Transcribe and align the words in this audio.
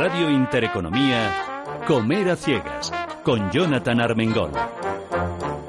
Radio 0.00 0.30
Intereconomía, 0.30 1.82
Comer 1.86 2.30
a 2.30 2.36
Ciegas, 2.36 2.90
con 3.22 3.50
Jonathan 3.52 4.00
Armengol. 4.00 4.50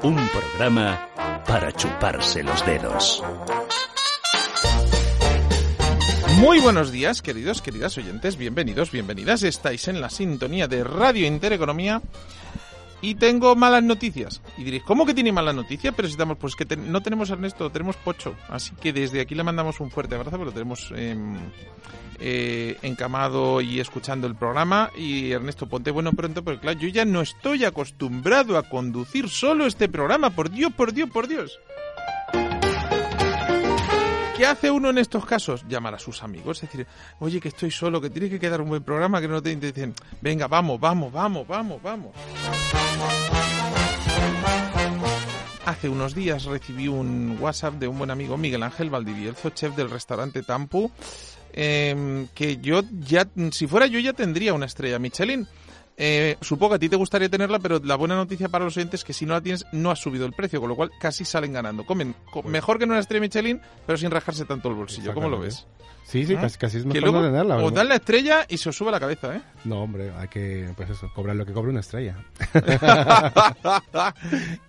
Un 0.04 0.26
programa 0.30 1.06
para 1.46 1.70
chuparse 1.70 2.42
los 2.42 2.64
dedos. 2.64 3.22
Muy 6.38 6.60
buenos 6.60 6.90
días, 6.90 7.20
queridos, 7.20 7.60
queridas 7.60 7.98
oyentes, 7.98 8.38
bienvenidos, 8.38 8.90
bienvenidas. 8.90 9.42
Estáis 9.42 9.86
en 9.88 10.00
la 10.00 10.08
sintonía 10.08 10.66
de 10.66 10.82
Radio 10.82 11.26
Intereconomía 11.26 12.00
y 13.02 13.16
tengo 13.16 13.54
malas 13.56 13.82
noticias. 13.82 14.40
Y 14.56 14.64
diréis, 14.64 14.84
¿cómo 14.84 15.04
que 15.04 15.12
tiene 15.12 15.32
malas 15.32 15.54
noticias? 15.54 15.92
Pero 15.94 16.08
si 16.08 16.12
estamos, 16.12 16.38
pues 16.38 16.56
que 16.56 16.64
no 16.76 17.02
tenemos 17.02 17.30
a 17.30 17.34
Ernesto, 17.34 17.68
tenemos 17.70 17.96
Pocho. 17.96 18.34
Así 18.48 18.72
que 18.80 18.92
desde 18.92 19.20
aquí 19.20 19.34
le 19.34 19.42
mandamos 19.42 19.80
un 19.80 19.90
fuerte 19.90 20.14
abrazo, 20.14 20.38
porque 20.38 20.46
lo 20.46 20.52
tenemos 20.52 20.92
em, 20.96 21.36
eh, 22.20 22.78
encamado 22.82 23.60
y 23.60 23.80
escuchando 23.80 24.26
el 24.28 24.36
programa. 24.36 24.90
Y 24.96 25.32
Ernesto, 25.32 25.68
ponte 25.68 25.90
bueno 25.90 26.12
pronto, 26.12 26.44
porque 26.44 26.60
claro, 26.60 26.78
yo 26.78 26.88
ya 26.88 27.04
no 27.04 27.20
estoy 27.20 27.64
acostumbrado 27.64 28.56
a 28.56 28.62
conducir 28.62 29.28
solo 29.28 29.66
este 29.66 29.88
programa. 29.88 30.30
Por 30.30 30.50
Dios, 30.50 30.72
por 30.72 30.92
Dios, 30.92 31.10
por 31.10 31.26
Dios. 31.26 31.58
¿Qué 34.36 34.46
hace 34.46 34.70
uno 34.70 34.90
en 34.90 34.98
estos 34.98 35.26
casos? 35.26 35.64
Llamar 35.68 35.94
a 35.94 35.98
sus 35.98 36.22
amigos, 36.22 36.62
es 36.62 36.70
decir, 36.70 36.86
oye, 37.20 37.40
que 37.40 37.48
estoy 37.48 37.70
solo, 37.70 38.00
que 38.00 38.10
tiene 38.10 38.28
que 38.30 38.40
quedar 38.40 38.60
un 38.60 38.68
buen 38.70 38.82
programa, 38.82 39.20
que 39.20 39.28
no 39.28 39.42
te 39.42 39.54
dicen, 39.54 39.94
venga, 40.20 40.48
vamos, 40.48 40.80
vamos, 40.80 41.12
vamos, 41.12 41.46
vamos, 41.46 41.82
vamos. 41.82 42.12
Hace 45.64 45.88
unos 45.88 46.14
días 46.14 46.44
recibí 46.44 46.88
un 46.88 47.38
WhatsApp 47.40 47.74
de 47.74 47.88
un 47.88 47.98
buen 47.98 48.10
amigo, 48.10 48.36
Miguel 48.36 48.62
Ángel 48.62 48.90
Valdivielzo, 48.90 49.50
chef 49.50 49.74
del 49.74 49.90
restaurante 49.90 50.42
Tampu, 50.42 50.90
em, 51.52 52.28
que 52.34 52.58
yo 52.58 52.82
ya, 53.06 53.26
si 53.52 53.66
fuera 53.66 53.86
yo 53.86 53.98
ya 53.98 54.12
tendría 54.12 54.54
una 54.54 54.66
estrella 54.66 54.98
Michelin. 54.98 55.46
Eh, 55.96 56.36
supongo 56.40 56.70
que 56.70 56.76
a 56.76 56.78
ti 56.78 56.88
te 56.88 56.96
gustaría 56.96 57.28
tenerla, 57.28 57.58
pero 57.58 57.78
la 57.84 57.96
buena 57.96 58.16
noticia 58.16 58.48
para 58.48 58.64
los 58.64 58.76
oyentes 58.76 59.00
es 59.00 59.04
que 59.04 59.12
si 59.12 59.26
no 59.26 59.34
la 59.34 59.40
tienes, 59.40 59.64
no 59.72 59.90
ha 59.90 59.96
subido 59.96 60.24
el 60.26 60.32
precio, 60.32 60.58
con 60.60 60.68
lo 60.70 60.76
cual 60.76 60.90
casi 61.00 61.24
salen 61.24 61.52
ganando. 61.52 61.84
Comen 61.84 62.14
co- 62.32 62.42
mejor 62.42 62.78
que 62.78 62.84
en 62.84 62.90
una 62.90 63.00
estrella 63.00 63.20
Michelin, 63.20 63.60
pero 63.86 63.96
sin 63.98 64.10
rajarse 64.10 64.44
tanto 64.46 64.68
el 64.70 64.74
bolsillo. 64.74 65.12
¿Cómo 65.14 65.28
lo 65.28 65.38
ves? 65.40 65.66
Sí, 66.04 66.26
sí, 66.26 66.34
¿Ah? 66.34 66.40
casi, 66.40 66.58
casi 66.58 66.78
es 66.78 66.84
mejor 66.84 67.00
luego 67.02 67.20
no 67.20 67.26
tenerla. 67.26 67.56
os 67.58 67.72
dan 67.72 67.88
la 67.88 67.94
estrella 67.94 68.44
y 68.48 68.56
se 68.58 68.68
os 68.70 68.76
sube 68.76 68.90
la 68.90 68.98
cabeza, 68.98 69.36
¿eh? 69.36 69.40
No, 69.64 69.82
hombre, 69.82 70.10
hay 70.18 70.26
que, 70.28 70.68
pues 70.76 70.90
eso, 70.90 71.08
cobrar 71.14 71.36
lo 71.36 71.46
que 71.46 71.52
cobra 71.52 71.70
una 71.70 71.80
estrella. 71.80 72.16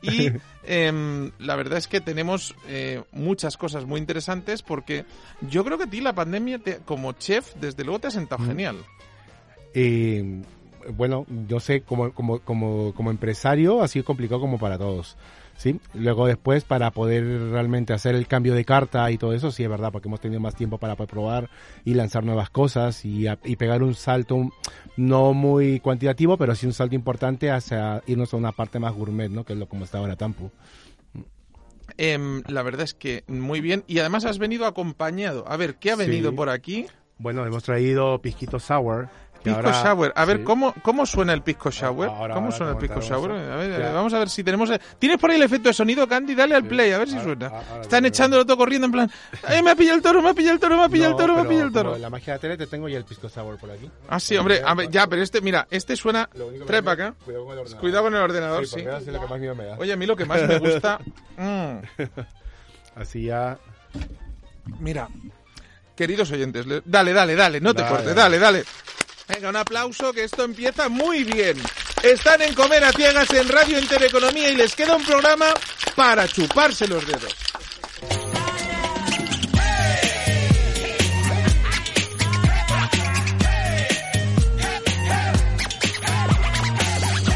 y 0.02 0.32
em, 0.64 1.32
la 1.40 1.56
verdad 1.56 1.78
es 1.80 1.88
que 1.88 2.02
tenemos 2.02 2.56
eh, 2.68 3.04
muchas 3.12 3.58
cosas 3.58 3.86
muy 3.86 4.00
interesantes 4.00 4.62
porque 4.62 5.06
yo 5.42 5.64
creo 5.64 5.78
que 5.78 5.86
a 5.86 5.90
ti 5.90 6.02
la 6.02 6.14
pandemia, 6.14 6.60
te- 6.60 6.78
como 6.86 7.14
chef, 7.14 7.54
desde 7.56 7.84
luego 7.84 8.00
te 8.00 8.08
ha 8.08 8.12
sentado 8.12 8.44
Mm. 8.44 8.48
genial. 8.48 8.78
Y 9.74 10.22
bueno, 10.96 11.26
yo 11.48 11.60
sé, 11.60 11.82
como, 11.82 12.12
como, 12.14 12.40
como, 12.40 12.94
como 12.94 13.12
empresario 13.12 13.82
ha 13.82 13.88
sido 13.88 14.06
complicado 14.06 14.42
como 14.42 14.58
para 14.60 14.78
todos. 14.78 15.18
¿sí? 15.56 15.80
Luego 15.94 16.26
después, 16.26 16.64
para 16.64 16.90
poder 16.92 17.24
realmente 17.52 17.94
hacer 17.94 18.16
el 18.16 18.28
cambio 18.28 18.56
de 18.56 18.66
carta 18.66 19.10
y 19.12 19.18
todo 19.20 19.34
eso, 19.34 19.52
sí 19.52 19.64
es 19.64 19.70
verdad, 19.70 19.92
porque 19.92 20.08
hemos 20.08 20.20
tenido 20.20 20.42
más 20.42 20.56
tiempo 20.56 20.78
para 20.80 20.96
probar 20.96 21.50
y 21.86 21.94
lanzar 21.94 22.24
nuevas 22.24 22.50
cosas 22.50 23.06
y, 23.06 23.28
a- 23.28 23.38
y 23.44 23.56
pegar 23.56 23.84
un 23.84 23.94
salto 23.94 24.50
no 24.98 25.34
muy 25.34 25.80
cuantitativo, 25.80 26.38
pero 26.38 26.56
sí 26.56 26.66
un 26.66 26.74
salto 26.74 26.96
importante 26.96 27.52
hacia 27.52 28.02
irnos 28.08 28.34
a 28.34 28.38
una 28.38 28.52
parte 28.52 28.80
más 28.80 28.94
gourmet, 28.94 29.30
¿no? 29.30 29.44
Que 29.46 29.54
es 29.54 29.60
lo 29.60 29.68
como 29.68 29.86
está 29.86 30.00
ahora 30.00 30.16
Tampu. 30.16 30.50
Em, 31.98 32.42
la 32.48 32.64
verdad 32.64 32.82
es 32.84 32.94
que 32.94 33.24
muy 33.28 33.62
bien. 33.62 33.84
Y 33.88 34.00
además 34.00 34.26
has 34.26 34.40
venido 34.40 34.66
acompañado. 34.66 35.46
A 35.48 35.58
ver, 35.58 35.76
¿qué 35.76 35.92
ha 35.92 35.96
Sí. 35.98 36.06
venido 36.08 36.34
por 36.34 36.50
aquí? 36.50 36.88
Bueno, 37.20 37.46
hemos 37.46 37.64
traído 37.64 38.20
Pisquito 38.22 38.60
Sour. 38.60 39.10
Pisco 39.44 39.60
ahora- 39.60 39.84
Shower. 39.84 40.14
A 40.16 40.26
ver, 40.26 40.38
sí. 40.38 40.44
¿cómo, 40.44 40.74
¿cómo 40.82 41.06
suena 41.06 41.34
el 41.34 41.42
Pisco 41.42 41.70
Shower? 41.70 42.10
Ahora, 42.10 42.34
¿Cómo 42.34 42.48
ahora 42.48 42.58
suena 42.58 42.72
el 42.74 42.78
te 42.80 42.88
Pisco 42.88 43.02
Shower? 43.02 43.32
A 43.32 43.56
ver, 43.58 43.94
vamos 43.94 44.14
a 44.14 44.20
ver 44.20 44.30
si 44.30 44.44
tenemos... 44.44 44.70
¿Tienes 45.00 45.18
por 45.18 45.30
ahí 45.32 45.36
el 45.38 45.44
efecto 45.44 45.70
de 45.70 45.74
sonido, 45.74 46.08
Candy? 46.08 46.34
Dale 46.36 46.56
al 46.56 46.64
play, 46.66 46.92
a 46.92 46.98
ver 47.00 47.10
si 47.10 47.20
suena. 47.20 47.52
Están 47.82 48.04
lo 48.04 48.08
echándolo 48.10 48.46
todo 48.46 48.58
corriendo 48.58 48.86
en 48.86 48.92
plan... 48.92 49.12
¡Ay, 49.44 49.62
me 49.62 49.72
ha 49.72 49.76
pillado 49.76 49.98
el 49.98 50.02
toro, 50.02 50.22
me 50.22 50.30
ha 50.30 50.34
pillado 50.34 50.54
el 50.56 50.60
toro, 50.60 50.78
me 50.78 50.84
ha 50.84 50.90
pillado 50.90 51.12
el 51.12 51.18
toro, 51.18 51.36
me 51.36 51.42
ha 51.42 51.48
pillado 51.48 51.68
el 51.68 51.74
toro! 51.74 51.98
la 51.98 52.10
magia 52.10 52.34
de 52.34 52.38
la 52.38 52.42
tele 52.42 52.58
te 52.58 52.68
tengo 52.68 52.88
ya 52.90 52.98
el 52.98 53.06
Pisco 53.06 53.30
Sour 53.30 53.58
por 53.58 53.70
aquí. 53.72 53.90
Ah, 54.10 54.20
sí, 54.20 54.36
hombre, 54.38 54.62
a 54.66 54.74
ver, 54.74 54.90
ya, 54.90 55.08
pero 55.08 55.22
este, 55.22 55.42
mira, 55.42 55.68
este 55.70 55.96
suena... 55.96 56.30
Para 56.68 56.92
acá. 56.92 57.14
Cuidado 57.26 57.46
con 57.46 57.54
el 57.54 57.60
ordenador. 57.60 57.80
Cuidado 57.82 58.04
con 58.04 58.16
el 58.16 58.22
ordenador, 58.22 58.68
Sí, 58.68 58.80
sí. 58.80 59.12
lo 59.12 59.20
que 59.22 59.28
más 59.28 59.40
miedo 59.40 59.56
me 59.56 59.66
da. 59.66 59.76
Oye, 59.78 59.94
a 59.94 59.96
mí 59.96 60.06
lo 60.06 60.16
que 60.16 60.26
más 60.26 60.42
me 60.48 60.58
gusta... 60.60 61.00
mm, 61.38 61.78
Así 62.96 63.24
ya. 63.26 63.58
mira, 64.80 65.08
queridos 65.96 66.32
oyentes, 66.32 66.66
le- 66.66 66.82
dale, 66.86 67.14
dale, 67.14 67.36
dale, 67.36 67.60
no 67.62 67.74
te 67.74 67.82
Dale, 67.82 67.96
cortes, 67.96 68.16
dale. 68.16 68.38
dale, 68.40 68.60
dale. 68.60 68.66
Venga, 69.28 69.50
un 69.50 69.56
aplauso 69.56 70.12
que 70.12 70.26
esto 70.26 70.44
empieza 70.44 70.90
muy 70.90 71.24
bien. 71.24 71.58
Están 72.02 72.42
en 72.42 72.54
Comer 72.54 72.84
a 72.84 72.92
Ciegas 72.92 73.30
en 73.32 73.48
Radio 73.48 73.80
Intereconomía 73.80 74.50
y 74.50 74.56
les 74.56 74.76
queda 74.76 74.96
un 74.96 75.04
programa 75.04 75.54
para 75.96 76.28
chuparse 76.28 76.88
los 76.88 77.06
dedos. 77.08 77.36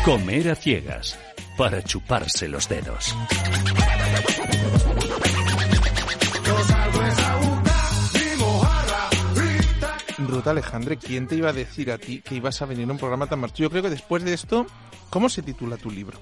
Comer 0.04 0.52
a 0.52 0.56
Ciegas, 0.56 1.18
para 1.58 1.84
chuparse 1.84 2.48
los 2.48 2.68
dedos. 2.69 3.14
Ruta 10.28 10.52
Alejandre, 10.52 10.98
¿quién 10.98 11.26
te 11.28 11.36
iba 11.36 11.50
a 11.50 11.54
decir 11.54 11.90
a 11.92 11.98
ti 11.98 12.22
que 12.22 12.36
ibas 12.36 12.62
a 12.62 12.66
venir 12.66 12.88
a 12.90 12.92
un 12.92 12.98
programa 12.98 13.28
tan 13.28 13.40
marcho? 13.40 13.64
Yo 13.64 13.70
creo 13.70 13.82
que 13.82 13.90
después 13.90 14.24
de 14.24 14.34
esto, 14.34 14.68
¿cómo 15.10 15.30
se 15.30 15.42
titula 15.42 15.78
tu 15.78 15.90
libro? 15.90 16.20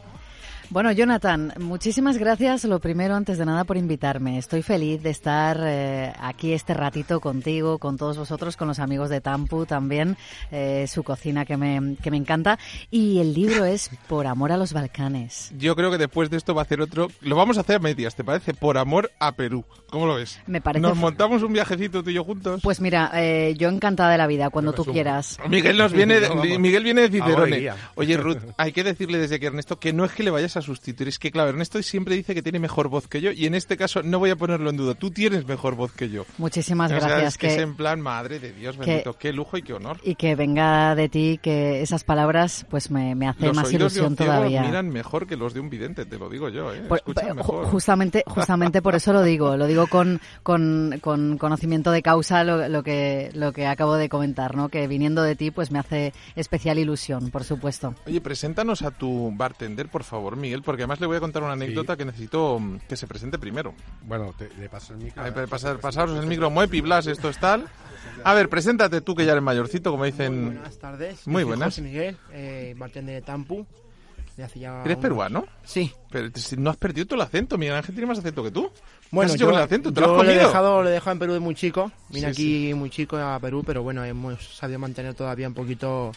Bueno, 0.70 0.92
Jonathan, 0.92 1.54
muchísimas 1.60 2.18
gracias, 2.18 2.66
lo 2.66 2.80
primero, 2.80 3.16
antes 3.16 3.38
de 3.38 3.46
nada, 3.46 3.64
por 3.66 3.78
invitarme. 3.78 4.38
Estoy 4.38 4.64
feliz 4.64 5.02
de 5.04 5.12
estar 5.12 5.60
eh, 5.64 6.12
aquí 6.20 6.54
este 6.54 6.74
ratito 6.74 7.20
contigo, 7.20 7.78
con 7.78 7.98
todos 7.98 8.18
vosotros, 8.18 8.58
con 8.58 8.68
los 8.68 8.80
amigos 8.80 9.10
de 9.10 9.22
Tampu 9.22 9.66
también, 9.66 10.18
eh, 10.52 10.86
su 10.88 11.04
cocina 11.04 11.46
que 11.46 11.56
me, 11.56 11.96
que 12.02 12.10
me 12.10 12.18
encanta. 12.18 12.58
Y 12.90 13.20
el 13.20 13.34
libro 13.34 13.66
es 13.66 13.92
Por 14.08 14.26
amor 14.26 14.52
a 14.52 14.58
los 14.58 14.74
Balcanes. 14.74 15.54
Yo 15.58 15.76
creo 15.76 15.92
que 15.92 16.00
después 16.00 16.30
de 16.30 16.38
esto 16.38 16.56
va 16.56 16.62
a 16.62 16.66
hacer 16.66 16.82
otro. 16.82 17.10
Lo 17.22 17.36
vamos 17.36 17.58
a 17.58 17.62
hacer 17.62 17.76
a 17.78 17.80
medias, 17.80 18.16
¿te 18.16 18.24
parece? 18.24 18.54
Por 18.54 18.78
amor 18.78 19.12
a 19.20 19.34
Perú. 19.34 19.64
¿Cómo 19.92 20.08
lo 20.08 20.16
ves? 20.16 20.40
Me 20.48 20.62
parece 20.62 20.82
Nos 20.82 20.98
montamos 20.98 21.44
un 21.44 21.54
viajecito 21.54 22.04
tú 22.04 22.10
y 22.10 22.16
yo 22.16 22.24
juntos. 22.24 22.62
Pues 22.64 22.82
mira, 22.82 23.12
eh, 23.14 23.54
yo 23.58 23.70
encantada 23.70 24.12
de 24.12 24.18
la 24.18 24.28
vida, 24.28 24.50
cuando 24.50 24.74
tú 24.74 24.84
quieras. 24.84 25.38
Miguel 25.48 25.78
nos 25.78 25.94
viene, 25.94 26.20
de-. 26.20 26.60
Miguel 26.60 26.84
viene 26.84 27.02
de 27.02 27.10
Cicerone. 27.10 27.72
Oye, 27.96 28.18
Ruth, 28.18 28.40
hay 28.58 28.72
que 28.72 28.84
decirle 28.84 29.20
desde 29.20 29.40
que 29.40 29.46
Ernesto 29.46 29.80
que 29.80 29.94
no 29.94 30.06
es 30.06 30.12
que 30.12 30.24
le 30.24 30.32
vayas 30.32 30.55
a 30.58 30.62
sustituir, 30.62 31.08
es 31.10 31.20
que 31.20 31.32
claro, 31.32 31.50
Ernesto 31.50 31.82
siempre 31.84 32.16
dice 32.16 32.34
que 32.34 32.42
tiene 32.42 32.60
mejor 32.60 32.88
voz 32.90 33.08
que 33.08 33.22
yo 33.22 33.32
y 33.32 33.46
en 33.46 33.56
este 33.56 33.78
caso 33.78 34.04
no 34.04 34.20
voy 34.20 34.30
a 34.30 34.36
ponerlo 34.36 34.70
en 34.70 34.78
duda. 34.78 34.94
Tú 34.96 35.12
tienes 35.12 35.46
mejor 35.48 35.76
voz 35.76 35.92
que 35.94 36.10
yo. 36.10 36.26
Muchísimas 36.38 36.92
O 36.92 36.98
sea, 37.00 37.08
gracias. 37.08 37.34
es 37.34 37.38
que 37.38 37.48
es 37.48 37.56
que- 37.56 37.62
en 37.62 37.76
plan, 37.76 38.02
madre 38.02 38.40
de 38.40 38.54
Dios, 38.54 38.78
que- 38.78 38.86
bendito, 38.86 39.18
qué 39.18 39.34
lujo 39.34 39.58
y 39.58 39.62
qué 39.64 39.74
honor. 39.74 40.00
y 40.04 40.16
que 40.16 40.36
venga 40.36 40.96
de 40.96 41.10
ti, 41.10 41.40
que 41.42 41.82
esas 41.82 42.04
palabras 42.04 42.66
pues 42.70 42.92
me, 42.92 43.16
me 43.16 43.28
hacen 43.28 43.48
Los 43.48 43.56
más 43.56 43.68
oídos 43.68 43.94
de 43.94 44.00
ilusión 44.00 44.14
un 44.14 44.16
todavía. 44.16 44.62
miran 44.62 44.90
mejor 44.90 45.28
que 45.28 45.36
los 45.36 45.54
de 45.54 45.60
un 45.60 45.70
vidente, 45.70 46.06
te 46.06 46.18
lo 46.18 46.30
digo 46.30 46.50
yo, 46.50 46.74
¿eh? 46.74 46.82
Por- 46.88 47.02
ju- 47.04 47.34
mejor. 47.36 47.66
justamente, 47.68 48.24
justamente 48.28 48.82
por 48.82 48.96
eso 48.96 49.14
lo 49.14 49.24
digo, 49.24 49.58
lo 49.58 49.68
digo 49.68 49.88
con, 49.88 50.20
con, 50.44 51.00
con 51.02 51.38
conocimiento 51.38 51.92
de 51.92 52.02
causa 52.02 52.44
lo, 52.44 52.68
lo 52.70 52.84
que 52.84 53.30
lo 53.34 53.52
que 53.54 53.66
acabo 53.68 53.96
de 53.96 54.10
comentar, 54.10 54.56
¿no? 54.56 54.70
Que 54.70 54.88
viniendo 54.88 55.24
de 55.24 55.36
ti, 55.36 55.52
pues 55.52 55.72
me 55.72 55.80
hace 55.80 56.14
especial 56.36 56.78
ilusión, 56.80 57.32
por 57.32 57.44
supuesto. 57.44 57.96
Oye, 58.06 58.22
preséntanos 58.22 58.82
a 58.82 58.92
tu 58.92 59.32
bartender, 59.36 59.88
por 59.90 60.04
favor, 60.04 60.36
Miguel, 60.46 60.62
porque 60.62 60.84
además 60.84 61.00
le 61.00 61.08
voy 61.08 61.18
a 61.18 61.20
contar 61.20 61.44
una 61.44 61.54
anécdota 61.54 61.98
que 61.98 62.06
necesito 62.06 62.60
mm, 62.60 62.80
que 62.88 62.96
se 62.96 63.08
presente 63.08 63.38
primero. 63.40 63.74
Bueno, 64.04 64.34
te, 64.38 64.50
le 64.60 64.70
paso 64.70 64.94
el 64.94 65.00
micro. 65.00 65.24
Ay, 65.24 65.32
pa- 65.32 65.48
pasar, 65.48 65.80
pasaros 65.80 66.18
el 66.18 66.28
micro, 66.28 66.50
Muepi, 66.50 66.82
Blas, 66.82 67.08
esto 67.08 67.30
es 67.30 67.38
tal. 67.40 67.66
A 68.24 68.34
ver, 68.34 68.48
preséntate 68.50 69.02
tú 69.02 69.16
que 69.16 69.26
ya 69.26 69.32
eres 69.34 69.44
mayorcito, 69.44 69.92
como 69.92 70.06
dicen. 70.06 70.46
Buenas 70.54 70.78
tardes. 70.78 71.28
Muy 71.28 71.34
Yo 71.34 71.40
soy 71.40 71.44
buenas. 71.50 71.68
José 71.74 71.82
Miguel, 71.82 72.18
eh, 72.32 72.74
bartender 72.78 73.16
de 73.16 73.22
Tampu. 73.22 73.66
de 74.38 74.44
hace 74.44 74.60
ya 74.60 74.82
¿Eres 74.84 74.98
unos- 74.98 75.02
peruano? 75.02 75.46
Sí. 75.64 75.92
Pero 76.12 76.30
no 76.58 76.70
has 76.70 76.78
perdido 76.78 77.08
todo 77.08 77.16
el 77.16 77.22
acento. 77.22 77.58
Miguel 77.58 77.76
Ángel 77.76 77.96
tiene 77.96 78.08
más 78.08 78.20
acento 78.20 78.44
que 78.44 78.52
tú. 78.52 78.70
¿Qué 78.72 79.08
Bueno, 79.12 79.36
yo, 79.36 79.50
el 79.50 79.56
acento? 79.58 79.94
¿Te 79.94 80.02
lo 80.02 80.20
has 80.20 80.26
lo 80.26 80.32
he 80.32 80.36
dejado, 80.38 80.84
lo 80.84 80.90
he 80.90 80.92
dejado 80.92 81.12
en 81.14 81.20
Perú 81.20 81.34
de 81.34 81.40
muy 81.40 81.56
chico. 81.56 81.92
Vine 82.10 82.34
Sí, 82.34 82.66
aquí 82.68 82.74
muy 82.74 82.90
chico 82.90 83.18
a 83.18 83.40
Perú, 83.40 83.64
pero 83.66 83.82
bueno, 83.84 84.04
hemos 84.04 84.44
sabido 84.58 84.78
mantener 84.80 85.14
todavía 85.14 85.48
un 85.48 85.54
poquito 85.54 86.12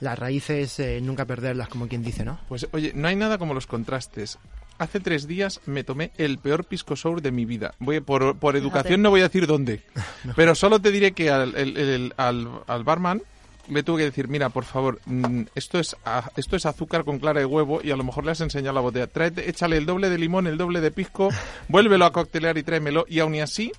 las 0.00 0.18
raíces, 0.18 0.78
eh, 0.80 1.00
nunca 1.02 1.24
perderlas, 1.24 1.68
como 1.68 1.88
quien 1.88 2.02
dice, 2.02 2.24
¿no? 2.24 2.38
Pues 2.48 2.68
oye, 2.72 2.92
no 2.94 3.08
hay 3.08 3.16
nada 3.16 3.38
como 3.38 3.54
los 3.54 3.66
contrastes. 3.66 4.38
Hace 4.78 5.00
tres 5.00 5.26
días 5.26 5.60
me 5.66 5.82
tomé 5.82 6.12
el 6.18 6.38
peor 6.38 6.64
pisco 6.64 6.94
sour 6.94 7.20
de 7.20 7.32
mi 7.32 7.44
vida. 7.44 7.74
Voy, 7.80 7.98
por, 8.00 8.36
por 8.38 8.54
educación 8.56 9.02
no 9.02 9.10
voy 9.10 9.20
a 9.20 9.24
decir 9.24 9.46
dónde, 9.48 9.82
pero 10.36 10.54
solo 10.54 10.78
te 10.80 10.92
diré 10.92 11.12
que 11.12 11.30
al, 11.30 11.56
el- 11.56 11.76
el- 11.76 12.14
al, 12.16 12.48
al 12.68 12.84
barman 12.84 13.20
le 13.68 13.82
tuve 13.82 13.98
que 13.98 14.04
decir, 14.04 14.28
mira, 14.28 14.48
por 14.50 14.64
favor, 14.64 15.00
mm, 15.04 15.42
esto 15.56 15.78
es, 15.80 15.96
a- 16.04 16.30
esto 16.36 16.54
es 16.54 16.64
azúcar 16.64 17.04
con 17.04 17.18
clara 17.18 17.40
de 17.40 17.46
huevo 17.46 17.80
y 17.82 17.90
a 17.90 17.96
lo 17.96 18.04
mejor 18.04 18.24
le 18.24 18.30
has 18.30 18.40
enseñado 18.40 18.72
la 18.74 18.80
botella. 18.80 19.08
Tráete, 19.08 19.50
échale 19.50 19.76
el 19.76 19.84
doble 19.84 20.08
de 20.10 20.16
limón, 20.18 20.46
el 20.46 20.56
doble 20.56 20.80
de 20.80 20.92
pisco, 20.92 21.30
vuélvelo 21.68 22.04
a 22.06 22.12
coctelear 22.12 22.56
y 22.56 22.62
tráemelo. 22.62 23.04
Y 23.08 23.18
aún 23.18 23.34
y 23.34 23.40
así, 23.40 23.72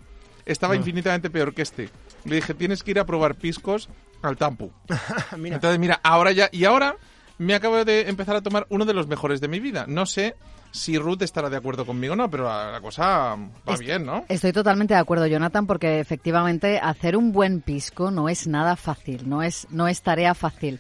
estaba 0.46 0.76
infinitamente 0.76 1.30
peor 1.30 1.54
que 1.54 1.62
este. 1.62 1.90
Le 2.26 2.36
dije, 2.36 2.54
tienes 2.54 2.84
que 2.84 2.92
ir 2.92 3.00
a 3.00 3.06
probar 3.06 3.36
piscos 3.36 3.88
al 4.22 4.38
Tampu. 4.38 4.72
Mira, 5.38 5.56
Entonces, 5.56 5.80
mira, 5.80 6.00
ahora 6.04 6.32
ya, 6.32 6.50
y 6.52 6.66
ahora 6.66 6.96
me 7.38 7.56
acabo 7.56 7.84
de 7.86 8.10
empezar 8.10 8.36
a 8.36 8.42
tomar 8.42 8.68
uno 8.70 8.86
de 8.86 8.94
los 8.94 9.08
mejores 9.08 9.42
de 9.42 9.48
mi 9.48 9.60
vida. 9.60 9.86
No 9.88 10.06
sé 10.06 10.36
si 10.72 10.98
Ruth 10.98 11.22
estará 11.22 11.50
de 11.50 11.58
acuerdo 11.58 11.86
conmigo 11.86 12.14
o 12.14 12.16
no, 12.16 12.30
pero 12.30 12.44
la, 12.44 12.72
la 12.72 12.82
cosa 12.82 13.36
va 13.68 13.78
bien, 13.78 14.06
¿no? 14.06 14.26
Estoy 14.30 14.52
totalmente 14.52 14.94
de 14.94 15.00
acuerdo, 15.00 15.26
Jonathan, 15.26 15.66
porque 15.66 16.00
efectivamente 16.00 16.80
hacer 16.80 17.18
un 17.18 17.32
buen 17.32 17.62
pisco 17.62 18.12
no 18.12 18.30
es 18.30 18.46
nada 18.46 18.76
fácil, 18.76 19.28
no 19.28 19.42
es, 19.42 19.68
no 19.72 19.88
es 19.88 20.02
tarea 20.02 20.36
fácil. 20.36 20.80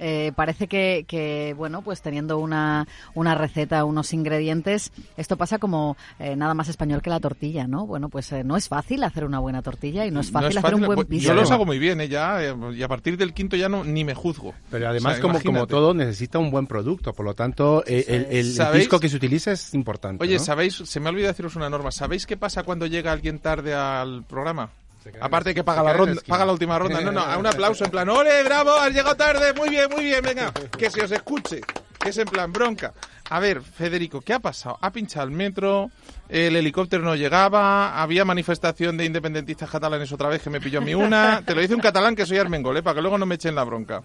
Eh, 0.00 0.32
parece 0.36 0.66
que, 0.68 1.04
que, 1.08 1.54
bueno, 1.56 1.82
pues 1.82 2.02
teniendo 2.02 2.38
una, 2.38 2.86
una 3.14 3.34
receta, 3.34 3.84
unos 3.84 4.12
ingredientes, 4.12 4.92
esto 5.16 5.36
pasa 5.36 5.58
como 5.58 5.96
eh, 6.18 6.36
nada 6.36 6.54
más 6.54 6.68
español 6.68 7.02
que 7.02 7.10
la 7.10 7.20
tortilla, 7.20 7.66
¿no? 7.66 7.86
Bueno, 7.86 8.08
pues 8.08 8.30
eh, 8.32 8.44
no 8.44 8.56
es 8.56 8.68
fácil 8.68 9.02
hacer 9.04 9.24
una 9.24 9.38
buena 9.38 9.62
tortilla 9.62 10.06
y 10.06 10.10
no 10.10 10.20
es 10.20 10.30
fácil 10.30 10.58
hacer 10.58 10.74
un 10.74 10.86
buen 10.86 11.04
pisco. 11.06 11.28
Yo 11.28 11.34
los 11.34 11.50
hago 11.50 11.64
muy 11.64 11.78
bien, 11.78 12.00
¿eh? 12.00 12.08
Ya, 12.08 12.42
eh, 12.44 12.54
y 12.74 12.82
a 12.82 12.88
partir 12.88 13.16
del 13.16 13.32
quinto 13.32 13.56
ya 13.56 13.68
no 13.68 13.84
ni 13.84 14.04
me 14.04 14.14
juzgo. 14.14 14.54
Pero 14.70 14.88
además, 14.88 15.18
O 15.18 15.32
sea, 15.32 15.40
como, 15.42 15.66
todo, 15.66 15.94
necesita 15.94 16.38
un 16.38 16.50
buen 16.50 16.66
producto. 16.66 17.12
Por 17.12 17.24
lo 17.24 17.34
tanto, 17.34 17.82
eh, 17.86 18.04
el, 18.08 18.26
el- 18.30 18.72
pisco 18.72 19.00
que 19.00 19.08
se 19.08 19.16
utiliza 19.16 19.52
es 19.52 19.74
importante. 19.74 20.22
Oye, 20.22 20.38
¿no? 20.38 20.44
¿sabéis? 20.44 20.74
Se 20.84 21.00
me 21.00 21.06
ha 21.06 21.10
olvidado 21.10 21.32
deciros 21.32 21.56
una 21.56 21.70
norma. 21.70 21.90
¿Sabéis 21.90 22.26
qué 22.26 22.36
pasa 22.36 22.62
cuando 22.62 22.86
llega 22.86 23.12
alguien 23.12 23.38
tarde 23.38 23.74
al 23.74 24.24
programa? 24.24 24.70
Aparte 25.20 25.54
que 25.54 25.64
paga 25.64 25.82
la 25.82 25.92
ronda, 25.92 26.20
paga 26.26 26.44
la 26.44 26.52
última 26.52 26.78
ronda. 26.78 27.00
No, 27.00 27.12
no, 27.12 27.38
un 27.38 27.46
aplauso 27.46 27.84
en 27.84 27.90
plan, 27.90 28.08
¡ole, 28.08 28.42
bravo! 28.42 28.72
Has 28.72 28.92
llegado 28.92 29.16
tarde, 29.16 29.52
muy 29.54 29.68
bien, 29.70 29.88
muy 29.90 30.04
bien, 30.04 30.22
venga, 30.22 30.52
que 30.76 30.90
se 30.90 31.02
os 31.02 31.10
escuche. 31.10 31.60
Que 31.98 32.10
es 32.10 32.18
en 32.18 32.26
plan 32.26 32.52
bronca. 32.52 32.92
A 33.30 33.40
ver, 33.40 33.62
Federico, 33.62 34.20
¿qué 34.20 34.34
ha 34.34 34.38
pasado? 34.38 34.78
Ha 34.80 34.92
pinchado 34.92 35.24
el 35.26 35.32
metro, 35.32 35.90
el 36.28 36.54
helicóptero 36.54 37.02
no 37.02 37.16
llegaba, 37.16 38.00
había 38.00 38.24
manifestación 38.24 38.96
de 38.96 39.06
independentistas 39.06 39.68
catalanes 39.68 40.12
otra 40.12 40.28
vez 40.28 40.42
que 40.42 40.50
me 40.50 40.60
pilló 40.60 40.78
a 40.78 40.82
mí 40.82 40.94
una. 40.94 41.42
Te 41.44 41.54
lo 41.54 41.60
dice 41.60 41.74
un 41.74 41.80
catalán 41.80 42.14
que 42.14 42.26
soy 42.26 42.38
Armengol, 42.38 42.76
¿eh? 42.76 42.82
para 42.82 42.94
que 42.94 43.00
luego 43.00 43.18
no 43.18 43.26
me 43.26 43.34
echen 43.36 43.54
la 43.54 43.64
bronca. 43.64 44.02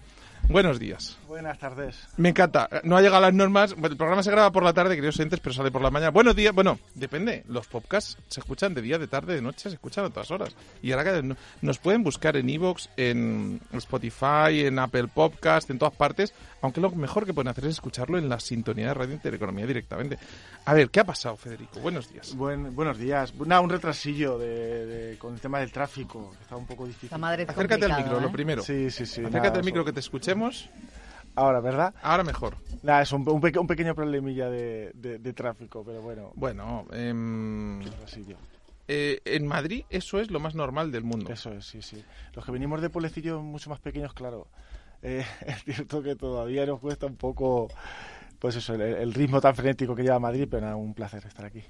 Buenos 0.48 0.78
días. 0.80 1.18
Buenas 1.32 1.58
tardes. 1.58 1.96
Me 2.18 2.28
encanta. 2.28 2.68
No 2.84 2.94
ha 2.94 3.00
llegado 3.00 3.16
a 3.16 3.20
las 3.22 3.32
normas. 3.32 3.72
El 3.82 3.96
programa 3.96 4.22
se 4.22 4.30
graba 4.30 4.52
por 4.52 4.62
la 4.62 4.74
tarde, 4.74 4.94
queridos 4.96 5.16
oyentes, 5.18 5.40
pero 5.40 5.54
sale 5.54 5.70
por 5.70 5.80
la 5.80 5.90
mañana. 5.90 6.10
Buenos 6.10 6.36
días. 6.36 6.54
Bueno, 6.54 6.78
depende. 6.94 7.42
Los 7.48 7.66
podcasts 7.68 8.18
se 8.28 8.40
escuchan 8.40 8.74
de 8.74 8.82
día, 8.82 8.98
de 8.98 9.06
tarde, 9.08 9.34
de 9.34 9.40
noche, 9.40 9.70
se 9.70 9.76
escuchan 9.76 10.04
a 10.04 10.10
todas 10.10 10.30
horas. 10.30 10.54
Y 10.82 10.92
ahora 10.92 11.04
que 11.10 11.22
no- 11.22 11.34
nos 11.62 11.78
pueden 11.78 12.02
buscar 12.04 12.36
en 12.36 12.50
Evox, 12.50 12.90
en 12.98 13.62
Spotify, 13.72 14.66
en 14.66 14.78
Apple 14.78 15.08
Podcast, 15.08 15.70
en 15.70 15.78
todas 15.78 15.94
partes. 15.94 16.34
Aunque 16.60 16.82
lo 16.82 16.90
mejor 16.90 17.24
que 17.24 17.32
pueden 17.32 17.48
hacer 17.48 17.64
es 17.64 17.70
escucharlo 17.70 18.18
en 18.18 18.28
la 18.28 18.38
sintonía 18.38 18.88
de 18.88 18.94
Radio 18.94 19.14
Intereconomía 19.14 19.66
directamente. 19.66 20.18
A 20.66 20.74
ver, 20.74 20.90
¿qué 20.90 21.00
ha 21.00 21.04
pasado, 21.04 21.36
Federico? 21.36 21.80
Buenos 21.80 22.12
días. 22.12 22.34
Buen- 22.36 22.76
buenos 22.76 22.98
días. 22.98 23.34
Nada, 23.36 23.62
un 23.62 23.70
retrasillo 23.70 24.36
de, 24.36 24.84
de- 24.86 25.18
con 25.18 25.32
el 25.32 25.40
tema 25.40 25.60
del 25.60 25.72
tráfico, 25.72 26.34
está 26.42 26.56
un 26.56 26.66
poco 26.66 26.86
difícil. 26.86 27.08
La 27.10 27.16
Madrid 27.18 27.46
Acércate 27.48 27.86
al 27.86 27.96
micro, 27.96 28.18
¿eh? 28.18 28.20
lo 28.20 28.30
primero. 28.30 28.62
Sí, 28.62 28.90
sí, 28.90 29.06
sí. 29.06 29.20
Acércate 29.22 29.46
nada, 29.48 29.58
al 29.60 29.64
micro 29.64 29.80
eso- 29.80 29.86
que 29.86 29.92
te 29.94 30.00
escuchemos. 30.00 30.68
Ahora, 31.34 31.60
¿verdad? 31.60 31.94
Ahora 32.02 32.24
mejor. 32.24 32.56
Nada, 32.82 33.02
es 33.02 33.12
un, 33.12 33.26
un 33.28 33.40
peque- 33.40 33.58
un 33.58 33.66
pequeño 33.66 33.94
problemilla 33.94 34.50
de, 34.50 34.90
de- 34.94 35.18
de 35.18 35.32
tráfico, 35.32 35.82
pero 35.84 36.02
bueno, 36.02 36.32
Bueno, 36.34 36.86
retrasillo. 36.90 38.36
eh, 38.88 39.20
en 39.24 39.46
Madrid 39.46 39.84
eso 39.88 40.20
es 40.20 40.30
lo 40.30 40.40
más 40.40 40.54
normal 40.54 40.90
del 40.92 41.04
mundo. 41.04 41.32
Eso 41.32 41.52
es, 41.52 41.64
sí, 41.66 41.80
sí. 41.82 42.02
Los 42.34 42.44
que 42.44 42.52
venimos 42.52 42.80
de 42.82 42.90
pueblecillos 42.90 43.42
mucho 43.42 43.70
más 43.70 43.78
pequeños, 43.80 44.12
claro. 44.12 44.46
eh, 45.02 45.24
es 45.46 45.64
cierto 45.64 46.02
que 46.02 46.16
todavía 46.16 46.66
nos 46.66 46.80
cuesta 46.80 47.06
un 47.06 47.16
poco, 47.16 47.68
pues 48.38 48.56
eso, 48.56 48.74
el, 48.74 48.82
el 48.82 49.14
ritmo 49.14 49.40
tan 49.40 49.54
frenético 49.54 49.94
que 49.94 50.02
lleva 50.02 50.18
Madrid, 50.18 50.46
pero 50.50 50.62
nada, 50.62 50.76
un 50.76 50.92
placer 50.94 51.24
estar 51.26 51.44
aquí. 51.46 51.62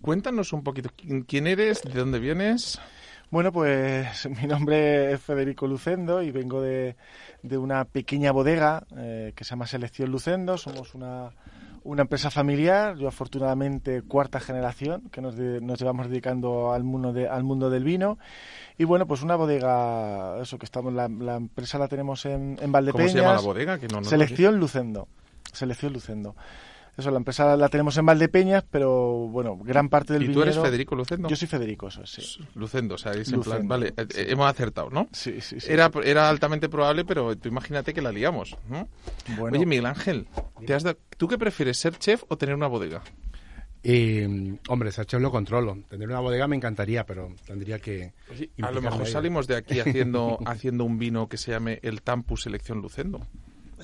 Cuéntanos 0.00 0.52
un 0.52 0.62
poquito 0.62 0.90
quién 1.26 1.46
eres, 1.46 1.82
de 1.82 1.92
dónde 1.98 2.18
vienes. 2.18 2.80
Bueno, 3.32 3.50
pues 3.50 4.28
mi 4.40 4.46
nombre 4.46 5.12
es 5.12 5.20
Federico 5.20 5.66
Lucendo 5.66 6.22
y 6.22 6.30
vengo 6.30 6.60
de, 6.62 6.94
de 7.42 7.58
una 7.58 7.84
pequeña 7.86 8.30
bodega 8.30 8.84
eh, 8.96 9.32
que 9.34 9.42
se 9.42 9.50
llama 9.50 9.66
Selección 9.66 10.10
Lucendo. 10.10 10.56
Somos 10.58 10.94
una, 10.94 11.30
una 11.82 12.02
empresa 12.02 12.30
familiar, 12.30 12.96
yo 12.98 13.08
afortunadamente 13.08 14.02
cuarta 14.02 14.38
generación, 14.38 15.08
que 15.10 15.20
nos, 15.22 15.34
de- 15.36 15.60
nos 15.62 15.78
llevamos 15.80 16.08
dedicando 16.10 16.72
al 16.74 16.84
mundo, 16.84 17.12
de- 17.14 17.26
al 17.26 17.42
mundo 17.42 17.70
del 17.70 17.84
vino. 17.84 18.18
Y 18.76 18.84
bueno, 18.84 19.06
pues 19.06 19.22
una 19.22 19.34
bodega, 19.36 20.38
eso 20.42 20.58
que 20.58 20.66
estamos, 20.66 20.92
la, 20.92 21.08
la 21.08 21.36
empresa 21.36 21.78
la 21.78 21.88
tenemos 21.88 22.24
en, 22.26 22.52
en 22.52 22.56
¿Cómo 22.58 22.72
Valdepeñas. 22.72 23.12
se 23.12 23.18
llama 23.18 23.34
la 23.34 23.40
bodega? 23.40 23.78
Que 23.78 23.88
no, 23.88 24.00
no. 24.02 24.04
Selección 24.04 24.58
Lucendo. 24.60 25.08
Selección 25.52 25.92
Lucendo. 25.94 26.36
Eso, 26.96 27.10
la 27.10 27.16
empresa 27.16 27.56
la 27.56 27.68
tenemos 27.70 27.96
en 27.96 28.04
Valdepeñas, 28.04 28.64
pero 28.70 29.26
bueno, 29.28 29.56
gran 29.56 29.88
parte 29.88 30.12
del 30.12 30.24
¿Y 30.24 30.32
tú 30.32 30.42
eres 30.42 30.58
Federico 30.58 30.94
Lucendo? 30.94 31.26
Yo 31.28 31.36
soy 31.36 31.48
Federico, 31.48 31.88
eso 31.88 32.02
es, 32.02 32.10
sí. 32.10 32.44
Lucendo, 32.54 32.96
o 32.96 32.98
sea, 32.98 33.12
es 33.12 33.32
en 33.32 33.40
plan, 33.40 33.66
vale, 33.66 33.94
eh, 33.96 34.06
sí. 34.10 34.20
eh, 34.20 34.26
hemos 34.28 34.46
acertado, 34.50 34.90
¿no? 34.90 35.08
Sí, 35.10 35.40
sí, 35.40 35.58
sí. 35.58 35.72
Era, 35.72 35.90
era 36.04 36.28
altamente 36.28 36.68
probable, 36.68 37.06
pero 37.06 37.34
tú 37.36 37.48
imagínate 37.48 37.94
que 37.94 38.02
la 38.02 38.12
liamos. 38.12 38.56
¿no? 38.68 38.88
Bueno. 39.38 39.56
Oye, 39.56 39.64
Miguel 39.64 39.86
Ángel, 39.86 40.26
¿te 40.66 40.74
has 40.74 40.82
dado- 40.82 40.98
¿tú 41.16 41.28
qué 41.28 41.38
prefieres, 41.38 41.78
ser 41.78 41.96
chef 41.98 42.24
o 42.28 42.36
tener 42.36 42.54
una 42.54 42.66
bodega? 42.66 43.02
Eh, 43.84 44.58
hombre, 44.68 44.90
ese 44.90 45.04
chef 45.06 45.20
lo 45.20 45.30
controlo. 45.30 45.78
Tener 45.88 46.08
una 46.08 46.20
bodega 46.20 46.46
me 46.46 46.56
encantaría, 46.56 47.04
pero 47.04 47.34
tendría 47.46 47.78
que. 47.78 48.12
a 48.62 48.70
lo 48.70 48.80
mejor 48.82 49.06
salimos 49.06 49.46
de 49.46 49.56
aquí 49.56 49.80
haciendo, 49.80 50.38
haciendo 50.46 50.84
un 50.84 50.98
vino 50.98 51.28
que 51.28 51.36
se 51.36 51.50
llame 51.52 51.80
el 51.82 52.02
Tampus 52.02 52.42
Selección 52.42 52.80
Lucendo. 52.80 53.26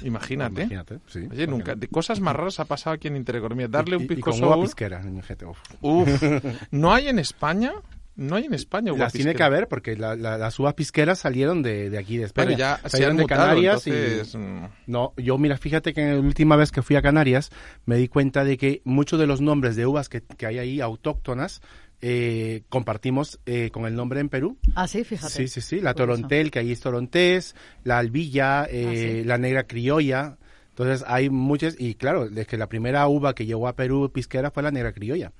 Imagínate. 0.02 0.62
Imagínate, 0.62 0.98
sí. 1.06 1.18
Oye, 1.20 1.28
¿por 1.28 1.36
qué 1.36 1.46
nunca, 1.46 1.74
de 1.74 1.88
cosas 1.88 2.20
más 2.20 2.34
raras 2.36 2.60
ha 2.60 2.64
pasado 2.64 2.94
aquí 2.94 3.08
en 3.08 3.16
Intereconomía. 3.16 3.68
Darle 3.68 3.92
Y- 3.92 3.96
un 3.96 4.02
y- 4.02 4.04
y 4.04 4.08
pisco 4.08 4.30
con 4.30 4.42
uva 4.44 4.54
sour. 4.54 4.64
pisquera, 4.64 5.00
mi 5.00 5.22
gente, 5.22 5.44
uf. 5.46 5.58
Uf, 5.80 6.08
¿no 6.70 6.92
hay 6.92 7.08
en 7.08 7.18
España? 7.18 7.72
No 8.16 8.34
hay 8.34 8.46
en 8.46 8.54
España 8.54 8.92
Las 8.96 9.12
tiene 9.12 9.32
que 9.36 9.44
haber 9.44 9.68
porque 9.68 9.96
la- 9.96 10.16
la- 10.16 10.36
las 10.38 10.58
uvas 10.58 10.74
pisqueras 10.74 11.20
salieron 11.20 11.62
de, 11.62 11.88
de 11.88 11.98
aquí 11.98 12.16
de 12.16 12.24
España. 12.24 12.46
Pero 12.48 12.58
ya 12.58 12.80
se 12.82 12.88
salieron 12.88 13.12
han 13.12 13.16
de 13.18 13.26
Canarias 13.26 13.86
y- 13.86 13.90
entonces, 13.90 14.34
mm, 14.34 14.64
No, 14.88 15.12
yo 15.16 15.38
mira, 15.38 15.56
fíjate 15.56 15.94
que 15.94 16.04
la 16.14 16.18
última 16.18 16.56
vez 16.56 16.72
que 16.72 16.82
fui 16.82 16.96
a 16.96 17.02
Canarias 17.02 17.50
me 17.86 17.94
di 17.96 18.08
cuenta 18.08 18.42
de 18.42 18.56
que 18.58 18.82
muchos 18.84 19.20
de 19.20 19.28
los 19.28 19.40
nombres 19.40 19.76
de 19.76 19.86
uvas 19.86 20.08
que, 20.08 20.22
que 20.22 20.46
hay 20.46 20.58
ahí 20.58 20.80
autóctonas 20.80 21.60
eh, 22.00 22.62
compartimos 22.68 23.40
eh, 23.46 23.70
con 23.70 23.86
el 23.86 23.94
nombre 23.94 24.20
en 24.20 24.28
Perú. 24.28 24.56
Ah, 24.74 24.86
sí, 24.88 25.04
fíjate. 25.04 25.32
Sí, 25.32 25.48
sí, 25.48 25.60
sí, 25.60 25.80
la 25.80 25.94
Curioso. 25.94 26.12
torontel, 26.14 26.50
que 26.50 26.58
ahí 26.60 26.72
es 26.72 26.80
torontés, 26.80 27.54
la 27.84 27.98
albilla, 27.98 28.66
eh, 28.70 28.84
Ah, 28.86 28.92
sí. 29.20 29.24
la 29.24 29.38
negra 29.38 29.64
criolla. 29.64 30.38
Entonces 30.70 31.04
hay 31.08 31.28
muchas, 31.28 31.74
y 31.78 31.94
claro, 31.96 32.26
es 32.26 32.46
que 32.46 32.56
la 32.56 32.68
primera 32.68 33.06
uva 33.08 33.34
que 33.34 33.46
llegó 33.46 33.66
a 33.66 33.74
Perú 33.74 34.10
pisquera 34.12 34.50
fue 34.52 34.62
la 34.62 34.70
negra 34.70 34.92
criolla. 34.92 35.32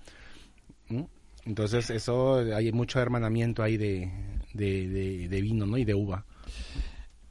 ¿Mm? 0.88 1.02
Entonces 1.46 1.90
eso, 1.90 2.38
hay 2.38 2.72
mucho 2.72 3.00
hermanamiento 3.00 3.62
ahí 3.62 3.76
de, 3.76 4.10
de, 4.52 4.88
de- 4.88 5.28
de 5.28 5.40
vino, 5.40 5.64
¿no? 5.64 5.78
Y 5.78 5.84
de 5.84 5.94
uva. 5.94 6.24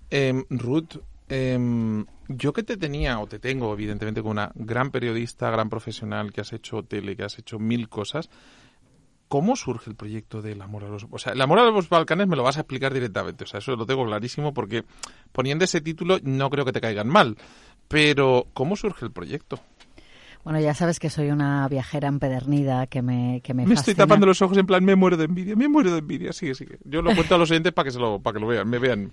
Em, 0.10 0.46
Ruth, 0.50 0.98
em, 1.29 2.05
yo 2.29 2.53
que 2.53 2.63
te 2.63 2.77
tenía, 2.77 3.19
o 3.19 3.27
te 3.27 3.39
tengo, 3.39 3.74
evidentemente, 3.74 4.22
como 4.22 4.31
una 4.31 4.51
gran 4.55 4.89
periodista, 4.91 5.51
gran 5.51 5.69
profesional, 5.69 6.31
que 6.31 6.41
has 6.41 6.53
hecho 6.53 6.84
tele, 6.84 7.15
que 7.15 7.24
has 7.24 7.38
hecho 7.39 7.60
mil 7.60 7.89
cosas, 7.89 8.29
¿cómo 9.27 9.55
surge 9.55 9.89
el 9.89 9.96
proyecto 9.96 10.41
del 10.41 10.62
amor 10.62 10.84
a 10.84 10.89
los... 10.89 11.05
O 11.10 11.17
sea, 11.17 11.34
el 11.34 11.41
amor 11.41 11.60
a 11.60 11.65
los 11.69 11.89
Balcanes 11.89 12.27
me 12.27 12.36
lo 12.36 12.43
vas 12.43 12.57
a 12.57 12.62
explicar 12.62 12.93
directamente, 12.93 13.43
o 13.43 13.48
sea, 13.48 13.60
eso 13.60 13.75
lo 13.75 13.86
tengo 13.86 14.05
clarísimo, 14.05 14.53
porque 14.53 14.84
poniendo 15.31 15.65
ese 15.65 15.81
título 15.81 16.19
no 16.24 16.50
creo 16.50 16.65
que 16.65 16.74
te 16.74 16.81
caigan 16.81 17.07
mal, 17.07 17.38
pero 17.88 18.48
¿cómo 18.53 18.75
surge 18.75 19.05
el 19.05 19.12
proyecto? 19.12 19.60
Bueno, 20.48 20.62
ya 20.62 20.74
sabes 20.74 20.98
que 20.98 21.10
soy 21.10 21.30
una 21.30 21.68
viajera 21.68 22.08
empedernida 22.08 22.88
que 22.88 23.01
me 23.01 23.42
que 23.44 23.54
me, 23.54 23.68
me 23.68 23.74
estoy 23.74 23.96
tapando 23.96 24.25
los 24.25 24.42
ojos 24.42 24.58
en 24.58 24.66
plan, 24.66 24.82
me 24.82 24.96
muero 24.96 25.18
de 25.18 25.25
envidia, 25.25 25.58
me 25.58 25.68
muero 25.68 25.92
de 25.92 25.98
envidia. 25.98 26.32
Sigue, 26.32 26.56
sigue. 26.56 26.77
Yo 26.86 27.01
lo 27.01 27.13
cuento 27.13 27.36
a 27.36 27.38
los 27.38 27.51
oyentes 27.51 27.74
para 27.74 27.84
que 27.84 27.92
se 27.92 28.00
lo, 28.00 28.22
para 28.22 28.36
que 28.36 28.39
lo 28.39 28.48
vean, 28.48 28.70
me 28.70 28.80
vean. 28.80 29.12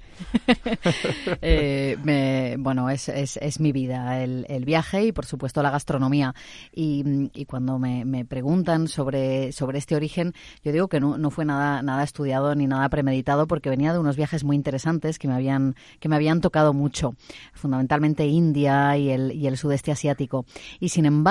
eh, 1.42 1.98
me, 2.04 2.54
bueno, 2.60 2.88
es, 2.88 3.08
es, 3.08 3.36
es, 3.38 3.58
mi 3.58 3.72
vida, 3.72 4.22
el, 4.22 4.46
el, 4.48 4.64
viaje 4.64 5.06
y 5.06 5.10
por 5.10 5.26
supuesto 5.26 5.60
la 5.60 5.72
gastronomía. 5.72 6.36
Y, 6.72 7.02
y 7.34 7.46
cuando 7.46 7.80
me, 7.80 8.04
me, 8.04 8.24
preguntan 8.24 8.86
sobre, 8.86 9.50
sobre 9.50 9.78
este 9.78 9.96
origen, 9.96 10.34
yo 10.62 10.70
digo 10.70 10.86
que 10.86 11.00
no, 11.00 11.18
no 11.18 11.32
fue 11.32 11.44
nada, 11.44 11.82
nada 11.82 12.04
estudiado 12.04 12.54
ni 12.54 12.68
nada 12.68 12.88
premeditado 12.90 13.48
porque 13.48 13.70
venía 13.70 13.92
de 13.92 13.98
unos 13.98 14.14
viajes 14.14 14.44
muy 14.44 14.54
interesantes 14.54 15.18
que 15.18 15.26
me 15.26 15.34
habían, 15.34 15.74
que 15.98 16.08
me 16.08 16.14
habían 16.14 16.40
tocado 16.40 16.72
mucho, 16.72 17.16
fundamentalmente 17.54 18.24
India 18.24 18.96
y 18.96 19.10
el, 19.10 19.32
y 19.32 19.48
el 19.48 19.56
sudeste 19.56 19.90
asiático. 19.90 20.46
Y 20.78 20.90
sin 20.90 21.06
embargo, 21.06 21.23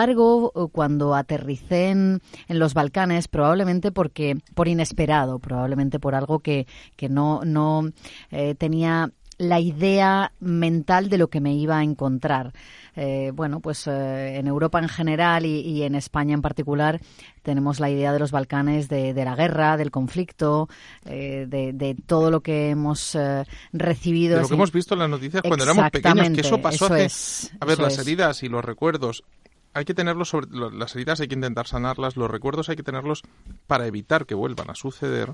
cuando 0.71 1.15
aterricé 1.15 1.89
en, 1.89 2.21
en 2.47 2.59
los 2.59 2.73
Balcanes, 2.73 3.27
probablemente 3.27 3.91
porque, 3.91 4.37
por 4.53 4.67
inesperado, 4.67 5.39
probablemente 5.39 5.99
por 5.99 6.15
algo 6.15 6.39
que, 6.39 6.67
que 6.95 7.09
no, 7.09 7.41
no 7.43 7.89
eh, 8.31 8.55
tenía 8.55 9.11
la 9.37 9.59
idea 9.59 10.31
mental 10.39 11.09
de 11.09 11.17
lo 11.17 11.29
que 11.29 11.41
me 11.41 11.53
iba 11.53 11.77
a 11.77 11.83
encontrar. 11.83 12.53
Eh, 12.95 13.31
bueno, 13.33 13.59
pues 13.59 13.87
eh, 13.87 14.37
en 14.37 14.47
Europa 14.47 14.79
en 14.79 14.87
general 14.87 15.45
y, 15.45 15.61
y, 15.61 15.83
en 15.83 15.95
España 15.95 16.35
en 16.35 16.43
particular 16.43 17.01
tenemos 17.41 17.79
la 17.79 17.89
idea 17.89 18.13
de 18.13 18.19
los 18.19 18.31
Balcanes 18.31 18.87
de, 18.87 19.13
de 19.13 19.25
la 19.25 19.35
guerra, 19.35 19.77
del 19.77 19.89
conflicto, 19.89 20.69
eh, 21.05 21.45
de, 21.47 21.73
de, 21.73 21.95
todo 22.05 22.29
lo 22.29 22.41
que 22.41 22.69
hemos 22.69 23.15
eh, 23.15 23.45
recibido. 23.71 24.35
De 24.35 24.43
lo 24.43 24.47
que 24.47 24.53
hemos 24.53 24.71
visto 24.71 24.93
en 24.93 24.99
las 24.99 25.09
noticias 25.09 25.41
cuando 25.41 25.65
éramos 25.65 25.89
pequeños, 25.89 26.29
que 26.29 26.41
eso 26.41 26.61
pasó 26.61 26.85
eso 26.85 26.93
hace... 26.93 27.05
Es, 27.05 27.51
a 27.59 27.65
ver, 27.65 27.79
las 27.79 27.93
es. 27.93 27.99
heridas 27.99 28.43
y 28.43 28.49
los 28.49 28.63
recuerdos 28.63 29.23
hay 29.73 29.85
que 29.85 29.93
tenerlos 29.93 30.29
sobre 30.29 30.47
las 30.51 30.95
heridas 30.95 31.19
hay 31.19 31.27
que 31.27 31.35
intentar 31.35 31.67
sanarlas 31.67 32.17
los 32.17 32.29
recuerdos 32.29 32.69
hay 32.69 32.75
que 32.75 32.83
tenerlos 32.83 33.23
para 33.67 33.87
evitar 33.87 34.25
que 34.25 34.35
vuelvan 34.35 34.69
a 34.69 34.75
suceder 34.75 35.33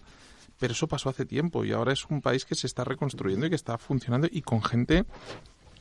pero 0.60 0.74
eso 0.74 0.88
pasó 0.88 1.10
hace 1.10 1.26
tiempo 1.26 1.64
y 1.64 1.72
ahora 1.72 1.94
es 1.94 2.06
un 2.06 2.22
país 2.22 2.46
que 2.46 2.56
se 2.56 2.68
está 2.68 2.84
reconstruyendo 2.84 3.46
y 3.46 3.50
que 3.50 3.56
está 3.56 3.78
funcionando 3.78 4.28
y 4.30 4.42
con 4.42 4.62
gente 4.62 5.06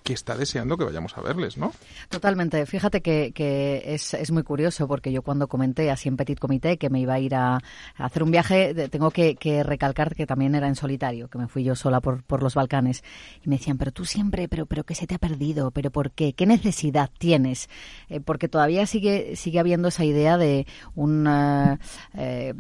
que 0.09 0.15
está 0.15 0.39
deseando 0.39 0.79
que 0.79 0.85
vayamos 0.85 1.19
a 1.19 1.21
verles, 1.21 1.59
¿no? 1.59 1.71
Totalmente. 2.09 2.65
Fíjate 2.65 3.03
que, 3.03 3.31
que 3.35 3.83
es, 3.85 4.15
es, 4.15 4.31
muy 4.31 4.43
curioso 4.43 4.89
porque 4.89 5.13
yo 5.13 5.21
cuando 5.21 5.49
comenté 5.49 5.91
así 5.91 6.09
en 6.09 6.17
Petit 6.17 6.39
Comité 6.39 6.79
que 6.79 6.89
me 6.89 6.99
iba 6.99 7.13
a 7.13 7.21
ir 7.21 7.35
a, 7.35 7.61
hacer 7.95 8.23
un 8.23 8.31
viaje, 8.31 8.89
tengo 8.89 9.11
que, 9.11 9.37
recalcar 9.63 10.15
que 10.15 10.27
también 10.27 10.55
era 10.55 10.67
en 10.67 10.77
solitario, 10.77 11.29
que 11.29 11.37
me 11.37 11.47
fui 11.47 11.63
yo 11.63 11.75
sola 11.75 12.01
por, 12.01 12.23
por 12.23 12.43
los 12.43 12.55
Balcanes. 12.55 13.05
Y 13.45 13.51
me 13.51 13.59
decían, 13.59 13.77
pero 13.77 13.93
tú 13.93 14.07
siempre, 14.07 14.49
pero, 14.49 14.65
pero 14.65 14.83
¿qué 14.83 14.95
se 14.95 15.07
te 15.07 15.15
ha 15.15 15.19
perdido? 15.19 15.73
¿Pero 15.73 15.91
por 15.91 16.11
qué? 16.11 16.33
¿Qué 16.33 16.47
necesidad 16.47 17.11
tienes? 17.19 17.69
Eh, 18.09 18.21
porque 18.21 18.49
todavía 18.49 18.87
sigue, 18.87 19.37
sigue 19.37 19.59
habiendo 19.59 19.89
esa 19.89 20.07
idea 20.07 20.39
de 20.39 20.67
un 20.95 21.27
uh, 21.27 21.77
eh, 22.15 22.55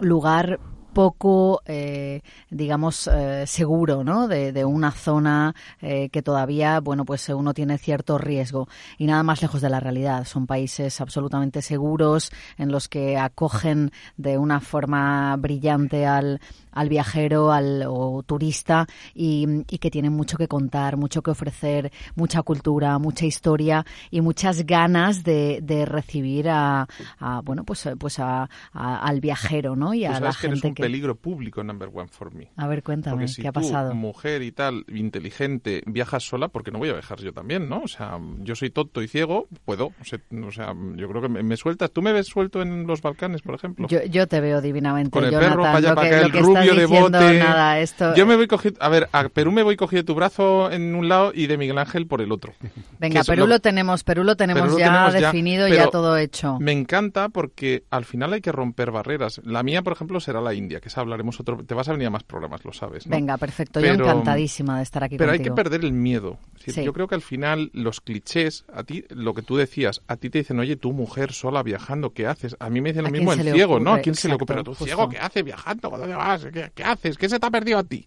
lugar 0.00 0.60
poco, 0.96 1.60
eh, 1.66 2.22
digamos, 2.48 3.06
eh, 3.06 3.44
seguro, 3.46 4.02
¿no? 4.02 4.28
De, 4.28 4.50
de 4.50 4.64
una 4.64 4.92
zona 4.92 5.54
eh, 5.82 6.08
que 6.08 6.22
todavía, 6.22 6.80
bueno, 6.80 7.04
pues 7.04 7.28
uno 7.28 7.52
tiene 7.52 7.76
cierto 7.76 8.16
riesgo 8.16 8.66
y 8.96 9.04
nada 9.04 9.22
más 9.22 9.42
lejos 9.42 9.60
de 9.60 9.68
la 9.68 9.78
realidad. 9.78 10.24
Son 10.24 10.46
países 10.46 10.98
absolutamente 11.02 11.60
seguros 11.60 12.32
en 12.56 12.72
los 12.72 12.88
que 12.88 13.18
acogen 13.18 13.92
de 14.16 14.38
una 14.38 14.60
forma 14.60 15.36
brillante 15.36 16.06
al, 16.06 16.40
al 16.72 16.88
viajero 16.88 17.52
al, 17.52 17.84
o 17.86 18.22
turista 18.22 18.86
y, 19.14 19.46
y, 19.68 19.76
que 19.76 19.90
tienen 19.90 20.14
mucho 20.14 20.38
que 20.38 20.48
contar, 20.48 20.96
mucho 20.96 21.20
que 21.20 21.30
ofrecer, 21.30 21.92
mucha 22.14 22.40
cultura, 22.42 22.98
mucha 22.98 23.26
historia 23.26 23.84
y 24.10 24.22
muchas 24.22 24.64
ganas 24.64 25.24
de, 25.24 25.60
de 25.62 25.84
recibir 25.84 26.48
a, 26.48 26.88
a, 27.18 27.40
bueno, 27.42 27.64
pues, 27.64 27.86
pues 27.98 28.18
a, 28.18 28.48
a, 28.72 28.98
al 28.98 29.20
viajero, 29.20 29.76
¿no? 29.76 29.92
Y 29.92 30.06
a 30.06 30.20
la 30.20 30.32
gente 30.32 30.72
que 30.72 30.85
peligro 30.86 31.16
público 31.16 31.62
number 31.64 31.90
one 31.92 32.08
for 32.08 32.34
me. 32.34 32.50
A 32.56 32.66
ver, 32.66 32.82
cuéntame, 32.82 33.16
porque 33.16 33.28
si 33.28 33.42
¿qué 33.42 33.48
ha 33.48 33.52
tú, 33.52 33.60
pasado? 33.60 33.94
mujer 33.94 34.42
y 34.42 34.52
tal, 34.52 34.84
inteligente, 34.88 35.82
viajas 35.86 36.22
sola, 36.24 36.48
porque 36.48 36.70
no 36.70 36.78
voy 36.78 36.90
a 36.90 36.92
viajar 36.92 37.18
yo 37.20 37.32
también, 37.32 37.68
¿no? 37.68 37.82
O 37.82 37.88
sea, 37.88 38.18
yo 38.40 38.54
soy 38.54 38.70
tonto 38.70 39.02
y 39.02 39.08
ciego, 39.08 39.48
puedo. 39.64 39.86
O 40.00 40.04
sea, 40.04 40.20
o 40.46 40.52
sea 40.52 40.74
yo 40.96 41.08
creo 41.08 41.22
que 41.22 41.28
me, 41.28 41.42
me, 41.42 41.56
sueltas. 41.56 41.90
¿Tú 41.90 42.02
me 42.02 42.12
ves 42.12 42.26
suelto 42.26 42.62
en 42.62 42.86
los 42.86 43.02
Balcanes, 43.02 43.42
por 43.42 43.54
ejemplo? 43.54 43.88
Yo, 43.88 44.04
yo 44.04 44.26
te 44.26 44.40
veo 44.40 44.60
divinamente, 44.60 45.10
Con 45.10 45.24
el 45.24 45.30
Jonathan, 45.30 45.52
perro 45.52 45.62
para 45.62 45.78
allá, 45.78 45.94
para 45.94 46.08
acá, 46.08 46.20
el 46.22 46.32
que 46.32 46.40
rubio 46.40 46.74
de 46.74 46.86
bote. 46.86 47.38
Nada, 47.38 47.80
esto... 47.80 48.14
Yo 48.14 48.26
me 48.26 48.36
voy 48.36 48.46
cogiendo, 48.46 48.82
a 48.82 48.88
ver, 48.88 49.08
a 49.12 49.28
Perú 49.28 49.52
me 49.52 49.62
voy 49.62 49.76
cogiendo 49.76 50.04
tu 50.04 50.14
brazo 50.14 50.70
en 50.70 50.94
un 50.94 51.08
lado 51.08 51.32
y 51.34 51.46
de 51.46 51.58
Miguel 51.58 51.78
Ángel 51.78 52.06
por 52.06 52.20
el 52.20 52.32
otro. 52.32 52.52
Venga, 52.98 53.24
Perú 53.24 53.42
lo... 53.42 53.54
lo... 53.54 53.60
tenemos, 53.60 54.04
Perú 54.04 54.24
lo 54.24 54.36
tenemos 54.36 54.62
Perú 54.62 54.78
ya 54.78 54.86
tenemos 54.86 55.12
definido, 55.14 55.68
ya, 55.68 55.74
ya 55.74 55.90
todo 55.90 56.16
hecho. 56.16 56.58
Me 56.60 56.72
encanta 56.72 57.28
porque 57.28 57.84
al 57.90 58.04
final 58.04 58.32
hay 58.32 58.40
que 58.40 58.52
romper 58.52 58.90
barreras. 58.90 59.40
La 59.44 59.62
mía, 59.62 59.82
por 59.82 59.92
ejemplo, 59.92 60.20
será 60.20 60.40
la 60.40 60.54
India, 60.54 60.65
que 60.80 60.88
esa 60.88 61.00
hablaremos 61.00 61.38
otro. 61.40 61.64
Te 61.64 61.74
vas 61.74 61.88
a 61.88 61.92
venir 61.92 62.06
a 62.08 62.10
más 62.10 62.22
programas, 62.24 62.64
lo 62.64 62.72
sabes. 62.72 63.06
¿no? 63.06 63.14
Venga, 63.16 63.36
perfecto. 63.38 63.80
Pero, 63.80 63.94
yo 63.94 64.04
encantadísima 64.04 64.76
de 64.78 64.82
estar 64.82 65.02
aquí 65.04 65.16
Pero 65.16 65.30
contigo. 65.30 65.42
hay 65.42 65.48
que 65.50 65.54
perder 65.54 65.84
el 65.84 65.92
miedo. 65.92 66.38
Es 66.56 66.66
decir, 66.66 66.74
Sí. 66.76 66.84
Yo 66.84 66.92
creo 66.92 67.06
que 67.06 67.14
al 67.14 67.22
final 67.22 67.70
los 67.72 68.00
clichés, 68.00 68.64
a 68.74 68.82
ti, 68.82 69.04
lo 69.10 69.34
que 69.34 69.42
tú 69.42 69.56
decías, 69.56 70.02
a 70.08 70.16
ti 70.16 70.30
te 70.30 70.38
dicen, 70.38 70.58
oye, 70.58 70.76
tú 70.76 70.92
mujer 70.92 71.32
sola 71.32 71.62
viajando, 71.62 72.10
¿qué 72.12 72.26
haces? 72.26 72.56
A 72.58 72.68
mí 72.70 72.80
me 72.80 72.90
dicen 72.90 73.02
lo 73.04 73.08
¿A 73.08 73.12
mismo 73.12 73.32
el 73.32 73.40
ciego, 73.40 73.78
¿no? 73.80 73.92
¿A 73.94 74.00
quién 74.00 74.14
se 74.16 74.26
le 74.28 74.34
ocurre? 74.34 74.46
Pero 74.48 74.64
tú 74.64 74.70
justo. 74.72 74.84
ciego, 74.84 75.08
¿qué 75.08 75.18
haces 75.18 75.44
viajando? 75.44 75.88
¿Dónde 75.90 76.14
vas? 76.16 76.44
¿Qué, 76.52 76.70
qué 76.74 76.82
haces? 76.84 77.16
¿Qué 77.16 77.28
se 77.28 77.38
te 77.38 77.46
ha 77.46 77.50
perdido 77.50 77.78
a 77.78 77.84
ti? 77.84 78.04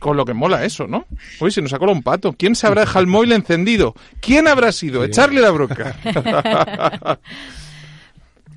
Con 0.00 0.16
lo 0.16 0.24
que 0.24 0.34
mola 0.34 0.64
eso, 0.64 0.86
¿no? 0.88 1.06
Uy, 1.40 1.50
se 1.50 1.62
nos 1.62 1.72
ha 1.72 1.78
colado 1.78 1.96
un 1.96 2.02
pato. 2.02 2.32
¿Quién 2.32 2.54
se 2.56 2.66
habrá 2.66 2.80
dejado 2.82 3.00
el 3.00 3.06
móvil 3.06 3.32
encendido? 3.32 3.94
¿Quién 4.20 4.48
habrá 4.48 4.72
sido? 4.72 5.02
Sí. 5.02 5.08
Echarle 5.10 5.40
la 5.40 5.50
bronca. 5.50 5.96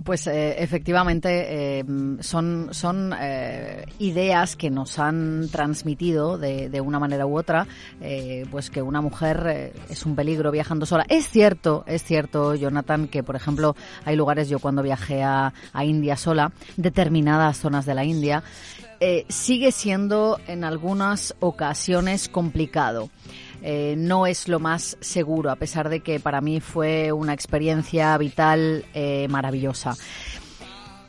Pues 0.08 0.26
eh, 0.26 0.64
efectivamente 0.64 1.80
eh, 1.80 1.84
son, 2.22 2.70
son 2.72 3.14
eh, 3.20 3.84
ideas 4.00 4.56
que 4.56 4.70
nos 4.70 5.00
han 5.00 5.50
transmitido 5.52 6.38
de, 6.38 6.70
de 6.70 6.80
una 6.80 6.98
manera 6.98 7.26
u 7.26 7.38
otra, 7.38 7.68
eh, 8.00 8.46
pues 8.50 8.70
que 8.70 8.82
una 8.82 9.02
mujer 9.02 9.46
eh, 9.50 9.74
es 9.90 10.06
un 10.06 10.16
peligro 10.16 10.50
viajando 10.50 10.86
sola. 10.86 11.06
Es 11.10 11.28
cierto, 11.28 11.84
es 11.88 12.06
cierto, 12.06 12.56
Jonathan, 12.56 13.10
que 13.10 13.22
por 13.22 13.36
ejemplo 13.36 13.76
hay 14.06 14.16
lugares, 14.16 14.48
yo 14.48 14.60
cuando 14.60 14.82
viajé 14.82 15.24
a, 15.24 15.54
a 15.74 15.84
India 15.84 16.16
sola, 16.16 16.54
determinadas 16.78 17.58
zonas 17.58 17.86
de 17.86 17.94
la 17.94 18.06
India, 18.06 18.44
eh, 19.02 19.26
sigue 19.28 19.74
siendo 19.74 20.40
en 20.48 20.64
algunas 20.64 21.36
ocasiones 21.42 22.30
complicado. 22.30 23.10
Eh, 23.62 23.96
no 23.98 24.28
es 24.28 24.48
lo 24.48 24.60
más 24.60 24.98
seguro, 25.00 25.52
a 25.52 25.56
pesar 25.56 25.90
de 25.90 26.02
que 26.02 26.20
para 26.20 26.42
mí 26.42 26.60
fue 26.60 27.12
una 27.12 27.34
experiencia 27.34 28.18
vital 28.18 28.86
eh, 28.94 29.28
maravillosa. 29.30 29.96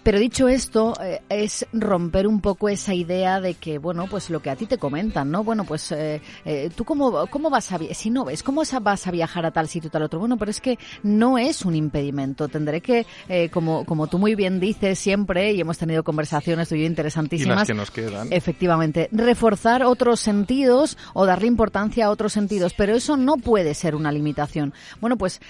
Pero 0.08 0.20
dicho 0.20 0.48
esto, 0.48 0.94
eh, 1.02 1.20
es 1.28 1.66
romper 1.70 2.26
un 2.26 2.40
poco 2.40 2.70
esa 2.70 2.94
idea 2.94 3.42
de 3.42 3.52
que, 3.52 3.76
bueno, 3.76 4.06
pues 4.08 4.30
lo 4.30 4.40
que 4.40 4.48
a 4.48 4.56
ti 4.56 4.64
te 4.64 4.78
comentan, 4.78 5.30
¿no? 5.30 5.44
Bueno, 5.44 5.64
pues 5.64 5.92
eh, 5.92 6.22
eh, 6.46 6.70
tú 6.74 6.86
cómo, 6.86 7.26
cómo 7.26 7.50
vas 7.50 7.70
a, 7.72 7.78
si 7.92 8.08
no 8.08 8.24
ves, 8.24 8.42
¿cómo 8.42 8.62
vas 8.80 9.06
a 9.06 9.10
viajar 9.10 9.44
a 9.44 9.50
tal 9.50 9.68
sitio, 9.68 9.90
tal 9.90 10.04
otro? 10.04 10.18
Bueno, 10.18 10.38
pero 10.38 10.50
es 10.50 10.62
que 10.62 10.78
no 11.02 11.36
es 11.36 11.62
un 11.66 11.74
impedimento. 11.74 12.48
Tendré 12.48 12.80
que, 12.80 13.04
eh, 13.28 13.50
como, 13.50 13.84
como 13.84 14.06
tú 14.06 14.16
muy 14.16 14.34
bien 14.34 14.60
dices 14.60 14.98
siempre, 14.98 15.52
y 15.52 15.60
hemos 15.60 15.76
tenido 15.76 16.02
conversaciones 16.02 16.70
tú 16.70 16.74
y 16.74 16.78
yo 16.78 16.84
y 16.84 16.86
interesantísimas, 16.86 17.58
las 17.58 17.68
que 17.68 17.74
nos 17.74 17.90
quedan. 17.90 18.28
Efectivamente, 18.30 19.10
reforzar 19.12 19.82
otros 19.82 20.20
sentidos 20.20 20.96
o 21.12 21.26
darle 21.26 21.48
importancia 21.48 22.06
a 22.06 22.10
otros 22.10 22.32
sentidos, 22.32 22.72
pero 22.72 22.94
eso 22.94 23.18
no 23.18 23.36
puede 23.36 23.74
ser 23.74 23.94
una 23.94 24.10
limitación. 24.10 24.72
Bueno, 25.02 25.18
pues 25.18 25.42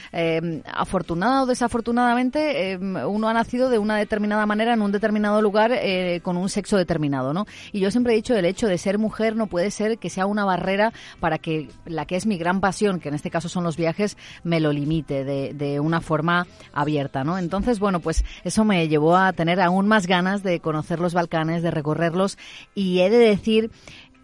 afortunada 0.75 1.45
o 1.45 1.47
desafortunadamente, 1.47 2.77
uno 2.77 3.29
ha 3.29 3.33
nacido 3.33 3.71
de 3.71 3.79
una 3.79 3.97
determinada 3.97 4.48
manera 4.49 4.75
en 4.75 4.83
un 4.83 4.91
determinado 4.91 5.41
lugar 5.41 5.71
eh, 5.73 6.21
con 6.25 6.37
un 6.37 6.49
sexo 6.49 6.77
determinado, 6.77 7.33
¿no? 7.33 7.47
Y 7.71 7.79
yo 7.79 7.93
siempre 7.93 8.13
he 8.13 8.17
dicho 8.17 8.35
el 8.35 8.45
hecho 8.45 8.67
de 8.67 8.79
ser 8.79 8.99
mujer 8.99 9.37
no 9.37 9.47
puede 9.47 9.71
ser 9.71 9.99
que 9.99 10.11
sea 10.11 10.27
una 10.27 10.45
barrera 10.45 10.93
para 11.21 11.39
que 11.39 11.69
la 11.87 12.07
que 12.07 12.17
es 12.17 12.27
mi 12.27 12.39
gran 12.39 12.61
pasión, 12.61 12.99
que 12.99 13.09
en 13.09 13.15
este 13.15 13.31
caso 13.31 13.49
son 13.49 13.63
los 13.63 13.77
viajes, 13.77 14.17
me 14.43 14.59
lo 14.59 14.73
limite 14.73 15.25
de, 15.25 15.79
una 15.79 16.01
forma 16.01 16.47
abierta, 16.73 17.23
¿no? 17.23 17.39
Entonces, 17.39 17.79
bueno, 17.79 18.01
pues 18.01 18.25
eso 18.43 18.65
me 18.65 18.89
llevó 18.89 19.17
a 19.17 19.33
tener 19.33 19.61
aún 19.61 19.87
más 19.87 20.07
ganas 20.07 20.43
de 20.43 20.61
conocer 20.61 20.99
los 20.99 21.15
Balcanes, 21.15 21.63
de 21.63 21.71
recorrerlos 21.71 22.39
y 22.75 23.01
he 23.01 23.11
de 23.11 23.19
decir 23.19 23.71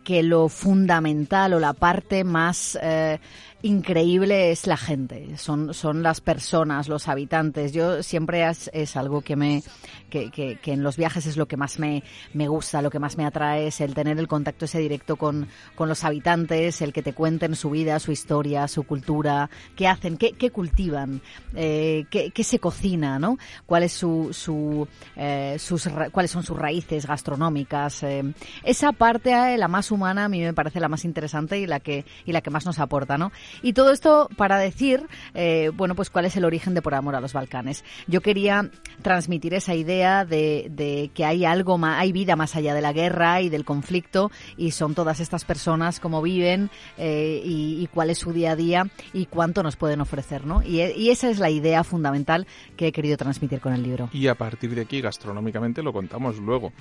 que 0.05 0.23
lo 0.23 0.49
fundamental 0.49 1.55
o 1.55 1.61
la 1.61 1.73
parte 1.73 2.25
más 2.25 2.79
eh, 2.81 3.19
increíble 3.65 4.51
es 4.51 4.67
la 4.67 4.77
gente, 4.77 5.37
son, 5.37 5.73
son 5.73 6.03
las 6.03 6.21
personas, 6.21 6.89
los 6.89 7.09
habitantes. 7.09 7.73
Yo 7.73 8.03
siempre 8.03 8.49
es, 8.49 8.71
es 8.73 8.97
algo 8.97 9.23
que 9.23 9.37
me 9.37 9.63
que, 10.11 10.31
que, 10.31 10.73
en 10.73 10.83
los 10.83 10.97
viajes 10.97 11.27
es 11.27 11.37
lo 11.37 11.47
que 11.47 11.57
más 11.57 11.79
me, 11.79 12.05
me 12.35 12.47
gusta, 12.47 12.83
lo 12.83 12.91
que 12.91 13.01
más 13.01 13.17
me 13.17 13.25
atrae 13.25 13.67
es 13.67 13.81
el 13.81 13.95
tener 13.95 14.19
el 14.19 14.29
contacto 14.29 14.67
ese 14.67 14.79
directo 14.79 15.17
con, 15.17 15.49
con 15.75 15.89
los 15.89 16.05
habitantes, 16.05 16.81
el 16.83 16.93
que 16.93 17.03
te 17.03 17.15
cuenten 17.15 17.57
su 17.57 17.71
vida, 17.71 17.99
su 17.99 18.13
historia, 18.13 18.69
su 18.69 18.85
cultura, 18.85 19.51
qué 19.75 19.89
hacen, 19.89 20.17
qué, 20.17 20.33
qué 20.33 20.51
cultivan, 20.51 21.21
eh, 21.55 22.05
qué, 22.11 22.31
qué, 22.31 22.45
se 22.45 22.61
cocina, 22.61 23.19
¿no? 23.19 23.39
¿Cuál 23.67 23.83
es 23.83 23.93
su, 23.93 24.29
su, 24.33 24.87
eh, 25.17 25.57
sus, 25.59 25.89
cuáles 26.13 26.31
son 26.31 26.45
sus 26.45 26.57
raíces 26.57 27.07
gastronómicas. 27.07 28.03
Eh, 28.03 28.35
esa 28.63 28.93
parte, 28.93 29.33
eh, 29.33 29.59
la 29.59 29.69
más 29.69 29.91
humana, 29.91 30.27
a 30.27 30.29
mí 30.29 30.41
me 30.41 30.53
parece 30.53 30.81
la 30.81 30.89
más 30.89 31.05
interesante 31.05 31.59
y 31.59 31.67
la 31.67 31.81
que, 31.81 32.05
y 32.25 32.33
la 32.33 32.41
que 32.41 32.51
más 32.51 32.67
nos 32.67 32.79
aporta, 32.79 33.19
¿no? 33.19 33.33
Y 33.63 33.73
todo 33.73 33.93
esto 33.93 34.29
para 34.37 34.59
decir, 34.59 35.07
eh, 35.35 35.71
bueno, 35.75 35.95
pues 35.95 36.11
cuál 36.11 36.25
es 36.25 36.37
el 36.37 36.45
origen 36.45 36.75
de 36.75 36.83
Por 36.83 36.95
Amor 36.95 37.15
a 37.15 37.21
los 37.21 37.33
Balcanes. 37.33 37.85
Yo 38.07 38.21
quería 38.21 38.71
transmitir 39.03 39.55
esa 39.55 39.75
idea 39.75 40.25
de, 40.25 40.69
de 40.71 41.11
que 41.15 41.25
hay 41.25 41.45
algo 41.45 41.79
más, 41.79 42.01
hay 42.01 42.13
vida 42.13 42.37
más 42.37 42.57
allá 42.57 42.75
de 42.75 42.81
la 42.81 42.93
guerra 42.93 43.41
y 43.41 43.49
del 43.49 43.65
conflicto 43.65 44.31
y 44.57 44.71
son 44.71 44.95
todas 44.95 45.21
estas 45.21 45.45
personas 45.45 46.01
cómo 46.01 46.23
viven 46.23 46.71
eh, 46.99 47.41
y, 47.45 47.89
cuál 47.93 48.11
es 48.11 48.19
su 48.19 48.33
día 48.33 48.53
a 48.53 48.57
día 48.57 48.87
y 49.13 49.27
cuánto 49.27 49.63
nos 49.63 49.77
pueden 49.77 50.01
ofrecer, 50.01 50.47
¿no? 50.47 50.63
Y, 50.63 50.81
y, 50.83 51.11
esa 51.11 51.31
es 51.31 51.39
la 51.39 51.51
idea 51.51 51.85
fundamental 51.85 52.47
que 52.77 52.89
he 52.89 52.93
querido 52.93 53.17
transmitir 53.17 53.61
con 53.61 53.73
el 53.73 53.83
libro. 53.83 54.09
Y 54.13 54.27
a 54.27 54.35
partir 54.35 54.75
de 54.75 54.83
aquí, 54.83 55.01
gastronómicamente, 55.01 55.83
lo 55.83 55.93
contamos 55.93 56.39
luego. 56.39 56.73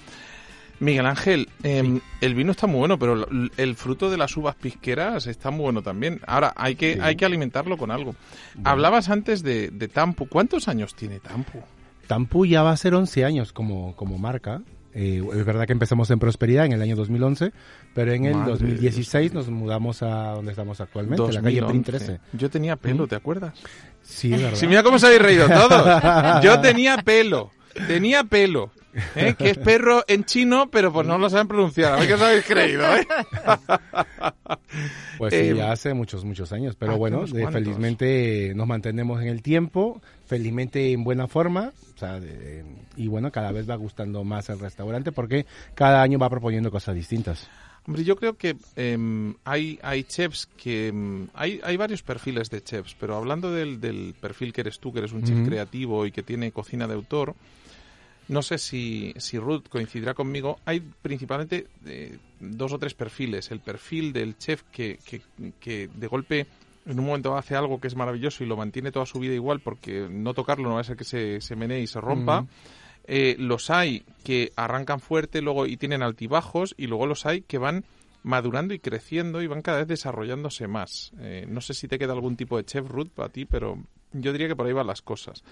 Miguel 0.83 1.05
Ángel, 1.05 1.49
eh, 1.63 1.81
sí. 1.83 2.01
el 2.21 2.35
vino 2.35 2.51
está 2.51 2.67
muy 2.67 2.79
bueno, 2.79 2.99
pero 2.99 3.27
el 3.57 3.75
fruto 3.75 4.11
de 4.11 4.17
las 4.17 4.35
uvas 4.35 4.55
pisqueras 4.55 5.27
está 5.27 5.49
muy 5.49 5.63
bueno 5.63 5.81
también. 5.81 6.19
Ahora, 6.27 6.53
hay 6.55 6.75
que, 6.75 6.95
sí. 6.95 6.99
hay 7.01 7.15
que 7.15 7.25
alimentarlo 7.25 7.77
con 7.77 7.89
algo. 7.89 8.15
Bueno. 8.53 8.69
Hablabas 8.69 9.09
antes 9.09 9.43
de, 9.43 9.69
de 9.69 9.87
Tampu. 9.87 10.27
¿Cuántos 10.27 10.67
años 10.67 10.95
tiene 10.95 11.19
Tampu? 11.19 11.59
Tampu 12.07 12.45
ya 12.45 12.63
va 12.63 12.71
a 12.71 12.77
ser 12.77 12.93
11 12.95 13.25
años 13.25 13.53
como, 13.53 13.95
como 13.95 14.17
marca. 14.17 14.61
Eh, 14.95 15.23
es 15.33 15.45
verdad 15.45 15.65
que 15.65 15.73
empezamos 15.73 16.11
en 16.11 16.19
Prosperidad 16.19 16.65
en 16.65 16.73
el 16.73 16.81
año 16.81 16.95
2011, 16.95 17.51
pero 17.95 18.11
en 18.11 18.25
el 18.25 18.35
Madre 18.35 18.51
2016 18.51 19.31
Dios. 19.31 19.47
nos 19.47 19.53
mudamos 19.53 20.03
a 20.03 20.33
donde 20.33 20.51
estamos 20.51 20.79
actualmente, 20.81 21.17
2011. 21.17 21.41
la 21.41 21.61
calle 21.61 21.71
Prin 21.71 21.83
13. 21.83 22.19
Yo 22.33 22.49
tenía 22.49 22.75
pelo, 22.75 23.07
¿te 23.07 23.15
acuerdas? 23.15 23.53
Sí, 24.03 24.33
es 24.33 24.41
verdad. 24.43 24.57
Sí, 24.57 24.67
mira 24.67 24.83
cómo 24.83 24.99
se 24.99 25.07
habéis 25.07 25.21
reído 25.21 25.47
todos. 25.47 26.43
Yo 26.43 26.59
tenía 26.61 26.97
pelo, 26.97 27.51
tenía 27.87 28.23
pelo. 28.23 28.71
¿Eh? 29.15 29.35
que 29.37 29.51
es 29.51 29.57
perro 29.57 30.03
en 30.07 30.23
chino, 30.23 30.69
pero 30.69 30.93
pues 30.93 31.07
no 31.07 31.17
lo 31.17 31.29
saben 31.29 31.47
pronunciar. 31.47 31.93
A 31.93 31.97
ver 31.97 32.07
qué 32.07 32.13
os 32.13 32.21
habéis 32.21 32.45
creído, 32.45 32.83
¿eh? 32.95 33.07
Pues 35.17 35.33
sí, 35.33 35.39
eh, 35.39 35.55
ya 35.55 35.71
hace 35.71 35.93
muchos, 35.93 36.25
muchos 36.25 36.51
años. 36.51 36.75
Pero 36.75 36.97
bueno, 36.97 37.25
felizmente 37.27 38.53
nos 38.55 38.67
mantenemos 38.67 39.21
en 39.21 39.27
el 39.27 39.41
tiempo, 39.41 40.01
felizmente 40.25 40.91
en 40.91 41.03
buena 41.03 41.27
forma. 41.27 41.71
O 41.95 41.97
sea, 41.97 42.19
de, 42.19 42.63
y 42.97 43.07
bueno, 43.07 43.31
cada 43.31 43.51
vez 43.51 43.69
va 43.69 43.75
gustando 43.75 44.23
más 44.23 44.49
el 44.49 44.59
restaurante 44.59 45.11
porque 45.11 45.45
cada 45.75 46.01
año 46.01 46.17
va 46.17 46.29
proponiendo 46.29 46.71
cosas 46.71 46.95
distintas. 46.95 47.47
Hombre, 47.85 48.03
yo 48.05 48.15
creo 48.15 48.37
que 48.37 48.55
eh, 48.77 49.33
hay, 49.43 49.77
hay 49.83 50.03
chefs 50.03 50.47
que... 50.57 50.87
Eh, 50.87 51.27
hay, 51.33 51.59
hay 51.63 51.75
varios 51.77 52.01
perfiles 52.01 52.49
de 52.49 52.63
chefs, 52.63 52.95
pero 52.97 53.15
hablando 53.15 53.51
del, 53.51 53.81
del, 53.81 54.15
perfil 54.19 54.53
que 54.53 54.61
eres 54.61 54.79
tú, 54.79 54.93
que 54.93 54.99
eres 54.99 55.11
un 55.11 55.23
chef 55.23 55.37
uh 55.37 55.41
-huh. 55.41 55.47
creativo 55.47 56.05
y 56.05 56.11
que 56.11 56.23
tiene 56.23 56.51
cocina 56.51 56.87
de 56.87 56.93
autor, 56.93 57.35
no 58.27 58.41
sé 58.41 58.57
si, 58.57 59.13
si 59.17 59.37
Ruth 59.37 59.67
coincidirá 59.69 60.13
conmigo, 60.13 60.59
hay 60.65 60.79
principalmente 60.79 61.67
eh, 61.85 62.17
dos 62.39 62.71
o 62.73 62.79
tres 62.79 62.93
perfiles. 62.93 63.51
El 63.51 63.59
perfil 63.59 64.13
del 64.13 64.37
chef 64.37 64.63
que, 64.71 64.99
que, 65.05 65.21
que, 65.59 65.89
de 65.93 66.07
golpe 66.07 66.47
en 66.85 66.99
un 66.99 67.05
momento 67.05 67.37
hace 67.37 67.55
algo 67.55 67.79
que 67.79 67.87
es 67.87 67.95
maravilloso 67.95 68.43
y 68.43 68.47
lo 68.47 68.57
mantiene 68.57 68.91
toda 68.91 69.05
su 69.05 69.19
vida 69.19 69.33
igual 69.33 69.59
porque 69.59 70.07
no 70.09 70.33
tocarlo 70.33 70.69
no 70.69 70.75
va 70.75 70.81
a 70.81 70.85
ser 70.85 70.97
que 70.97 71.03
se, 71.03 71.41
se 71.41 71.55
menee 71.55 71.81
y 71.81 71.87
se 71.87 72.01
rompa. 72.01 72.41
Uh 72.41 72.43
-huh. 72.43 72.47
eh, 73.05 73.35
los 73.39 73.69
hay 73.69 74.03
que 74.23 74.51
arrancan 74.55 74.99
fuerte 74.99 75.41
luego 75.41 75.65
y 75.65 75.77
tienen 75.77 76.01
altibajos 76.01 76.75
y 76.77 76.87
luego 76.87 77.07
los 77.07 77.25
hay 77.25 77.41
que 77.41 77.57
van 77.57 77.83
madurando 78.23 78.73
y 78.73 78.79
creciendo 78.79 79.41
y 79.41 79.47
van 79.47 79.61
cada 79.61 79.79
vez 79.79 79.87
desarrollándose 79.87 80.67
más. 80.67 81.11
Eh, 81.19 81.45
no 81.47 81.61
sé 81.61 81.73
si 81.73 81.87
te 81.87 81.99
queda 81.99 82.13
algún 82.13 82.37
tipo 82.37 82.57
de 82.57 82.63
chef 82.65 82.87
Ruth 82.87 83.09
para 83.09 83.29
ti, 83.29 83.45
pero 83.45 83.77
yo 84.13 84.31
diría 84.31 84.47
que 84.47 84.55
por 84.55 84.65
ahí 84.65 84.73
van 84.73 84.87
las 84.87 85.01
cosas. 85.01 85.43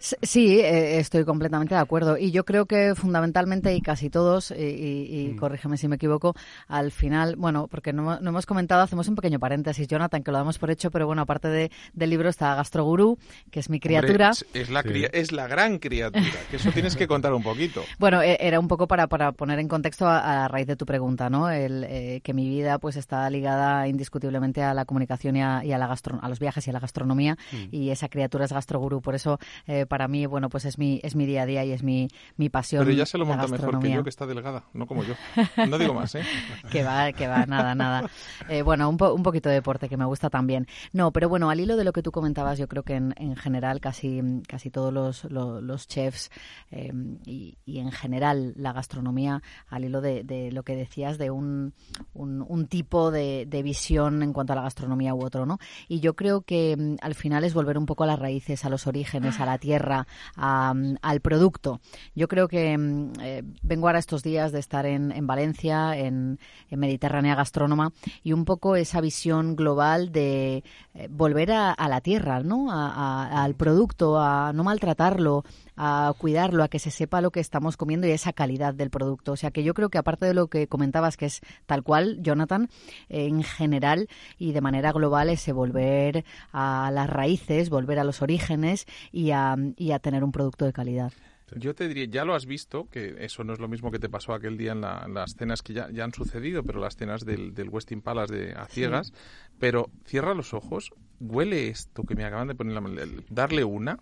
Sí, 0.00 0.58
eh, 0.60 0.98
estoy 0.98 1.26
completamente 1.26 1.74
de 1.74 1.80
acuerdo. 1.80 2.16
Y 2.16 2.30
yo 2.30 2.46
creo 2.46 2.64
que 2.64 2.94
fundamentalmente, 2.94 3.74
y 3.74 3.82
casi 3.82 4.08
todos, 4.08 4.50
y, 4.50 4.54
y, 4.54 5.20
y 5.20 5.28
mm. 5.28 5.36
corrígeme 5.36 5.76
si 5.76 5.88
me 5.88 5.96
equivoco, 5.96 6.34
al 6.68 6.90
final, 6.90 7.36
bueno, 7.36 7.68
porque 7.68 7.92
no, 7.92 8.18
no, 8.18 8.30
hemos 8.30 8.46
comentado, 8.46 8.80
hacemos 8.80 9.08
un 9.08 9.14
pequeño 9.14 9.38
paréntesis, 9.38 9.86
Jonathan, 9.86 10.22
que 10.22 10.32
lo 10.32 10.38
damos 10.38 10.58
por 10.58 10.70
hecho, 10.70 10.90
pero 10.90 11.06
bueno, 11.06 11.20
aparte 11.20 11.48
de, 11.48 11.70
del 11.92 12.08
libro 12.08 12.30
está 12.30 12.54
Gastrogurú, 12.54 13.18
que 13.50 13.60
es 13.60 13.68
mi 13.68 13.78
criatura. 13.78 14.30
Hombre, 14.30 14.62
es, 14.62 14.70
la 14.70 14.82
sí. 14.82 15.04
es 15.12 15.32
la 15.32 15.46
gran 15.46 15.78
criatura, 15.78 16.24
que 16.50 16.56
eso 16.56 16.72
tienes 16.72 16.96
que 16.96 17.06
contar 17.06 17.34
un 17.34 17.42
poquito. 17.42 17.82
Bueno, 17.98 18.22
e, 18.22 18.38
era 18.40 18.58
un 18.58 18.66
poco 18.66 18.88
para, 18.88 19.08
para 19.08 19.32
poner 19.32 19.58
en 19.58 19.68
contexto 19.68 20.06
a, 20.06 20.44
a 20.44 20.48
raíz 20.48 20.66
de 20.66 20.76
tu 20.76 20.86
pregunta, 20.86 21.28
¿no? 21.28 21.50
El, 21.50 21.84
eh, 21.84 22.20
que 22.24 22.32
mi 22.32 22.48
vida 22.48 22.78
pues 22.78 22.96
está 22.96 23.28
ligada 23.28 23.86
indiscutiblemente 23.88 24.62
a 24.62 24.72
la 24.72 24.86
comunicación 24.86 25.36
y 25.36 25.42
a, 25.42 25.62
y 25.62 25.72
a, 25.72 25.78
la 25.78 25.86
gastro, 25.86 26.18
a 26.22 26.28
los 26.30 26.38
viajes 26.38 26.66
y 26.66 26.70
a 26.70 26.72
la 26.72 26.80
gastronomía, 26.80 27.36
mm. 27.52 27.64
y 27.72 27.90
esa 27.90 28.08
criatura 28.08 28.46
es 28.46 28.52
Gastrogurú, 28.52 29.02
por 29.02 29.14
eso... 29.14 29.38
Para 29.90 30.06
mí, 30.06 30.24
bueno, 30.24 30.48
pues 30.50 30.66
es 30.66 30.78
mi, 30.78 31.00
es 31.02 31.16
mi 31.16 31.26
día 31.26 31.42
a 31.42 31.46
día 31.46 31.64
y 31.64 31.72
es 31.72 31.82
mi, 31.82 32.06
mi 32.36 32.48
pasión. 32.48 32.84
Pero 32.84 32.94
ella 32.94 33.06
se 33.06 33.18
lo 33.18 33.26
monta 33.26 33.48
mejor 33.48 33.80
que 33.80 33.90
yo, 33.90 34.04
que 34.04 34.08
está 34.08 34.24
delgada, 34.24 34.62
no 34.72 34.86
como 34.86 35.02
yo. 35.02 35.14
No 35.68 35.78
digo 35.78 35.94
más, 35.94 36.14
¿eh? 36.14 36.22
que 36.70 36.84
va, 36.84 37.12
que 37.12 37.26
va, 37.26 37.44
nada, 37.46 37.74
nada. 37.74 38.08
Eh, 38.48 38.62
bueno, 38.62 38.88
un, 38.88 38.96
po, 38.96 39.12
un, 39.12 39.22
poquito 39.22 39.48
de 39.48 39.56
deporte 39.56 39.88
que 39.88 39.96
me 39.96 40.04
gusta 40.04 40.30
también. 40.30 40.66
No, 40.92 41.12
pero 41.12 41.28
bueno, 41.28 41.50
al 41.50 41.60
hilo 41.60 41.76
de 41.76 41.84
lo 41.84 41.92
que 41.92 42.02
tú 42.02 42.10
comentabas, 42.10 42.58
yo 42.58 42.68
creo 42.68 42.82
que 42.82 42.94
en, 42.94 43.14
en 43.16 43.36
general 43.36 43.80
casi, 43.80 44.20
casi 44.46 44.70
todos 44.70 44.92
los, 44.92 45.24
los, 45.24 45.62
los 45.62 45.88
chefs 45.88 46.30
eh, 46.70 46.92
y, 47.26 47.58
y, 47.64 47.78
en 47.78 47.92
general 47.92 48.54
la 48.56 48.72
gastronomía, 48.72 49.42
al 49.68 49.84
hilo 49.84 50.00
de, 50.00 50.24
de 50.24 50.52
lo 50.52 50.62
que 50.62 50.76
decías, 50.76 51.18
de 51.18 51.30
un, 51.30 51.74
un, 52.12 52.44
un 52.46 52.66
tipo 52.66 53.10
de, 53.10 53.46
de, 53.46 53.62
visión 53.62 54.22
en 54.22 54.32
cuanto 54.32 54.52
a 54.52 54.56
la 54.56 54.62
gastronomía 54.62 55.14
u 55.14 55.24
otro, 55.24 55.46
¿no? 55.46 55.58
Y 55.88 56.00
yo 56.00 56.14
creo 56.14 56.42
que 56.42 56.76
mm, 56.76 56.96
al 57.02 57.14
final 57.14 57.44
es 57.44 57.54
volver 57.54 57.78
un 57.78 57.86
poco 57.86 58.04
a 58.04 58.06
las 58.06 58.18
raíces, 58.18 58.64
a 58.64 58.68
los 58.68 58.86
orígenes, 58.86 59.40
a 59.40 59.46
la 59.46 59.58
tierra, 59.58 59.79
al 60.36 61.20
producto. 61.20 61.80
Yo 62.14 62.28
creo 62.28 62.48
que 62.48 62.76
mm, 62.76 63.12
eh, 63.20 63.42
vengo 63.62 63.88
ahora 63.88 63.98
estos 63.98 64.22
días 64.22 64.52
de 64.52 64.58
estar 64.58 64.86
en, 64.86 65.12
en 65.12 65.26
Valencia, 65.26 65.96
en, 65.96 66.38
Mediterránea 66.70 67.34
Gastrónoma, 67.34 67.92
y 68.22 68.32
un 68.32 68.44
poco 68.44 68.76
esa 68.76 69.00
visión 69.00 69.56
global 69.56 70.12
de 70.12 70.62
eh, 70.94 71.08
volver 71.10 71.52
a, 71.52 71.72
a, 71.72 71.88
la 71.88 72.00
tierra, 72.00 72.40
¿no? 72.42 72.70
A, 72.70 73.42
al 73.42 73.54
producto, 73.54 74.18
a 74.18 74.52
no 74.52 74.64
maltratarlo, 74.64 75.44
a 75.82 76.12
cuidarlo, 76.18 76.62
a 76.62 76.68
que 76.68 76.78
se 76.78 76.90
sepa 76.90 77.22
lo 77.22 77.30
que 77.30 77.40
estamos 77.40 77.78
comiendo 77.78 78.06
y 78.06 78.10
esa 78.10 78.34
calidad 78.34 78.74
del 78.74 78.90
producto. 78.90 79.32
O 79.32 79.36
sea 79.36 79.50
que 79.50 79.62
yo 79.62 79.72
creo 79.72 79.88
que 79.88 79.96
aparte 79.96 80.26
de 80.26 80.34
lo 80.34 80.48
que 80.48 80.66
comentabas, 80.66 81.16
que 81.16 81.24
es 81.24 81.40
tal 81.64 81.82
cual, 81.82 82.18
Jonathan, 82.20 82.68
en 83.08 83.42
general 83.42 84.06
y 84.38 84.52
de 84.52 84.60
manera 84.60 84.92
global, 84.92 85.30
ese 85.30 85.52
volver 85.52 86.26
a 86.52 86.90
las 86.92 87.08
raíces, 87.08 87.70
volver 87.70 87.98
a 87.98 88.04
los 88.04 88.20
orígenes 88.20 88.86
y 89.10 89.30
a, 89.30 89.56
y 89.78 89.92
a 89.92 89.98
tener 90.00 90.22
un 90.22 90.32
producto 90.32 90.66
de 90.66 90.74
calidad. 90.74 91.14
Yo 91.56 91.74
te 91.74 91.88
diría, 91.88 92.04
ya 92.04 92.26
lo 92.26 92.34
has 92.34 92.44
visto, 92.44 92.86
que 92.90 93.16
eso 93.18 93.42
no 93.42 93.54
es 93.54 93.58
lo 93.58 93.66
mismo 93.66 93.90
que 93.90 93.98
te 93.98 94.10
pasó 94.10 94.34
aquel 94.34 94.58
día 94.58 94.72
en, 94.72 94.82
la, 94.82 95.04
en 95.06 95.14
las 95.14 95.34
cenas 95.34 95.62
que 95.62 95.72
ya, 95.72 95.88
ya, 95.90 96.04
han 96.04 96.12
sucedido, 96.12 96.62
pero 96.62 96.78
las 96.78 96.94
cenas 96.94 97.24
del, 97.24 97.54
del 97.54 97.70
Westin 97.70 98.02
Palace 98.02 98.34
de 98.34 98.52
a 98.52 98.66
ciegas. 98.66 99.06
Sí. 99.06 99.14
Pero 99.58 99.90
cierra 100.04 100.34
los 100.34 100.52
ojos, 100.52 100.92
huele 101.20 101.68
esto 101.68 102.02
que 102.02 102.14
me 102.14 102.24
acaban 102.24 102.48
de 102.48 102.54
poner, 102.54 102.74
la, 102.74 103.06
darle 103.30 103.64
una 103.64 103.98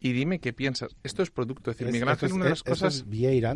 y 0.00 0.12
dime 0.12 0.38
qué 0.38 0.52
piensas. 0.52 0.94
Esto 1.02 1.22
es 1.22 1.30
producto. 1.30 1.70
Es 1.70 1.76
decir, 1.76 1.88
es, 1.88 1.92
Miguel 1.92 2.08
Ángel, 2.08 2.32
una 2.32 2.44
de 2.44 2.50
las 2.50 2.62
cosas. 2.62 2.96
Es 2.96 3.08
Vieira, 3.08 3.54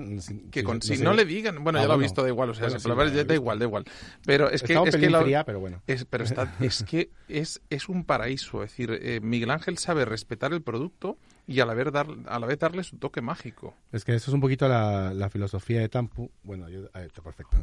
que 0.50 0.64
con, 0.64 0.76
no 0.76 0.82
si 0.82 0.96
sé. 0.96 1.04
no 1.04 1.12
le 1.12 1.24
digan. 1.24 1.62
Bueno, 1.62 1.78
ah, 1.78 1.82
ya 1.82 1.88
lo 1.88 1.94
he 1.94 1.98
visto, 1.98 2.22
da 2.22 2.28
igual. 2.28 2.50
O 2.50 2.54
sea, 2.54 2.68
bueno, 2.68 3.10
sí, 3.10 3.16
da, 3.16 3.24
da 3.24 3.34
igual, 3.34 3.58
da 3.58 3.64
igual. 3.66 3.84
Pero 4.24 4.50
es 4.50 4.62
que. 4.62 4.72
es 4.72 4.96
que 4.96 5.10
la, 5.10 5.22
fría, 5.22 5.44
pero 5.44 5.60
bueno. 5.60 5.82
Es, 5.86 6.04
pero 6.04 6.24
está, 6.24 6.54
es 6.60 6.82
que 6.84 7.10
es, 7.28 7.60
es 7.70 7.88
un 7.88 8.04
paraíso. 8.04 8.62
Es 8.62 8.70
decir, 8.70 8.98
eh, 9.02 9.20
Miguel 9.20 9.50
Ángel 9.50 9.78
sabe 9.78 10.04
respetar 10.04 10.52
el 10.52 10.62
producto 10.62 11.18
y 11.46 11.60
a 11.60 11.66
la, 11.66 11.74
vez 11.74 11.92
dar, 11.92 12.06
a 12.26 12.38
la 12.38 12.46
vez 12.46 12.58
darle 12.58 12.84
su 12.84 12.96
toque 12.96 13.20
mágico. 13.20 13.74
Es 13.92 14.04
que 14.04 14.14
eso 14.14 14.30
es 14.30 14.34
un 14.34 14.40
poquito 14.40 14.68
la, 14.68 15.12
la 15.12 15.28
filosofía 15.30 15.80
de 15.80 15.88
Tampu. 15.88 16.30
Bueno, 16.42 16.68
yo, 16.68 16.86
está 16.94 17.22
perfecto. 17.22 17.56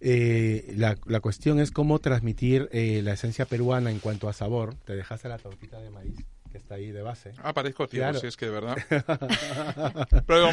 Eh, 0.00 0.72
la, 0.76 0.96
la, 1.06 1.20
cuestión 1.20 1.60
es 1.60 1.70
cómo 1.70 1.98
transmitir 1.98 2.68
eh, 2.72 3.02
la 3.04 3.12
esencia 3.12 3.44
peruana 3.44 3.90
en 3.90 3.98
cuanto 3.98 4.28
a 4.28 4.32
sabor. 4.32 4.74
Te 4.74 4.96
dejaste 4.96 5.28
la 5.28 5.38
tortita 5.38 5.78
de 5.80 5.90
maíz 5.90 6.24
que 6.56 6.62
está 6.62 6.74
ahí 6.76 6.90
de 6.90 7.02
base. 7.02 7.32
Ah, 7.42 7.52
parezco 7.52 7.86
ciego, 7.86 8.04
claro. 8.04 8.18
si 8.18 8.26
es 8.26 8.36
que 8.36 8.46
de 8.46 8.52
verdad. 8.52 8.76
Pero, 10.26 10.48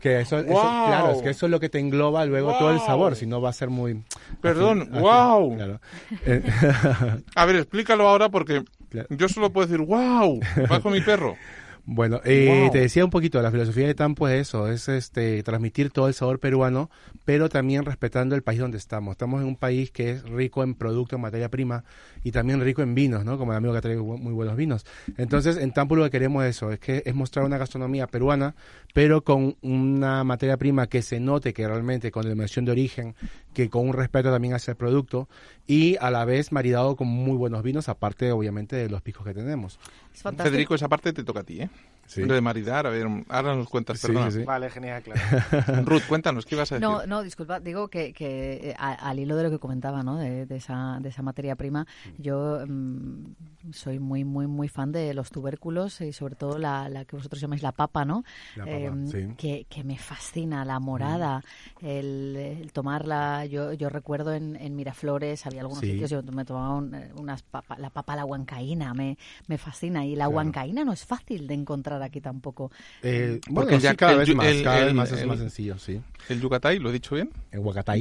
que 0.00 0.20
eso, 0.20 0.36
wow. 0.36 0.44
eso, 0.44 0.86
claro, 0.86 1.10
es 1.12 1.22
que 1.22 1.30
eso 1.30 1.46
es 1.46 1.50
lo 1.50 1.60
que 1.60 1.68
te 1.68 1.78
engloba 1.78 2.24
luego 2.24 2.50
wow. 2.50 2.58
todo 2.58 2.70
el 2.72 2.80
sabor, 2.80 3.14
si 3.14 3.26
no 3.26 3.40
va 3.40 3.50
a 3.50 3.52
ser 3.52 3.68
muy... 3.70 4.02
Perdón, 4.40 4.88
así, 4.90 5.00
wow. 5.00 5.54
Claro. 5.54 5.80
a 7.36 7.44
ver, 7.46 7.56
explícalo 7.56 8.08
ahora 8.08 8.28
porque 8.30 8.64
claro. 8.88 9.06
yo 9.10 9.28
solo 9.28 9.52
puedo 9.52 9.68
decir, 9.68 9.84
wow, 9.84 10.40
bajo 10.68 10.90
mi 10.90 11.00
perro. 11.00 11.36
Bueno, 11.90 12.20
eh, 12.22 12.64
wow. 12.64 12.70
te 12.70 12.80
decía 12.80 13.02
un 13.02 13.10
poquito, 13.10 13.40
la 13.40 13.50
filosofía 13.50 13.86
de 13.86 13.94
Tampo 13.94 14.28
es 14.28 14.48
eso, 14.48 14.68
es 14.68 14.90
este 14.90 15.42
transmitir 15.42 15.88
todo 15.88 16.06
el 16.06 16.12
sabor 16.12 16.38
peruano, 16.38 16.90
pero 17.24 17.48
también 17.48 17.86
respetando 17.86 18.34
el 18.34 18.42
país 18.42 18.60
donde 18.60 18.76
estamos. 18.76 19.12
Estamos 19.12 19.40
en 19.40 19.48
un 19.48 19.56
país 19.56 19.90
que 19.90 20.10
es 20.10 20.22
rico 20.24 20.62
en 20.62 20.74
productos, 20.74 21.16
en 21.16 21.22
materia 21.22 21.48
prima, 21.48 21.84
y 22.22 22.30
también 22.30 22.60
rico 22.60 22.82
en 22.82 22.94
vinos, 22.94 23.24
¿no? 23.24 23.38
Como 23.38 23.52
el 23.52 23.56
amigo 23.56 23.72
que 23.72 23.80
trae 23.80 23.96
muy 23.96 24.34
buenos 24.34 24.54
vinos. 24.54 24.84
Entonces, 25.16 25.56
en 25.56 25.72
Tampo 25.72 25.96
lo 25.96 26.04
que 26.04 26.10
queremos 26.10 26.44
es 26.44 26.56
eso, 26.56 26.70
es 26.70 26.78
que 26.78 27.02
es 27.06 27.14
mostrar 27.14 27.46
una 27.46 27.56
gastronomía 27.56 28.06
peruana, 28.06 28.54
pero 28.92 29.24
con 29.24 29.56
una 29.62 30.24
materia 30.24 30.58
prima 30.58 30.88
que 30.88 31.00
se 31.00 31.20
note 31.20 31.54
que 31.54 31.66
realmente 31.66 32.10
con 32.10 32.28
dimensión 32.28 32.66
de 32.66 32.72
origen, 32.72 33.14
que 33.58 33.70
con 33.70 33.88
un 33.88 33.92
respeto 33.92 34.30
también 34.30 34.54
hacia 34.54 34.70
el 34.70 34.76
producto, 34.76 35.28
y 35.66 35.96
a 35.96 36.12
la 36.12 36.24
vez 36.24 36.52
maridado 36.52 36.94
con 36.94 37.08
muy 37.08 37.36
buenos 37.36 37.64
vinos, 37.64 37.88
aparte 37.88 38.30
obviamente 38.30 38.76
de 38.76 38.88
los 38.88 39.02
picos 39.02 39.26
que 39.26 39.34
tenemos. 39.34 39.80
Federico, 40.12 40.76
esa 40.76 40.88
parte 40.88 41.12
te 41.12 41.24
toca 41.24 41.40
a 41.40 41.42
ti, 41.42 41.62
¿eh? 41.62 41.70
Sí. 42.08 42.22
De 42.22 42.40
maridar, 42.40 42.86
a 42.86 42.90
ver, 42.90 43.06
ahora 43.28 43.54
nos 43.54 43.68
cuentas, 43.68 44.00
Sí, 44.00 44.06
perdona. 44.08 44.30
sí, 44.30 44.38
sí. 44.40 44.44
Vale, 44.44 44.70
genial, 44.70 45.02
claro. 45.02 45.20
Ruth, 45.84 46.02
cuéntanos, 46.08 46.46
¿qué 46.46 46.54
ibas 46.54 46.72
a 46.72 46.76
decir? 46.76 46.88
No, 46.88 47.06
no, 47.06 47.22
disculpa, 47.22 47.60
digo 47.60 47.88
que, 47.88 48.12
que 48.12 48.70
eh, 48.70 48.74
a- 48.78 48.94
al 48.94 49.18
hilo 49.18 49.36
de 49.36 49.42
lo 49.44 49.50
que 49.50 49.58
comentaba, 49.58 50.02
¿no? 50.02 50.16
De, 50.16 50.46
de 50.46 50.56
esa, 50.56 50.98
de 51.00 51.10
esa 51.10 51.22
materia 51.22 51.54
prima, 51.54 51.86
yo 52.16 52.64
mm, 52.66 53.72
soy 53.72 53.98
muy, 53.98 54.24
muy, 54.24 54.46
muy 54.46 54.68
fan 54.68 54.90
de 54.90 55.12
los 55.14 55.30
tubérculos 55.30 56.00
y 56.00 56.12
sobre 56.12 56.34
todo 56.34 56.58
la, 56.58 56.88
la 56.88 57.04
que 57.04 57.14
vosotros 57.16 57.40
llamáis 57.40 57.62
la 57.62 57.72
papa, 57.72 58.04
¿no? 58.04 58.24
La 58.56 58.64
papa, 58.64 58.96
sí. 59.10 59.28
que, 59.36 59.66
que 59.68 59.84
me 59.84 59.98
fascina, 59.98 60.64
la 60.64 60.80
morada, 60.80 61.42
el, 61.82 62.34
el 62.36 62.72
tomarla. 62.72 63.44
Yo, 63.46 63.72
yo 63.74 63.88
recuerdo 63.90 64.32
en, 64.32 64.56
en 64.56 64.74
Miraflores, 64.76 65.44
había 65.46 65.60
algunos 65.60 65.80
Sí. 65.80 65.90
sitios, 65.92 66.10
yo 66.10 66.22
me 66.22 66.44
tomaba 66.44 66.74
un- 66.74 66.94
eh, 66.94 67.10
unas 67.16 67.42
papa, 67.42 67.76
la 67.78 67.90
papa 67.90 68.16
la 68.16 68.24
huancaína, 68.24 68.94
me, 68.94 69.18
me 69.46 69.58
fascina. 69.58 70.06
Y 70.06 70.16
la 70.16 70.28
huancaína 70.28 70.84
no 70.84 70.92
es 70.92 71.04
fácil 71.04 71.46
de 71.46 71.54
encontrar 71.54 71.97
aquí 72.02 72.20
tampoco. 72.20 72.70
Eh, 73.02 73.40
Porque 73.42 73.52
bueno, 73.52 73.70
el 73.70 73.80
sí, 73.80 73.96
cada 73.96 74.12
el 74.12 74.18
vez 74.18 74.34
más, 74.34 74.46
el- 74.46 74.62
cada 74.62 74.76
vez 74.80 74.88
el- 74.88 74.94
más 74.94 75.12
es 75.12 75.20
el- 75.20 75.26
más 75.28 75.38
sencillo, 75.38 75.78
sí. 75.78 76.00
¿El 76.28 76.40
Yucatay, 76.40 76.78
lo 76.78 76.90
he 76.90 76.92
dicho 76.92 77.14
bien? 77.14 77.30
En 77.52 77.64
Huacatay. 77.64 78.00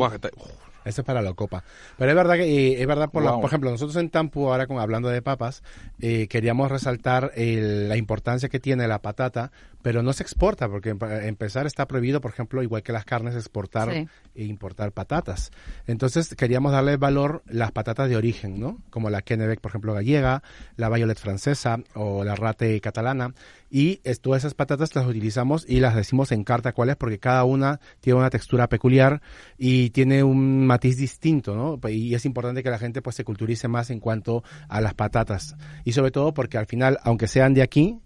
Eso 0.85 1.01
es 1.01 1.05
para 1.05 1.21
la 1.21 1.33
copa. 1.33 1.65
Pero 1.97 2.11
es 2.11 2.15
verdad 2.15 2.35
que, 2.35 2.43
eh, 2.45 2.81
es 2.81 2.87
verdad, 2.87 3.09
por, 3.09 3.21
la- 3.21 3.31
Guau. 3.31 3.41
por 3.41 3.49
ejemplo, 3.49 3.69
nosotros 3.69 3.97
en 3.97 4.09
Tampu, 4.09 4.47
ahora 4.49 4.67
con, 4.67 4.79
hablando 4.79 5.09
de 5.09 5.21
papas, 5.21 5.61
eh, 5.99 6.27
queríamos 6.29 6.71
resaltar 6.71 7.33
el- 7.35 7.89
la 7.89 7.97
importancia 7.97 8.47
que 8.47 8.61
tiene 8.61 8.87
la 8.87 9.01
patata, 9.01 9.51
pero 9.81 10.01
no 10.01 10.13
se 10.13 10.23
exporta, 10.23 10.69
porque 10.69 10.95
para 10.95 11.27
empezar 11.27 11.67
está 11.67 11.87
prohibido, 11.89 12.21
por 12.21 12.31
ejemplo, 12.31 12.63
igual 12.63 12.83
que 12.83 12.93
las 12.93 13.03
carnes, 13.03 13.35
exportar 13.35 13.91
Sí. 13.91 14.07
e 14.35 14.45
importar 14.45 14.93
patatas. 14.93 15.51
Entonces 15.87 16.33
queríamos 16.35 16.71
darle 16.71 16.95
valor 16.95 17.43
las 17.47 17.73
patatas 17.73 18.07
de 18.07 18.15
origen, 18.15 18.57
¿no? 18.57 18.81
Como 18.89 19.09
la 19.09 19.21
Kennebec, 19.21 19.59
por 19.59 19.71
ejemplo, 19.71 19.93
gallega, 19.93 20.41
la 20.77 20.87
Violet 20.87 21.19
francesa 21.19 21.79
o 21.95 22.23
la 22.23 22.35
Rate 22.35 22.79
catalana. 22.79 23.33
Y 23.69 23.97
todas 24.21 24.41
esas 24.41 24.53
patatas 24.53 24.95
las 24.95 25.05
utilizamos 25.05 25.65
y 25.67 25.79
las 25.79 25.95
decimos 25.95 26.31
en 26.31 26.43
carta 26.43 26.73
cuáles 26.73 26.95
porque 26.95 27.19
cada 27.19 27.43
una 27.43 27.79
tiene 27.99 28.19
una 28.19 28.29
textura 28.29 28.69
peculiar 28.69 29.21
y 29.57 29.89
tiene 29.89 30.23
un 30.23 30.65
matiz 30.65 30.97
distinto, 30.97 31.55
¿no? 31.55 31.79
Y 31.89 32.15
es 32.15 32.25
importante 32.25 32.63
que 32.63 32.69
la 32.69 32.79
gente 32.79 33.01
pues 33.01 33.15
se 33.15 33.23
culturice 33.23 33.67
más 33.67 33.89
en 33.89 33.99
cuanto 33.99 34.43
a 34.69 34.81
las 34.81 34.93
patatas. 34.93 35.55
Y 35.83 35.91
sobre 35.91 36.11
todo 36.11 36.33
porque 36.33 36.57
al 36.57 36.65
final, 36.65 36.97
aunque 37.03 37.27
sean 37.27 37.53
de 37.53 37.61
aquí, 37.61 37.99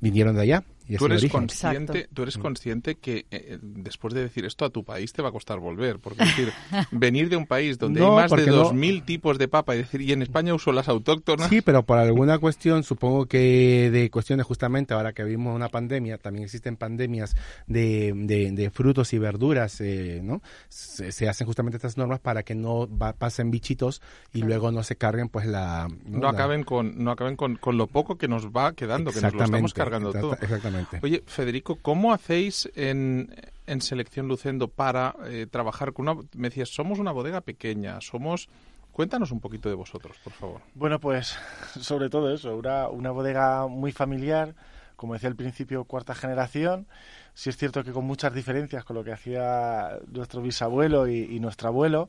vinieron 0.00 0.36
de 0.36 0.42
allá. 0.42 0.64
Y 0.88 0.96
Tú 0.96 1.06
eres, 1.06 1.22
origen. 1.22 1.40
consciente, 1.40 1.92
Exacto. 1.98 2.14
tú 2.14 2.22
eres 2.22 2.38
consciente 2.38 2.94
que 2.94 3.26
eh, 3.30 3.58
después 3.60 4.14
de 4.14 4.22
decir 4.22 4.44
esto 4.44 4.64
a 4.64 4.70
tu 4.70 4.84
país 4.84 5.12
te 5.12 5.20
va 5.20 5.30
a 5.30 5.32
costar 5.32 5.58
volver. 5.58 5.98
Porque 5.98 6.22
es 6.22 6.28
decir, 6.36 6.52
venir 6.92 7.28
de 7.28 7.36
un 7.36 7.46
país 7.46 7.78
donde 7.78 8.00
No, 8.00 8.10
hay 8.18 8.22
más 8.22 8.30
de 8.30 8.36
porque 8.36 8.50
no. 8.50 8.70
2.000 8.70 9.04
tipos 9.04 9.36
de 9.38 9.48
papa 9.48 9.74
y 9.74 9.78
decir, 9.78 10.00
y 10.00 10.12
en 10.12 10.22
España 10.22 10.54
uso 10.54 10.70
las 10.72 10.88
autóctonas. 10.88 11.48
Sí, 11.48 11.60
pero 11.60 11.82
por 11.84 11.98
alguna 11.98 12.38
cuestión, 12.38 12.84
supongo 12.84 13.26
que 13.26 13.90
de 13.90 14.10
cuestiones 14.10 14.46
justamente 14.46 14.94
ahora 14.94 15.12
que 15.12 15.24
vivimos 15.24 15.56
una 15.56 15.68
pandemia, 15.68 16.18
también 16.18 16.44
existen 16.44 16.76
pandemias 16.76 17.34
de, 17.66 18.12
de, 18.14 18.52
de 18.52 18.70
frutos 18.70 19.12
y 19.12 19.18
verduras, 19.18 19.80
eh, 19.80 20.20
¿no? 20.22 20.40
Se, 20.68 21.10
se 21.10 21.28
hacen 21.28 21.46
justamente 21.46 21.78
estas 21.78 21.96
normas 21.96 22.20
para 22.20 22.42
que 22.44 22.54
no 22.54 22.88
va- 22.96 23.12
pasen 23.12 23.50
bichitos 23.50 24.02
y 24.32 24.42
luego 24.42 24.70
no 24.70 24.82
se 24.84 24.96
carguen 24.96 25.28
pues 25.28 25.46
la... 25.46 25.88
no 26.04 26.20
La- 26.20 26.30
acaben 26.30 26.62
con 26.62 27.02
no 27.02 27.10
acaben 27.10 27.34
con, 27.36 27.56
con 27.56 27.76
lo 27.76 27.86
poco 27.88 28.16
que 28.16 28.28
nos 28.28 28.48
va 28.48 28.72
quedando, 28.72 29.10
que 29.10 29.20
nos 29.20 29.34
lo 29.34 29.42
estamos 29.44 29.74
cargando 29.74 30.12
todo. 30.12 30.34
Exactamente. 30.34 30.75
Oye, 31.02 31.22
Federico, 31.26 31.76
¿cómo 31.80 32.12
hacéis 32.12 32.70
en, 32.74 33.34
en 33.66 33.80
Selección 33.80 34.28
Lucendo 34.28 34.68
para 34.68 35.14
eh, 35.26 35.46
trabajar 35.50 35.92
con 35.92 36.08
una... 36.08 36.22
Me 36.34 36.48
decías, 36.48 36.68
somos 36.68 36.98
una 36.98 37.12
bodega 37.12 37.40
pequeña, 37.40 38.00
somos... 38.00 38.48
Cuéntanos 38.92 39.30
un 39.30 39.40
poquito 39.40 39.68
de 39.68 39.74
vosotros, 39.74 40.16
por 40.24 40.32
favor. 40.32 40.60
Bueno, 40.74 40.98
pues 40.98 41.36
sobre 41.80 42.08
todo 42.08 42.32
eso, 42.32 42.56
una, 42.56 42.88
una 42.88 43.10
bodega 43.10 43.66
muy 43.66 43.92
familiar, 43.92 44.54
como 44.96 45.12
decía 45.12 45.28
al 45.28 45.36
principio, 45.36 45.84
cuarta 45.84 46.14
generación. 46.14 46.86
Sí 47.34 47.50
es 47.50 47.58
cierto 47.58 47.84
que 47.84 47.92
con 47.92 48.06
muchas 48.06 48.32
diferencias 48.32 48.84
con 48.84 48.96
lo 48.96 49.04
que 49.04 49.12
hacía 49.12 49.98
nuestro 50.08 50.40
bisabuelo 50.40 51.06
y, 51.06 51.24
y 51.24 51.40
nuestro 51.40 51.68
abuelo. 51.68 52.08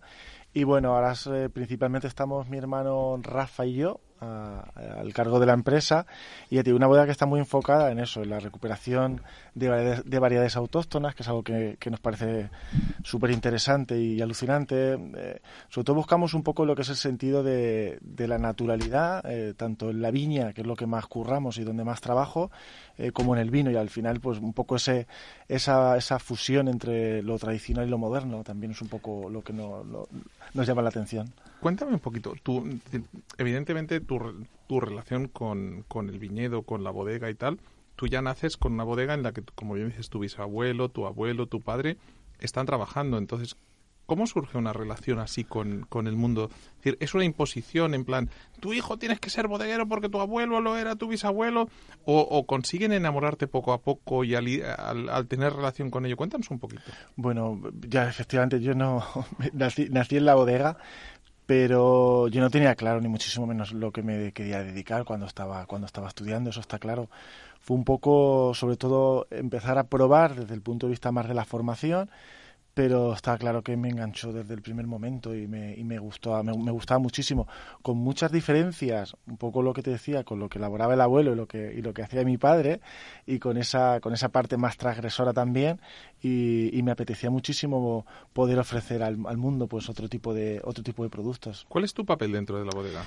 Y 0.53 0.63
bueno, 0.63 0.95
ahora 0.95 1.13
eh, 1.33 1.49
principalmente 1.53 2.07
estamos 2.07 2.47
mi 2.47 2.57
hermano 2.57 3.19
Rafa 3.21 3.65
y 3.65 3.75
yo 3.75 3.99
a- 4.21 4.65
al 4.99 5.13
cargo 5.13 5.39
de 5.39 5.45
la 5.45 5.53
empresa. 5.53 6.05
Y 6.49 6.61
digo, 6.61 6.77
una 6.77 6.87
bodega 6.87 7.05
que 7.05 7.11
está 7.11 7.25
muy 7.25 7.39
enfocada 7.39 7.91
en 7.91 7.99
eso, 7.99 8.21
en 8.23 8.29
la 8.29 8.39
recuperación 8.39 9.21
de 9.57 9.69
variedades, 9.69 10.05
de 10.05 10.19
variedades 10.19 10.55
autóctonas, 10.55 11.15
que 11.15 11.23
es 11.23 11.29
algo 11.29 11.43
que, 11.43 11.77
nos 11.89 11.99
parece 11.99 12.49
súper 13.03 13.31
interesante 13.31 13.99
y 13.99 14.21
alucinante. 14.21 14.93
Eh, 14.93 15.41
sobre 15.69 15.85
todo 15.85 15.95
buscamos 15.95 16.33
un 16.33 16.43
poco 16.43 16.65
lo 16.65 16.75
que 16.75 16.83
es 16.83 16.89
el 16.89 16.95
sentido 16.95 17.43
de, 17.43 17.99
la 18.17 18.37
naturalidad, 18.37 19.23
eh, 19.25 19.53
tanto 19.55 19.89
en 19.89 20.01
la 20.01 20.11
viña, 20.11 20.53
que 20.53 20.61
es 20.61 20.67
lo 20.67 20.75
que 20.75 20.85
más 20.85 21.07
curramos 21.07 21.57
y 21.57 21.63
donde 21.63 21.83
más 21.83 22.01
trabajo, 22.01 22.51
eh, 22.97 23.11
como 23.11 23.35
en 23.35 23.41
el 23.41 23.49
vino. 23.49 23.71
Y 23.71 23.75
al 23.75 23.89
final, 23.89 24.19
pues 24.19 24.39
un 24.39 24.53
poco 24.53 24.75
ese, 24.75 25.07
esa, 25.47 25.97
esa 25.97 26.19
fusión 26.19 26.67
entre 26.67 27.23
lo 27.23 27.37
tradicional 27.39 27.87
y 27.87 27.89
lo 27.89 27.97
moderno 27.97 28.43
también 28.43 28.71
es 28.73 28.81
un 28.81 28.89
poco 28.89 29.29
lo 29.29 29.41
que 29.43 29.53
no- 29.53 29.83
lo- 29.83 30.07
nos 30.53 30.67
llama 30.67 30.81
la 30.81 30.89
atención. 30.89 31.33
Cuéntame 31.59 31.93
un 31.93 31.99
poquito, 31.99 32.35
tú, 32.43 32.63
evidentemente 33.37 33.99
tu, 33.99 34.45
tu 34.67 34.79
relación 34.79 35.27
con, 35.27 35.83
con 35.87 36.09
el 36.09 36.19
viñedo, 36.19 36.61
con 36.61 36.83
la 36.83 36.91
bodega 36.91 37.29
y 37.31 37.33
tal, 37.33 37.57
tú 37.97 38.07
ya 38.07 38.21
naces 38.21 38.55
con 38.55 38.71
una 38.71 38.85
bodega 38.85 39.13
en 39.13 39.23
la 39.23 39.33
que, 39.33 39.41
como 39.43 39.73
bien 39.73 39.89
dices, 39.89 40.09
tu 40.09 40.19
bisabuelo, 40.19 40.87
tu 40.87 41.05
abuelo, 41.05 41.47
tu 41.47 41.59
padre 41.59 41.97
están 42.39 42.65
trabajando. 42.65 43.17
Entonces, 43.17 43.57
¿cómo 44.05 44.25
surge 44.25 44.57
una 44.57 44.71
relación 44.71 45.19
así 45.19 45.43
con, 45.43 45.85
con 45.89 46.07
el 46.07 46.15
mundo? 46.15 46.45
Es 46.51 46.77
decir, 46.77 46.97
¿es 47.01 47.13
una 47.13 47.25
imposición 47.25 47.93
en 47.93 48.05
plan, 48.05 48.29
tu 48.61 48.71
hijo 48.71 48.97
tienes 48.97 49.19
que 49.19 49.29
ser 49.29 49.47
bodeguero 49.49 49.85
porque 49.89 50.07
tu 50.07 50.21
abuelo 50.21 50.61
lo 50.61 50.77
era, 50.77 50.95
tu 50.95 51.09
bisabuelo? 51.09 51.67
¿O, 52.05 52.45
consiguen 52.45 52.93
enamorarte 52.93 53.47
poco 53.47 53.73
a 53.73 53.81
poco 53.81 54.23
y 54.23 54.33
al- 54.35 55.09
al 55.09 55.27
tener 55.27 55.51
relación 55.53 55.89
con 55.91 56.05
ello? 56.05 56.15
Cuéntanos 56.15 56.49
un 56.51 56.59
poquito. 56.59 56.83
Bueno, 57.17 57.59
ya 57.85 58.07
efectivamente 58.07 58.61
yo 58.61 58.73
no 58.75 59.03
nací, 59.53 59.89
nací 59.89 60.15
en 60.15 60.25
la 60.25 60.35
bodega, 60.35 60.77
pero 61.45 62.27
yo 62.27 62.41
no 62.41 62.49
tenía 62.49 62.75
claro 62.75 62.99
ni 63.01 63.07
muchísimo 63.07 63.47
menos 63.47 63.71
lo 63.71 63.91
que 63.91 64.03
me 64.03 64.33
quería 64.33 64.63
dedicar 64.63 65.05
cuando 65.05 65.25
estaba 65.25 65.65
cuando 65.65 65.85
estaba 65.87 66.07
estudiando, 66.09 66.49
eso 66.49 66.59
está 66.59 66.77
claro. 66.77 67.09
Fue 67.67 67.75
un 67.75 67.83
poco, 67.83 68.53
sobre 68.53 68.77
todo, 68.77 69.27
empezar 69.29 69.77
a 69.77 69.89
probar 69.89 70.35
desde 70.35 70.53
el 70.53 70.61
punto 70.61 70.85
de 70.85 70.91
vista 70.91 71.11
más 71.11 71.27
de 71.27 71.33
la 71.33 71.43
formación, 71.43 72.09
pero 72.73 73.11
está 73.11 73.37
claro 73.37 73.61
que 73.61 73.75
me 73.75 73.89
enganchó 73.89 74.31
desde 74.31 74.53
el 74.53 74.61
primer 74.61 74.87
momento 74.87 75.35
y 75.35 75.49
me, 75.49 75.75
y 75.75 75.83
me 75.83 75.99
gustó, 75.99 76.41
me, 76.45 76.71
gustaba 76.71 76.99
muchísimo, 76.99 77.45
con 77.81 77.97
muchas 77.97 78.31
diferencias, 78.31 79.17
un 79.27 79.35
poco 79.35 79.61
lo 79.61 79.73
que 79.73 79.83
te 79.83 79.91
decía, 79.91 80.23
con 80.23 80.39
lo 80.39 80.47
que 80.47 80.59
elaboraba 80.59 80.93
el 80.93 81.01
abuelo 81.01 81.33
y 81.33 81.35
lo 81.35 81.45
que, 81.45 81.73
y 81.73 81.81
lo 81.81 81.93
que 81.93 82.03
hacía 82.03 82.23
mi 82.23 82.37
padre, 82.37 82.79
y 83.25 83.37
con 83.37 83.57
esa, 83.57 83.99
con 83.99 84.13
esa 84.13 84.29
parte 84.29 84.55
más 84.55 84.77
transgresora 84.77 85.33
también, 85.33 85.81
y, 86.21 86.69
y 86.71 86.83
me 86.83 86.91
apetecía 86.91 87.29
muchísimo 87.29 88.05
poder 88.31 88.59
ofrecer 88.59 89.03
al, 89.03 89.17
al 89.27 89.35
mundo 89.35 89.67
pues 89.67 89.89
otro 89.89 90.07
tipo 90.07 90.33
de, 90.33 90.61
otro 90.63 90.85
tipo 90.85 91.03
de 91.03 91.09
productos. 91.09 91.65
¿Cuál 91.67 91.83
es 91.83 91.93
tu 91.93 92.05
papel 92.05 92.31
dentro 92.31 92.59
de 92.59 92.63
la 92.63 92.71
bodega? 92.73 93.03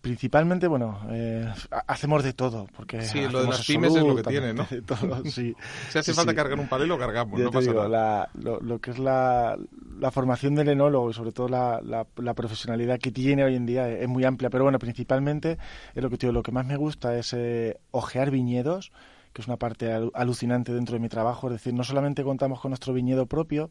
Principalmente, 0.00 0.66
bueno, 0.66 0.98
eh, 1.10 1.46
ha- 1.70 1.84
hacemos 1.86 2.24
de 2.24 2.32
todo, 2.32 2.66
porque 2.74 3.02
Sí, 3.02 3.20
lo 3.28 3.42
de 3.42 3.48
las 3.48 3.66
pymes 3.66 3.94
es 3.94 4.02
lo 4.02 4.16
que 4.16 4.22
tiene, 4.22 4.48
absolutamente 4.48 4.76
de 4.76 4.82
todo, 4.82 5.24
sí. 5.30 5.54
Si 5.90 5.98
hace 5.98 6.12
Sí, 6.12 6.16
falta 6.16 6.32
sí. 6.32 6.36
cargar 6.36 6.58
un 6.58 6.68
palé, 6.68 6.86
lo 6.86 6.98
cargamos, 6.98 7.38
Ya 7.38 7.44
no 7.44 7.50
pasa 7.50 7.66
digo, 7.70 7.86
nada. 7.86 7.88
la- 7.88 8.28
lo, 8.40 8.60
lo 8.60 8.78
que 8.78 8.92
es 8.92 8.98
la, 8.98 9.58
la 9.98 10.10
formación 10.10 10.54
del 10.54 10.70
enólogo 10.70 11.10
y 11.10 11.12
sobre 11.12 11.32
todo 11.32 11.48
la, 11.48 11.82
la- 11.84 12.06
la 12.16 12.32
profesionalidad 12.34 12.98
que 12.98 13.10
tiene 13.12 13.44
hoy 13.44 13.56
en 13.56 13.66
día 13.66 13.88
es 13.90 14.08
muy 14.08 14.24
amplia, 14.24 14.48
pero 14.48 14.64
bueno, 14.64 14.78
principalmente 14.78 15.58
es 15.94 16.02
lo 16.02 16.08
que 16.08 16.16
digo, 16.16 16.32
lo 16.32 16.42
que 16.42 16.52
más 16.52 16.64
me 16.64 16.76
gusta 16.76 17.16
es 17.18 17.34
eh, 17.34 17.78
ojear 17.90 18.30
viñedos, 18.30 18.92
que 19.34 19.42
es 19.42 19.48
una 19.48 19.58
parte 19.58 19.92
alu- 19.94 20.12
alucinante 20.14 20.72
dentro 20.72 20.94
de 20.94 21.00
mi 21.00 21.10
trabajo, 21.10 21.48
es 21.48 21.52
decir, 21.52 21.74
no 21.74 21.84
solamente 21.84 22.24
contamos 22.24 22.58
con 22.60 22.70
nuestro 22.70 22.94
viñedo 22.94 23.26
propio, 23.26 23.70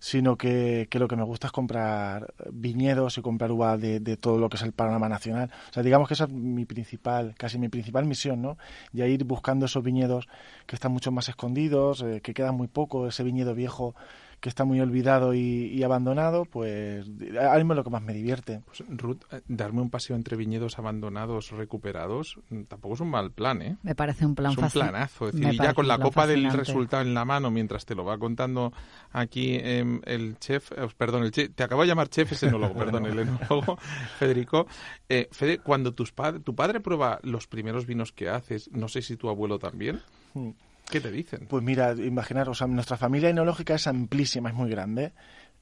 sino 0.00 0.36
que, 0.36 0.88
que 0.90 0.98
lo 0.98 1.06
que 1.06 1.14
me 1.14 1.22
gusta 1.22 1.46
es 1.46 1.52
comprar 1.52 2.32
viñedos 2.50 3.18
y 3.18 3.22
comprar 3.22 3.52
uva 3.52 3.76
de, 3.76 4.00
de 4.00 4.16
todo 4.16 4.38
lo 4.38 4.48
que 4.48 4.56
es 4.56 4.62
el 4.62 4.72
panorama 4.72 5.08
nacional. 5.08 5.50
O 5.68 5.72
sea, 5.72 5.82
digamos 5.82 6.08
que 6.08 6.14
esa 6.14 6.24
es 6.24 6.30
mi 6.30 6.64
principal, 6.64 7.34
casi 7.36 7.58
mi 7.58 7.68
principal 7.68 8.06
misión, 8.06 8.40
¿no? 8.40 8.56
Y 8.92 9.02
a 9.02 9.06
ir 9.06 9.24
buscando 9.24 9.66
esos 9.66 9.84
viñedos 9.84 10.26
que 10.66 10.74
están 10.74 10.90
mucho 10.90 11.12
más 11.12 11.28
escondidos, 11.28 12.02
eh, 12.02 12.20
que 12.22 12.34
quedan 12.34 12.56
muy 12.56 12.66
poco, 12.66 13.06
ese 13.06 13.22
viñedo 13.22 13.54
viejo 13.54 13.94
que 14.40 14.48
está 14.48 14.64
muy 14.64 14.80
olvidado 14.80 15.34
y, 15.34 15.38
y 15.66 15.82
abandonado, 15.82 16.44
pues 16.46 17.06
ahora 17.38 17.56
mismo 17.56 17.74
es 17.74 17.76
lo 17.76 17.84
que 17.84 17.90
más 17.90 18.02
me 18.02 18.14
divierte. 18.14 18.62
Pues, 18.66 18.82
Ruth, 18.88 19.18
eh, 19.32 19.42
darme 19.48 19.82
un 19.82 19.90
paseo 19.90 20.16
entre 20.16 20.36
viñedos 20.36 20.78
abandonados, 20.78 21.50
recuperados, 21.50 22.38
mm, 22.48 22.62
tampoco 22.62 22.94
es 22.94 23.00
un 23.00 23.10
mal 23.10 23.30
plan, 23.32 23.60
¿eh? 23.62 23.76
Me 23.82 23.94
parece 23.94 24.24
un 24.24 24.34
plan 24.34 24.52
es 24.52 24.58
un 24.58 24.64
fácil. 24.64 24.80
planazo. 24.82 25.28
Es 25.28 25.34
decir, 25.34 25.52
y 25.54 25.58
ya 25.58 25.74
con 25.74 25.86
la 25.86 25.96
plan 25.96 26.08
copa 26.08 26.26
del 26.26 26.50
resultado 26.52 27.02
en 27.02 27.12
la 27.14 27.24
mano, 27.24 27.50
mientras 27.50 27.84
te 27.84 27.94
lo 27.94 28.04
va 28.04 28.16
contando 28.18 28.72
aquí 29.12 29.56
em, 29.60 30.00
el 30.04 30.38
chef, 30.38 30.72
eh, 30.72 30.88
perdón, 30.96 31.24
el 31.24 31.30
chef, 31.32 31.50
te 31.54 31.62
acabo 31.62 31.82
de 31.82 31.88
llamar 31.88 32.08
chef, 32.08 32.32
es 32.32 32.42
enólogo, 32.42 32.74
perdón, 32.78 33.06
el 33.06 33.18
enólogo, 33.18 33.76
Federico. 34.18 34.66
Eh, 35.08 35.28
Fede, 35.32 35.58
cuando 35.58 35.92
tus 35.92 36.12
pad- 36.14 36.40
tu 36.40 36.54
padre 36.54 36.80
prueba 36.80 37.18
los 37.22 37.46
primeros 37.46 37.84
vinos 37.86 38.12
que 38.12 38.28
haces, 38.30 38.70
no 38.72 38.88
sé 38.88 39.02
si 39.02 39.16
tu 39.16 39.28
abuelo 39.28 39.58
también, 39.58 40.00
Mm. 40.32 40.50
¿Qué 40.90 41.00
te 41.00 41.10
dicen? 41.10 41.46
Pues 41.48 41.62
mira, 41.62 41.92
imaginaros, 41.92 42.60
nuestra 42.68 42.96
familia 42.96 43.30
enológica 43.30 43.74
es 43.74 43.86
amplísima, 43.86 44.50
es 44.50 44.54
muy 44.54 44.70
grande. 44.70 45.12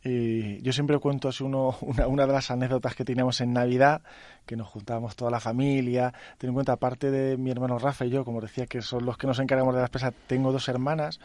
Y 0.05 0.63
yo 0.63 0.73
siempre 0.73 0.99
cuento 0.99 1.29
así 1.29 1.43
uno, 1.43 1.77
una, 1.83 2.07
una 2.07 2.27
de 2.27 2.33
las 2.33 2.51
anécdotas 2.51 2.95
que 2.95 3.05
teníamos 3.05 3.41
en 3.41 3.53
Navidad, 3.53 4.03
que 4.49 4.57
nos 4.57 4.67
juntábamos 4.67 5.15
toda 5.15 5.31
la 5.31 5.39
familia. 5.41 6.13
Ten 6.39 6.49
en 6.49 6.55
cuenta, 6.55 6.73
aparte 6.73 7.11
de 7.13 7.37
mi 7.37 7.51
hermano 7.51 7.79
Rafa 7.79 8.07
y 8.07 8.11
yo, 8.11 8.25
como 8.25 8.41
decía, 8.41 8.67
que 8.67 8.81
son 8.83 9.05
los 9.05 9.19
que 9.19 9.27
nos 9.27 9.39
encargamos 9.39 9.75
de 9.75 9.81
la 9.81 9.87
empresa, 9.87 10.13
tengo 10.27 10.51
dos 10.51 10.69
hermanas 10.69 11.21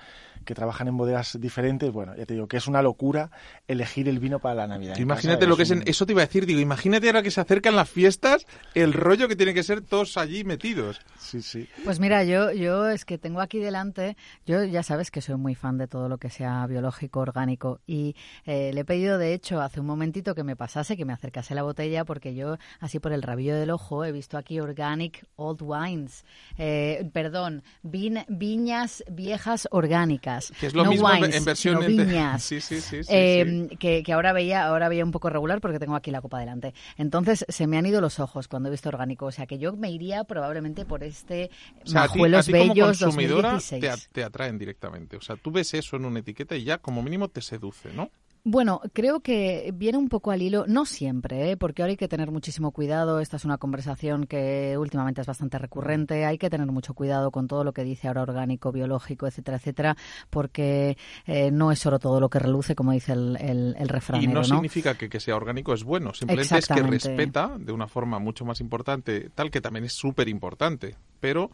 que 0.46 0.54
trabajan 0.54 0.90
en 0.90 0.98
bodegas 0.98 1.40
diferentes. 1.40 1.90
Bueno, 1.92 2.16
ya 2.18 2.26
te 2.26 2.34
digo 2.34 2.48
que 2.48 2.58
es 2.58 2.68
una 2.68 2.82
locura 2.82 3.32
elegir 3.68 4.10
el 4.10 4.20
vino 4.20 4.40
para 4.40 4.56
la 4.56 4.68
Navidad. 4.68 4.98
Imagínate 4.98 5.40
casa, 5.46 5.50
lo 5.50 5.56
que 5.58 5.64
es, 5.64 5.72
un- 5.72 5.78
en- 5.78 5.88
eso 5.88 6.06
te 6.06 6.12
iba 6.12 6.22
a 6.22 6.26
decir, 6.26 6.46
digo, 6.46 6.60
imagínate 6.60 7.08
ahora 7.08 7.24
que 7.24 7.32
se 7.32 7.40
acercan 7.40 7.78
las 7.78 7.90
fiestas, 7.90 8.46
el 8.76 8.92
rollo 8.92 9.30
que 9.30 9.38
tiene 9.38 9.54
que 9.54 9.64
ser 9.64 9.82
todos 9.82 10.18
allí 10.18 10.44
metidos. 10.44 11.00
Sí, 11.18 11.42
sí. 11.42 11.66
Pues 11.86 12.02
mira, 12.02 12.26
yo, 12.26 12.52
yo 12.52 12.90
es 12.90 13.06
que 13.06 13.18
tengo 13.18 13.40
aquí 13.40 13.60
delante, 13.60 14.18
yo 14.46 14.66
ya 14.66 14.84
sabes 14.84 15.10
que 15.12 15.22
soy 15.22 15.36
muy 15.38 15.56
fan 15.56 15.78
de 15.78 15.88
todo 15.88 16.10
lo 16.10 16.18
que 16.18 16.30
sea 16.30 16.68
biológico, 16.68 17.22
orgánico, 17.22 17.80
y 17.88 18.16
eh, 18.46 18.72
le 18.74 18.82
he 18.82 18.86
pedido, 18.86 19.18
de 19.18 19.34
hecho, 19.34 19.62
hace 19.62 19.80
un 19.80 19.86
momentito 19.86 20.36
que 20.36 20.44
me 20.44 20.58
pasase, 20.58 20.98
que 20.98 21.06
me 21.06 21.14
acercase 21.14 21.56
la 21.56 21.64
botella, 21.64 22.04
porque 22.04 22.36
yo, 22.36 22.58
así 22.82 23.00
por 23.00 23.13
el 23.14 23.22
rabillo 23.22 23.56
del 23.56 23.70
ojo, 23.70 24.04
he 24.06 24.12
visto 24.12 24.38
aquí 24.38 24.60
Organic 24.60 25.26
Old 25.36 25.62
Wines, 25.62 26.26
eh, 26.58 27.10
perdón, 27.14 27.64
vin- 27.84 28.26
viñas 28.28 29.04
viejas 29.12 29.68
orgánicas. 29.72 30.52
Que 30.60 30.68
es 30.68 30.74
lo 30.74 30.84
no 30.84 30.92
mismo 30.92 31.10
en- 31.12 31.22
wines, 31.24 31.36
en 31.36 31.46
versión 31.46 31.84
en- 31.84 31.88
viñas. 31.88 32.44
Sí, 32.44 32.62
sí, 32.62 32.82
sí, 32.82 33.04
sí, 33.04 33.10
Eh, 33.10 33.70
Que, 33.80 34.04
que 34.04 34.14
ahora 34.14 34.34
veía 34.34 34.66
ahora 34.66 34.90
veía 34.90 35.04
un 35.06 35.12
poco 35.12 35.30
regular 35.30 35.62
porque 35.62 35.80
tengo 35.80 35.96
aquí 35.96 36.12
la 36.12 36.22
copa 36.22 36.40
delante. 36.40 36.74
Entonces 36.98 37.46
se 37.48 37.68
me 37.68 37.78
han 37.78 37.86
ido 37.86 38.02
los 38.02 38.20
ojos 38.20 38.48
cuando 38.48 38.70
he 38.70 38.72
visto 38.72 38.90
orgánico. 38.90 39.26
O 39.26 39.32
sea 39.32 39.46
que 39.46 39.58
yo 39.58 39.74
me 39.74 39.92
iría 39.92 40.24
probablemente 40.24 40.86
por 40.86 41.04
este 41.04 41.50
O 41.84 41.88
sea, 41.88 42.04
a 42.04 42.08
ti, 42.08 42.14
a 42.14 42.16
Majuelos 42.16 42.46
ti 42.46 42.52
como 42.52 42.64
Bellos 42.74 43.00
consumidora 43.00 43.52
2016. 43.54 44.10
te, 44.10 44.22
te 44.22 44.24
atraen 44.24 44.58
directamente. 44.58 45.18
O 45.18 45.22
sea, 45.22 45.36
tú 45.36 45.52
ves 45.52 45.74
eso 45.74 45.96
en 45.96 46.06
una 46.06 46.20
etiqueta 46.20 46.56
y 46.56 46.64
ya 46.64 46.78
como 46.78 47.02
mínimo 47.04 47.28
te 47.30 47.42
seduce, 47.42 47.94
¿no? 47.94 48.10
Bueno, 48.46 48.82
creo 48.92 49.22
que 49.22 49.72
viene 49.74 49.98
un 49.98 50.10
poco 50.10 50.32
al 50.32 50.42
hilo, 50.42 50.66
no 50.68 50.86
siempre, 50.86 51.52
¿eh? 51.52 51.58
porque 51.58 51.82
ahora 51.82 51.92
hay 51.92 51.98
que 51.98 52.10
tener 52.10 52.30
muchísimo 52.30 52.72
cuidado. 52.72 53.22
Esta 53.22 53.38
es 53.38 53.46
una 53.46 53.58
conversación 53.58 54.28
que 54.28 54.78
últimamente 54.78 55.22
es 55.22 55.28
bastante 55.28 55.58
recurrente. 55.58 56.26
Hay 56.26 56.38
que 56.38 56.50
tener 56.50 56.68
mucho 56.68 56.94
cuidado 56.94 57.32
con 57.32 57.48
todo 57.48 57.64
lo 57.64 57.72
que 57.72 57.86
dice 57.86 58.10
ahora 58.10 58.24
orgánico, 58.24 58.74
biológico, 58.74 59.28
etcétera, 59.28 59.58
etcétera, 59.58 59.98
porque 60.30 60.98
eh, 61.26 61.52
no 61.52 61.72
es 61.72 61.80
solo 61.80 62.00
todo 62.00 62.20
lo 62.20 62.30
que 62.30 62.40
reluce, 62.40 62.76
como 62.76 62.92
dice 62.92 63.14
el, 63.14 63.38
el, 63.40 63.76
el 63.80 64.22
Y 64.22 64.28
no, 64.28 64.34
¿no? 64.34 64.44
significa 64.44 64.96
que 64.96 65.08
que 65.08 65.22
sea 65.22 65.38
orgánico 65.38 65.74
es 65.74 65.86
bueno, 65.86 66.14
simplemente 66.14 66.58
es 66.58 66.68
que 66.68 66.84
respeta 66.84 67.56
de 67.58 67.72
una 67.72 67.88
forma 67.88 68.20
mucho 68.20 68.44
más 68.44 68.60
importante, 68.60 69.30
tal 69.34 69.52
que 69.52 69.62
también 69.62 69.86
es 69.86 69.94
súper 69.94 70.28
importante, 70.28 70.98
pero 71.22 71.50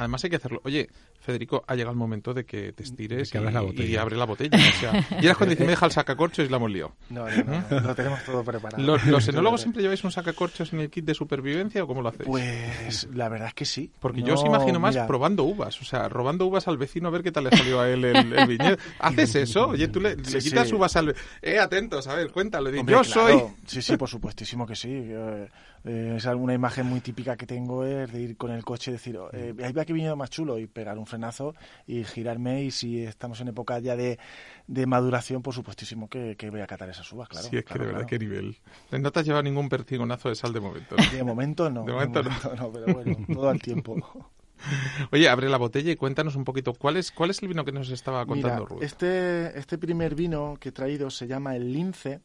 además 0.00 0.24
hay 0.24 0.30
que 0.30 0.36
hacerlo. 0.36 0.60
Oye, 0.64 0.88
Federico, 1.20 1.62
ha 1.66 1.74
llegado 1.74 1.92
el 1.92 1.98
momento 1.98 2.32
de 2.34 2.44
que 2.44 2.72
te 2.72 2.82
estires 2.82 3.30
que 3.30 3.38
abras 3.38 3.52
la 3.54 3.62
y, 3.62 3.66
botella. 3.66 3.88
y 3.88 3.96
abre 3.96 4.16
la 4.16 4.24
botella. 4.24 4.58
O 4.58 4.80
sea, 4.80 5.06
y 5.20 5.24
eras 5.26 5.36
cuando 5.36 5.50
dice, 5.50 5.64
me 5.64 5.70
deja 5.70 5.86
el 5.86 5.92
sacacorchos 5.92 6.46
y 6.46 6.48
la 6.48 6.56
hemos 6.56 6.70
liado. 6.70 6.94
No, 7.10 7.26
no, 7.28 7.64
no, 7.70 7.80
lo 7.80 7.94
tenemos 7.94 8.24
todo 8.24 8.42
preparado. 8.42 8.82
¿Los, 8.82 9.04
los 9.06 9.28
enólogos 9.28 9.60
siempre 9.60 9.82
lleváis 9.82 10.02
un 10.02 10.10
sacacorchos 10.12 10.72
en 10.72 10.80
el 10.80 10.90
kit 10.90 11.04
de 11.04 11.14
supervivencia 11.14 11.84
o 11.84 11.86
cómo 11.86 12.02
lo 12.02 12.08
hacéis? 12.08 12.26
Pues 12.28 13.08
la 13.12 13.28
verdad 13.28 13.48
es 13.48 13.54
que 13.54 13.64
sí. 13.64 13.90
Porque 14.00 14.20
No, 14.22 14.28
yo 14.28 14.34
os 14.34 14.44
imagino 14.44 14.80
más 14.80 14.94
mira, 14.94 15.06
probando 15.06 15.44
uvas, 15.44 15.80
o 15.80 15.84
sea, 15.84 16.08
robando 16.08 16.46
uvas 16.46 16.66
al 16.68 16.78
vecino 16.78 17.08
a 17.08 17.10
ver 17.10 17.22
qué 17.22 17.32
tal 17.32 17.44
le 17.44 17.50
salió 17.56 17.80
a 17.80 17.88
él 17.90 18.04
el, 18.04 18.32
el 18.32 18.46
viñedo. 18.48 18.76
¿Haces 18.98 19.34
eso? 19.34 19.68
Oye, 19.68 19.88
tú 19.88 20.00
le, 20.00 20.16
Sí, 20.24 20.34
le 20.34 20.40
quitas 20.40 20.68
sí. 20.68 20.74
uvas 20.74 20.96
al... 20.96 21.14
Eh, 21.42 21.58
atentos, 21.58 22.06
a 22.08 22.14
ver, 22.14 22.30
cuéntalo. 22.30 22.70
Hombre, 22.70 22.92
yo 22.94 23.02
claro. 23.02 23.28
soy... 23.28 23.42
Sí, 23.66 23.82
sí, 23.82 23.96
por 23.96 24.08
supuestísimo 24.08 24.66
que 24.66 24.74
sí. 24.76 24.88
Eh, 24.92 25.48
eh, 25.84 26.14
es 26.16 26.26
alguna 26.26 26.54
imagen 26.54 26.86
muy 26.86 27.00
típica 27.00 27.36
que 27.36 27.46
tengo 27.46 27.84
es 27.84 28.12
de 28.12 28.20
ir 28.20 28.36
con 28.36 28.50
el 28.50 28.64
coche 28.64 28.90
y 28.90 28.94
decir, 28.94 29.16
oh, 29.16 29.30
eh, 29.32 29.54
ahí 29.62 29.72
va 29.72 29.84
que 29.84 29.92
viñedo 29.92 30.16
más 30.16 30.30
chulo 30.30 30.58
y 30.58 30.66
pegar 30.66 30.98
un 30.98 31.06
frenazo 31.06 31.54
y 31.86 32.04
girarme 32.04 32.64
y 32.64 32.70
si 32.70 33.02
estamos 33.02 33.40
en 33.40 33.48
época 33.48 33.78
ya 33.78 33.96
de, 33.96 34.18
de 34.66 34.86
maduración, 34.86 35.42
por 35.42 35.54
supuestísimo 35.54 36.08
que, 36.08 36.36
que 36.36 36.50
voy 36.50 36.60
a 36.60 36.66
catar 36.66 36.88
esas 36.90 37.10
uvas, 37.12 37.28
claro. 37.28 37.48
sí, 37.48 37.56
es 37.56 37.64
que 37.64 37.74
de 37.74 37.80
verdad, 37.80 37.92
claro. 37.92 38.06
qué 38.06 38.18
nivel. 38.18 38.58
No 38.90 39.10
te 39.10 39.20
has 39.20 39.26
llevado 39.26 39.42
ningún 39.42 39.68
percigonazo 39.68 40.28
de 40.28 40.34
sal 40.34 40.52
de 40.52 40.60
momento. 40.60 40.96
¿no? 40.96 41.10
De 41.10 41.24
momento 41.24 41.70
no. 41.70 41.84
De 41.84 41.92
momento 41.92 42.22
no. 42.22 42.30
no, 42.56 42.72
pero 42.72 42.94
bueno, 42.94 43.16
todo 43.32 43.48
al 43.48 43.60
tiempo. 43.60 43.96
Oye, 45.12 45.28
abre 45.28 45.48
la 45.48 45.56
botella 45.56 45.90
y 45.90 45.96
cuéntanos 45.96 46.36
un 46.36 46.44
poquito, 46.44 46.74
¿cuál 46.74 46.96
es, 46.96 47.10
cuál 47.10 47.30
es 47.30 47.42
el 47.42 47.48
vino 47.48 47.64
que 47.64 47.72
nos 47.72 47.90
estaba 47.90 48.24
Mira, 48.24 48.26
contando 48.26 48.66
Ruth? 48.66 48.82
este, 48.82 49.58
este 49.58 49.78
primer 49.78 50.14
vino 50.14 50.56
que 50.60 50.70
he 50.70 50.72
traído 50.72 51.10
se 51.10 51.26
llama 51.26 51.56
el 51.56 51.72
lince, 51.72 52.20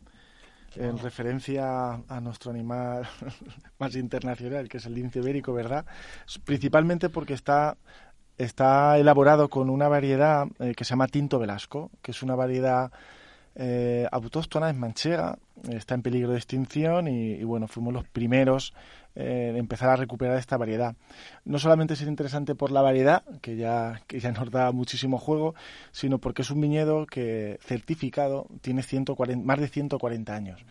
en 0.76 0.98
referencia 0.98 1.94
a 2.08 2.22
nuestro 2.22 2.52
animal 2.52 3.08
más 3.80 3.96
internacional, 3.96 4.70
que 4.70 4.78
es 4.78 4.86
el 4.86 4.96
lince 4.96 5.20
ibérico, 5.20 5.54
¿verdad? 5.54 5.86
Principalmente 6.44 7.10
porque 7.10 7.34
está, 7.34 7.78
está 8.38 8.98
elaborado 8.98 9.50
con 9.50 9.70
una 9.70 9.88
variedad 9.88 10.48
eh, 10.60 10.74
que 10.76 10.84
se 10.84 10.92
llama 10.92 11.08
Tinto 11.08 11.40
Velasco, 11.40 11.92
que 12.02 12.12
es 12.12 12.22
una 12.24 12.36
variedad 12.36 12.92
eh, 13.56 14.08
autóctona, 14.12 14.70
es 14.70 14.76
manchega, 14.76 15.38
está 15.70 15.96
en 15.96 16.02
peligro 16.02 16.32
de 16.32 16.38
extinción 16.38 17.08
y, 17.08 17.34
y, 17.34 17.44
bueno, 17.44 17.68
fuimos 17.68 17.94
los 17.94 18.08
primeros 18.08 18.74
eh, 19.16 19.48
en 19.52 19.58
empezar 19.58 19.90
a 19.90 19.96
recuperar 19.96 20.38
esta 20.38 20.58
variedad. 20.58 20.96
No 21.46 21.60
solamente 21.60 21.94
es 21.96 22.02
interesante 22.02 22.56
por 22.56 22.72
la 22.72 22.82
variedad, 22.82 23.24
que 23.42 23.56
ya, 23.56 24.02
que 24.08 24.20
ya 24.20 24.32
nos 24.32 24.52
da 24.52 24.72
muchísimo 24.72 25.18
juego, 25.18 25.56
sino 25.92 26.18
porque 26.20 26.42
es 26.42 26.50
un 26.52 26.62
viñedo 26.62 27.06
que 27.06 27.58
certificado 27.62 28.48
tiene 28.62 28.84
140, 28.84 29.46
más 29.46 29.60
de 29.60 29.68
140 29.68 30.36
años. 30.36 30.62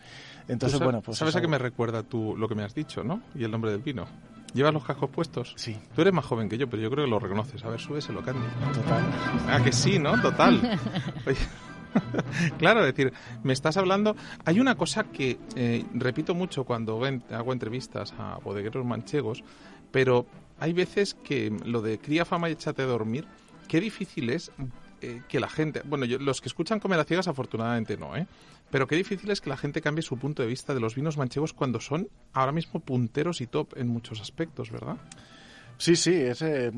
Entonces, 0.47 0.73
Tú 0.73 0.77
sa- 0.79 0.83
bueno, 0.85 1.01
pues... 1.01 1.17
¿Sabes 1.17 1.33
es 1.33 1.37
a 1.37 1.41
qué 1.41 1.47
me 1.47 1.57
recuerda 1.57 2.03
tú 2.03 2.35
lo 2.37 2.47
que 2.47 2.55
me 2.55 2.63
has 2.63 2.73
dicho, 2.75 3.03
no? 3.03 3.21
Y 3.33 3.43
el 3.43 3.51
nombre 3.51 3.71
del 3.71 3.81
vino. 3.81 4.05
¿Llevas 4.53 4.73
los 4.73 4.85
cascos 4.85 5.09
puestos? 5.09 5.53
Sí, 5.57 5.75
Tú 5.93 6.01
eres 6.01 6.13
más 6.13 6.23
joven 6.23 6.47
que 6.47 6.57
yo, 6.57 6.69
pero 6.69 6.81
yo 6.81 6.89
creo 6.89 7.03
que 7.03 7.09
lo 7.11 7.19
reconoces. 7.19 7.61
A 7.65 7.69
ver, 7.69 7.79
súbeselo, 7.79 8.21
Candy. 8.23 8.45
total. 8.73 9.03
Ah, 9.49 9.59
que 9.61 9.71
sí, 9.73 9.99
¿no? 9.99 10.21
Total. 10.21 10.79
Oye, 11.25 11.37
claro, 12.57 12.81
es 12.85 12.93
decir, 12.95 13.13
me 13.43 13.53
estás 13.53 13.77
hablando... 13.77 14.15
Hay 14.45 14.59
una 14.59 14.75
cosa 14.75 15.05
que 15.05 15.37
eh, 15.55 15.85
repito 15.93 16.33
mucho 16.35 16.63
cuando 16.63 17.01
hago 17.31 17.53
entrevistas 17.53 18.13
a 18.17 18.37
bodegueros 18.43 18.85
manchegos, 18.85 19.43
pero 19.91 20.25
hay 20.59 20.73
veces 20.73 21.13
que 21.13 21.55
lo 21.65 21.81
de 21.81 21.97
cría 21.99 22.25
fama 22.25 22.49
y 22.49 22.53
échate 22.53 22.81
a 22.83 22.85
dormir, 22.85 23.25
qué 23.67 23.79
difícil 23.79 24.29
es 24.29 24.51
eh, 25.01 25.21
que 25.27 25.39
la 25.39 25.49
gente... 25.49 25.81
Bueno, 25.85 26.05
yo- 26.05 26.19
los 26.19 26.41
que 26.41 26.47
escuchan 26.49 26.79
Comer 26.79 26.99
a 26.99 27.03
Ciegas 27.03 27.27
afortunadamente 27.27 27.97
no, 27.97 28.15
¿eh? 28.15 28.27
Pero 28.71 28.87
qué 28.87 28.95
difícil 28.95 29.29
es 29.29 29.41
que 29.41 29.49
la 29.49 29.57
gente 29.57 29.81
cambie 29.81 30.01
su 30.01 30.17
punto 30.17 30.41
de 30.41 30.47
vista 30.49 30.73
de 30.73 30.79
los 30.79 30.95
vinos 30.95 31.17
manchegos 31.17 31.53
cuando 31.53 31.79
son 31.79 32.07
ahora 32.33 32.51
mismo 32.51 32.79
punteros 32.79 33.39
y 33.41 33.47
top 33.47 33.73
en 33.77 33.87
muchos 33.87 34.21
aspectos, 34.21 34.71
¿verdad? 34.71 34.97
Sí, 35.77 35.95
sí, 35.95 36.13
es, 36.13 36.41
eh, 36.41 36.71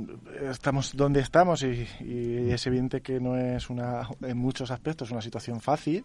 estamos 0.50 0.96
donde 0.96 1.20
estamos 1.20 1.64
y, 1.64 1.88
y 2.02 2.50
es 2.52 2.66
evidente 2.68 3.02
que 3.02 3.20
no 3.20 3.38
es 3.38 3.70
una, 3.70 4.08
en 4.22 4.38
muchos 4.38 4.72
aspectos 4.72 5.12
una 5.12 5.22
situación 5.22 5.62
fácil, 5.62 6.04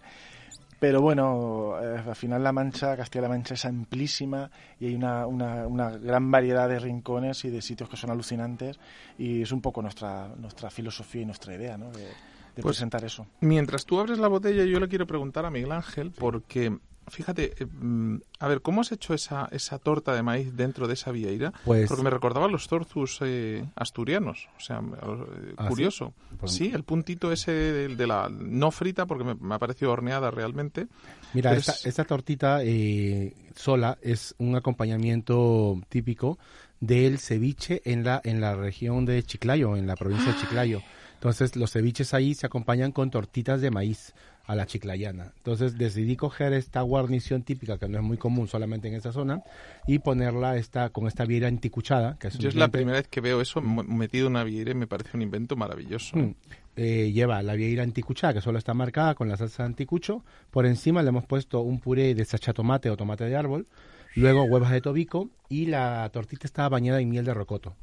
pero 0.79 1.01
bueno, 1.01 1.75
eh, 1.83 2.03
al 2.07 2.17
final 2.17 2.43
La 2.45 2.53
Mancha, 2.53 2.97
Castilla-La 2.97 3.29
Mancha 3.29 3.55
es 3.55 3.65
amplísima 3.65 4.51
y 4.79 4.89
hay 4.89 4.95
una, 4.95 5.27
una, 5.27 5.67
una 5.67 5.91
gran 5.91 6.31
variedad 6.31 6.69
de 6.69 6.79
rincones 6.81 7.45
y 7.45 7.51
de 7.51 7.63
sitios 7.63 7.89
que 7.89 7.97
son 7.97 8.11
alucinantes 8.11 8.79
y 9.17 9.43
es 9.43 9.53
un 9.53 9.63
poco 9.63 9.81
nuestra, 9.81 10.29
nuestra 10.37 10.71
filosofía 10.71 11.23
y 11.23 11.27
nuestra 11.27 11.55
idea, 11.55 11.79
¿no? 11.79 11.91
De, 11.93 12.03
de 12.03 12.63
Pues- 12.63 12.77
presentar 12.77 13.03
eso. 13.05 13.27
Mientras 13.41 13.87
tú 13.87 14.01
abres 14.01 14.19
la 14.19 14.29
botella, 14.29 14.65
yo 14.65 14.79
le 14.81 14.89
quiero 14.89 15.07
preguntar 15.07 15.47
a 15.47 15.51
Miguel 15.51 15.73
Ángel, 15.73 16.13
porque, 16.19 16.77
fíjate, 17.09 17.55
eh, 17.59 17.67
mm, 17.67 18.17
a 18.39 18.49
ver, 18.49 18.63
¿cómo 18.63 18.81
has 18.81 18.93
hecho 18.93 19.15
esa, 19.15 19.49
esa 19.53 19.79
torta 19.79 20.15
de 20.15 20.23
maíz 20.23 20.57
dentro 20.57 20.87
de 20.87 20.95
esa 20.95 21.11
vieira? 21.13 21.53
Pues- 21.65 21.89
Porque 21.89 22.03
me 22.03 22.11
recordaba 22.11 22.49
los 22.49 22.69
torzus 22.69 23.19
eh, 23.23 23.65
asturianos, 23.77 24.49
o 24.57 24.61
sea, 24.61 24.79
eh, 24.79 25.55
¿Ah, 25.57 25.65
sí? 25.65 25.69
curioso. 25.69 26.15
Pues- 26.39 26.53
sí, 26.53 26.71
el 26.75 26.85
puntito 26.85 27.33
ese 27.33 27.53
de, 27.53 27.89
de 27.97 28.07
la 28.07 28.29
no 28.31 28.71
frita, 28.71 29.07
porque 29.07 29.25
me, 29.25 29.35
me 29.35 29.55
ha 29.55 29.59
parecido 29.59 29.93
horneada 29.93 30.31
realmente. 30.31 30.87
Mira, 31.35 31.55
esta, 31.55 31.73
es- 31.73 31.87
esta 31.87 32.05
tortita 32.05 32.61
eh, 32.63 33.35
sola 33.55 33.99
es 34.03 34.35
un 34.39 34.57
acompañamiento 34.57 35.81
típico 35.89 36.39
del 36.81 37.19
ceviche 37.19 37.81
en 37.85 38.05
la, 38.05 38.21
en 38.25 38.41
la 38.41 38.55
región 38.57 39.05
de 39.07 39.23
Chiclayo, 39.23 39.77
en 39.77 39.87
la 39.87 39.97
provincia 39.97 40.33
de 40.33 40.39
Chiclayo. 40.41 40.83
Entonces, 41.15 41.55
los 41.55 41.71
ceviches 41.71 42.15
ahí 42.15 42.35
se 42.35 42.47
acompañan 42.47 42.91
con 42.91 43.11
tortitas 43.13 43.61
de 43.61 43.71
maíz 43.71 44.13
a 44.45 44.55
la 44.55 44.67
chiclayana. 44.67 45.33
Entonces, 45.37 45.79
decidí 45.79 46.17
coger 46.17 46.53
esta 46.53 46.83
guarnición 46.83 47.43
típica, 47.43 47.79
que 47.79 47.89
no 47.89 47.99
es 47.99 48.05
muy 48.05 48.17
común 48.17 48.49
solamente 48.49 48.89
en 48.89 48.95
esta 48.95 49.13
zona, 49.13 49.43
y 49.87 50.01
ponerla 50.01 50.57
esta, 50.57 50.91
con 50.91 51.07
esta 51.07 51.25
viera 51.25 51.49
anticuchada, 51.49 52.17
que 52.19 52.29
es 52.29 52.39
Yo 52.39 52.49
es 52.49 52.55
la 52.55 52.69
primera 52.69 52.99
vez 52.99 53.09
que 53.09 53.21
veo 53.21 53.41
eso 53.41 53.61
metido 53.61 54.27
en 54.27 54.33
una 54.33 54.45
vieira 54.45 54.73
y 54.73 54.75
me 54.75 54.87
parece 54.87 55.17
un 55.17 55.23
invento 55.23 55.57
maravilloso. 55.57 56.17
Mm. 56.17 56.35
Eh, 56.75 57.13
lleva 57.13 57.43
la 57.43 57.55
vieira 57.55 57.83
anticuchada, 57.83 58.35
que 58.35 58.41
solo 58.41 58.59
está 58.59 58.73
marcada 58.75 59.15
con 59.15 59.29
la 59.29 59.37
salsa 59.37 59.65
anticucho. 59.65 60.25
Por 60.51 60.67
encima 60.67 61.03
le 61.03 61.11
hemos 61.11 61.27
puesto 61.27 61.61
un 61.61 61.81
puré 61.81 62.15
de 62.15 62.25
sachatomate 62.25 62.91
o 62.91 62.97
tomate 62.97 63.25
de 63.25 63.37
árbol. 63.37 63.67
Luego 64.15 64.45
huevas 64.45 64.71
de 64.73 64.81
tobico 64.81 65.31
y 65.49 65.67
la 65.67 66.09
tortita 66.13 66.47
está 66.47 66.69
bañada 66.69 67.01
en 67.01 67.09
miel 67.09 67.25
de 67.25 67.35
rocoto. 67.35 67.75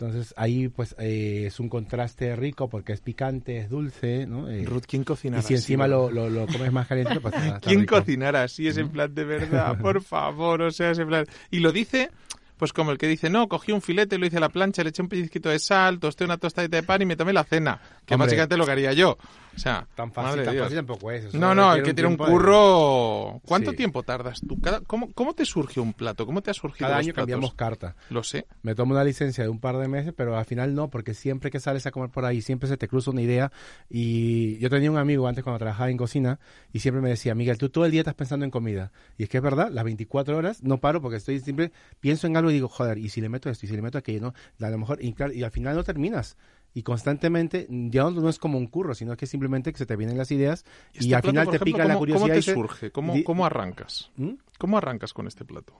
Entonces 0.00 0.32
ahí 0.36 0.68
pues 0.68 0.94
eh, 1.00 1.46
es 1.46 1.58
un 1.58 1.68
contraste 1.68 2.36
rico 2.36 2.68
porque 2.68 2.92
es 2.92 3.00
picante, 3.00 3.58
es 3.58 3.68
dulce, 3.68 4.28
¿no? 4.28 4.48
Eh, 4.48 4.64
Ruth, 4.64 4.84
¿quién 4.86 5.02
cocinara 5.02 5.42
y 5.42 5.44
si 5.44 5.54
encima 5.54 5.88
lo, 5.88 6.08
lo, 6.08 6.30
lo 6.30 6.46
comes 6.46 6.70
más 6.70 6.86
caliente, 6.86 7.18
pues 7.18 7.34
está 7.42 7.58
¿Quién 7.58 7.84
cocinara 7.84 8.44
así? 8.44 8.68
Es 8.68 8.76
en 8.76 8.90
plan 8.90 9.12
de 9.12 9.24
verdad, 9.24 9.76
por 9.80 10.00
favor, 10.04 10.62
o 10.62 10.70
sea, 10.70 10.92
es 10.92 11.00
en 11.00 11.08
plan... 11.08 11.26
Y 11.50 11.58
lo 11.58 11.72
dice 11.72 12.10
pues 12.58 12.72
como 12.72 12.90
el 12.90 12.98
que 12.98 13.06
dice, 13.06 13.30
no, 13.30 13.48
cogí 13.48 13.72
un 13.72 13.80
filete, 13.80 14.18
lo 14.18 14.26
hice 14.26 14.36
a 14.36 14.40
la 14.40 14.48
plancha, 14.50 14.82
le 14.82 14.90
eché 14.90 15.00
un 15.02 15.08
pellizquito 15.08 15.48
de 15.48 15.58
sal, 15.58 15.98
tosté 15.98 16.24
una 16.24 16.36
tostadita 16.36 16.76
de 16.76 16.82
pan 16.82 17.00
y 17.02 17.06
me 17.06 17.16
tomé 17.16 17.32
la 17.32 17.44
cena. 17.44 17.80
Que 18.04 18.14
Hombre. 18.14 18.26
básicamente 18.26 18.56
lo 18.56 18.66
que 18.66 18.72
haría 18.72 18.92
yo. 18.92 19.16
O 19.56 19.60
sea, 19.60 19.88
Tan 19.96 20.12
fácil, 20.12 20.44
tan 20.44 20.52
Dios. 20.54 20.64
fácil 20.66 20.76
tampoco 20.78 21.10
es. 21.10 21.24
eso 21.24 21.38
No, 21.38 21.52
no, 21.54 21.74
el 21.74 21.82
que 21.82 21.92
tiene 21.92 22.08
un 22.08 22.16
tiempo 22.16 22.26
de- 22.26 22.30
curro... 22.32 23.40
¿Cuánto 23.44 23.72
Sí. 23.72 23.76
tiempo 23.78 24.04
tardas 24.04 24.40
tú? 24.46 24.60
Cada- 24.60 24.80
¿Cómo, 24.82 25.12
¿Cómo 25.14 25.34
te 25.34 25.44
surge 25.44 25.80
un 25.80 25.94
plato? 25.94 26.26
¿Cómo 26.26 26.42
te 26.42 26.50
ha 26.52 26.54
surgido 26.54 26.86
Cada 26.86 26.98
los 26.98 27.06
año 27.06 27.14
platos? 27.14 27.22
cambiamos 27.32 27.54
carta. 27.54 27.96
Lo 28.10 28.22
sé. 28.22 28.46
Me 28.62 28.76
tomo 28.76 28.92
una 28.94 29.02
licencia 29.02 29.42
de 29.42 29.50
un 29.50 29.58
par 29.58 29.76
de 29.78 29.88
meses, 29.88 30.12
pero 30.16 30.36
al 30.38 30.44
final 30.44 30.74
no, 30.76 30.88
porque 30.90 31.12
siempre 31.12 31.50
que 31.50 31.58
sales 31.58 31.86
a 31.86 31.90
comer 31.90 32.10
por 32.10 32.24
ahí, 32.24 32.40
siempre 32.40 32.68
se 32.68 32.76
te 32.76 32.86
cruza 32.86 33.10
una 33.10 33.22
idea. 33.22 33.50
Y 33.90 34.58
yo 34.58 34.70
tenía 34.70 34.90
un 34.90 34.98
amigo 34.98 35.26
antes 35.26 35.42
cuando 35.42 35.58
trabajaba 35.58 35.90
en 35.90 35.96
cocina 35.96 36.38
y 36.72 36.78
siempre 36.80 37.00
me 37.02 37.08
decía, 37.08 37.34
Miguel, 37.34 37.58
tú 37.58 37.68
todo 37.68 37.84
el 37.84 37.90
día 37.90 38.02
estás 38.02 38.14
pensando 38.14 38.44
en 38.44 38.50
comida. 38.52 38.92
Y 39.16 39.24
es 39.24 39.28
que 39.28 39.38
es 39.38 39.42
verdad, 39.42 39.70
las 39.72 39.82
24 39.84 40.36
horas 40.36 40.62
no 40.62 40.78
paro 40.78 41.00
porque 41.02 41.16
estoy 41.16 41.40
siempre, 41.40 41.72
pienso 42.00 42.26
en 42.26 42.36
algo 42.36 42.47
y 42.50 42.54
digo, 42.54 42.68
joder, 42.68 42.98
y 42.98 43.08
si 43.08 43.20
le 43.20 43.28
meto 43.28 43.50
esto, 43.50 43.66
y 43.66 43.68
si 43.68 43.74
le 43.76 43.82
meto 43.82 43.98
aquello, 43.98 44.20
¿no? 44.20 44.66
A 44.66 44.70
lo 44.70 44.78
mejor, 44.78 44.98
y, 45.02 45.12
claro, 45.12 45.32
y 45.32 45.42
al 45.42 45.50
final 45.50 45.76
no 45.76 45.84
terminas. 45.84 46.36
Y 46.74 46.82
constantemente, 46.82 47.66
ya 47.70 48.02
no, 48.02 48.10
no 48.10 48.28
es 48.28 48.38
como 48.38 48.58
un 48.58 48.66
curro, 48.66 48.94
sino 48.94 49.16
que 49.16 49.26
simplemente 49.26 49.72
que 49.72 49.78
se 49.78 49.86
te 49.86 49.96
vienen 49.96 50.18
las 50.18 50.30
ideas 50.30 50.64
y, 50.92 50.98
este 50.98 51.14
al 51.14 51.22
plato, 51.22 51.30
final 51.32 51.44
te 51.46 51.56
ejemplo, 51.56 51.64
pica 51.64 51.84
la 51.84 51.94
¿cómo- 51.94 51.98
curiosidad. 52.00 52.20
¿Cómo 52.20 52.26
y 52.26 52.30
te 52.30 52.36
dices, 52.36 52.54
surge? 52.54 52.90
¿Cómo, 52.92 53.14
¿Cómo 53.24 53.46
arrancas? 53.46 54.10
¿Mm? 54.16 54.32
¿Cómo 54.58 54.78
arrancas 54.78 55.12
con 55.14 55.26
este 55.26 55.44
plato? 55.44 55.72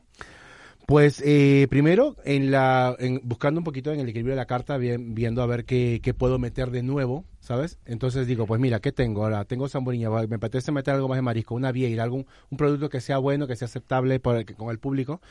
Pues 0.87 1.23
eh, 1.25 1.67
primero, 1.69 2.17
en 2.25 2.51
la, 2.51 2.97
en, 2.99 3.21
buscando 3.23 3.61
un 3.61 3.65
poquito 3.65 3.93
en 3.93 4.01
el 4.01 4.09
equilibrio 4.09 4.33
de 4.33 4.39
la 4.41 4.47
carta, 4.47 4.79
bien- 4.79 5.15
viendo 5.15 5.43
a 5.43 5.47
ver 5.47 5.67
qué, 5.67 6.01
qué 6.03 6.15
puedo 6.15 6.39
meter 6.39 6.71
de 6.71 6.83
nuevo, 6.83 7.27
¿sabes? 7.49 7.79
Entonces 7.87 8.27
digo, 8.27 8.47
pues 8.47 8.61
mira, 8.61 8.79
¿qué 8.79 8.93
tengo 8.93 9.25
ahora? 9.25 9.43
Tengo 9.47 9.71
zamburiña, 9.71 10.11
me 10.11 10.37
apetece 10.37 10.71
meter 10.71 10.93
algo 10.95 11.09
más 11.09 11.17
de 11.17 11.23
marisco, 11.23 11.55
una 11.55 11.73
vieira, 11.73 12.03
algún 12.03 12.27
un 12.51 12.59
producto 12.59 12.91
que 12.91 13.01
sea 13.01 13.17
bueno, 13.17 13.47
que 13.47 13.57
sea 13.57 13.65
aceptable 13.65 14.21
por 14.21 14.37
el- 14.37 14.45
con 14.45 14.69
el 14.71 14.79
público. 14.79 15.23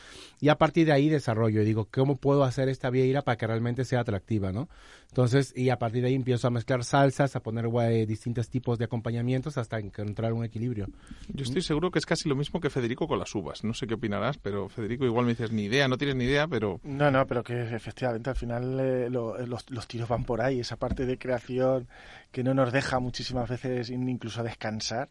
Y 0.41 0.49
a 0.49 0.57
partir 0.57 0.87
de 0.87 0.93
ahí 0.93 1.09
desarrollo, 1.09 1.61
y 1.61 1.65
digo, 1.65 1.87
¿cómo 1.91 2.15
puedo 2.17 2.43
hacer 2.43 2.69
esta 2.69 2.89
vieira 2.89 3.21
para 3.21 3.37
que 3.37 3.45
realmente 3.45 3.85
sea 3.85 3.99
atractiva, 3.99 4.51
¿no? 4.51 4.67
Entonces, 5.09 5.53
y 5.55 5.69
a 5.69 5.77
partir 5.77 6.01
de 6.01 6.07
ahí 6.09 6.15
empiezo 6.15 6.47
a 6.47 6.49
mezclar 6.49 6.83
salsas, 6.83 7.35
a 7.35 7.39
poner 7.41 7.65
eh, 7.91 8.05
distintos 8.07 8.49
tipos 8.49 8.79
de 8.79 8.85
acompañamientos 8.85 9.59
hasta 9.59 9.77
encontrar 9.77 10.33
un 10.33 10.43
equilibrio. 10.43 10.87
Yo 11.29 11.43
estoy 11.43 11.61
seguro 11.61 11.91
que 11.91 11.99
es 11.99 12.05
casi 12.07 12.27
lo 12.27 12.35
mismo 12.35 12.59
que 12.59 12.71
Federico 12.71 13.07
con 13.07 13.19
las 13.19 13.33
uvas. 13.35 13.63
No 13.63 13.75
sé 13.75 13.85
qué 13.85 13.93
opinarás, 13.93 14.39
pero 14.39 14.69
Federico 14.69 15.05
igual 15.05 15.25
me 15.25 15.31
dices 15.33 15.51
ni 15.51 15.65
idea, 15.65 15.87
no 15.87 15.97
tienes 15.99 16.15
ni 16.15 16.23
idea, 16.25 16.47
pero 16.47 16.79
No, 16.83 17.11
no, 17.11 17.27
pero 17.27 17.43
que 17.43 17.61
efectivamente 17.75 18.29
al 18.31 18.35
final 18.35 18.79
eh, 18.79 19.09
lo- 19.11 19.37
los, 19.45 19.69
los 19.69 19.87
tiros 19.87 20.09
van 20.09 20.23
por 20.23 20.41
ahí, 20.41 20.59
esa 20.59 20.77
parte 20.77 21.05
de 21.05 21.17
creación 21.19 21.87
que 22.31 22.43
no 22.43 22.53
nos 22.53 22.71
deja 22.71 22.99
muchísimas 22.99 23.49
veces 23.49 23.89
in- 23.89 24.07
incluso 24.09 24.43
descansar. 24.43 25.09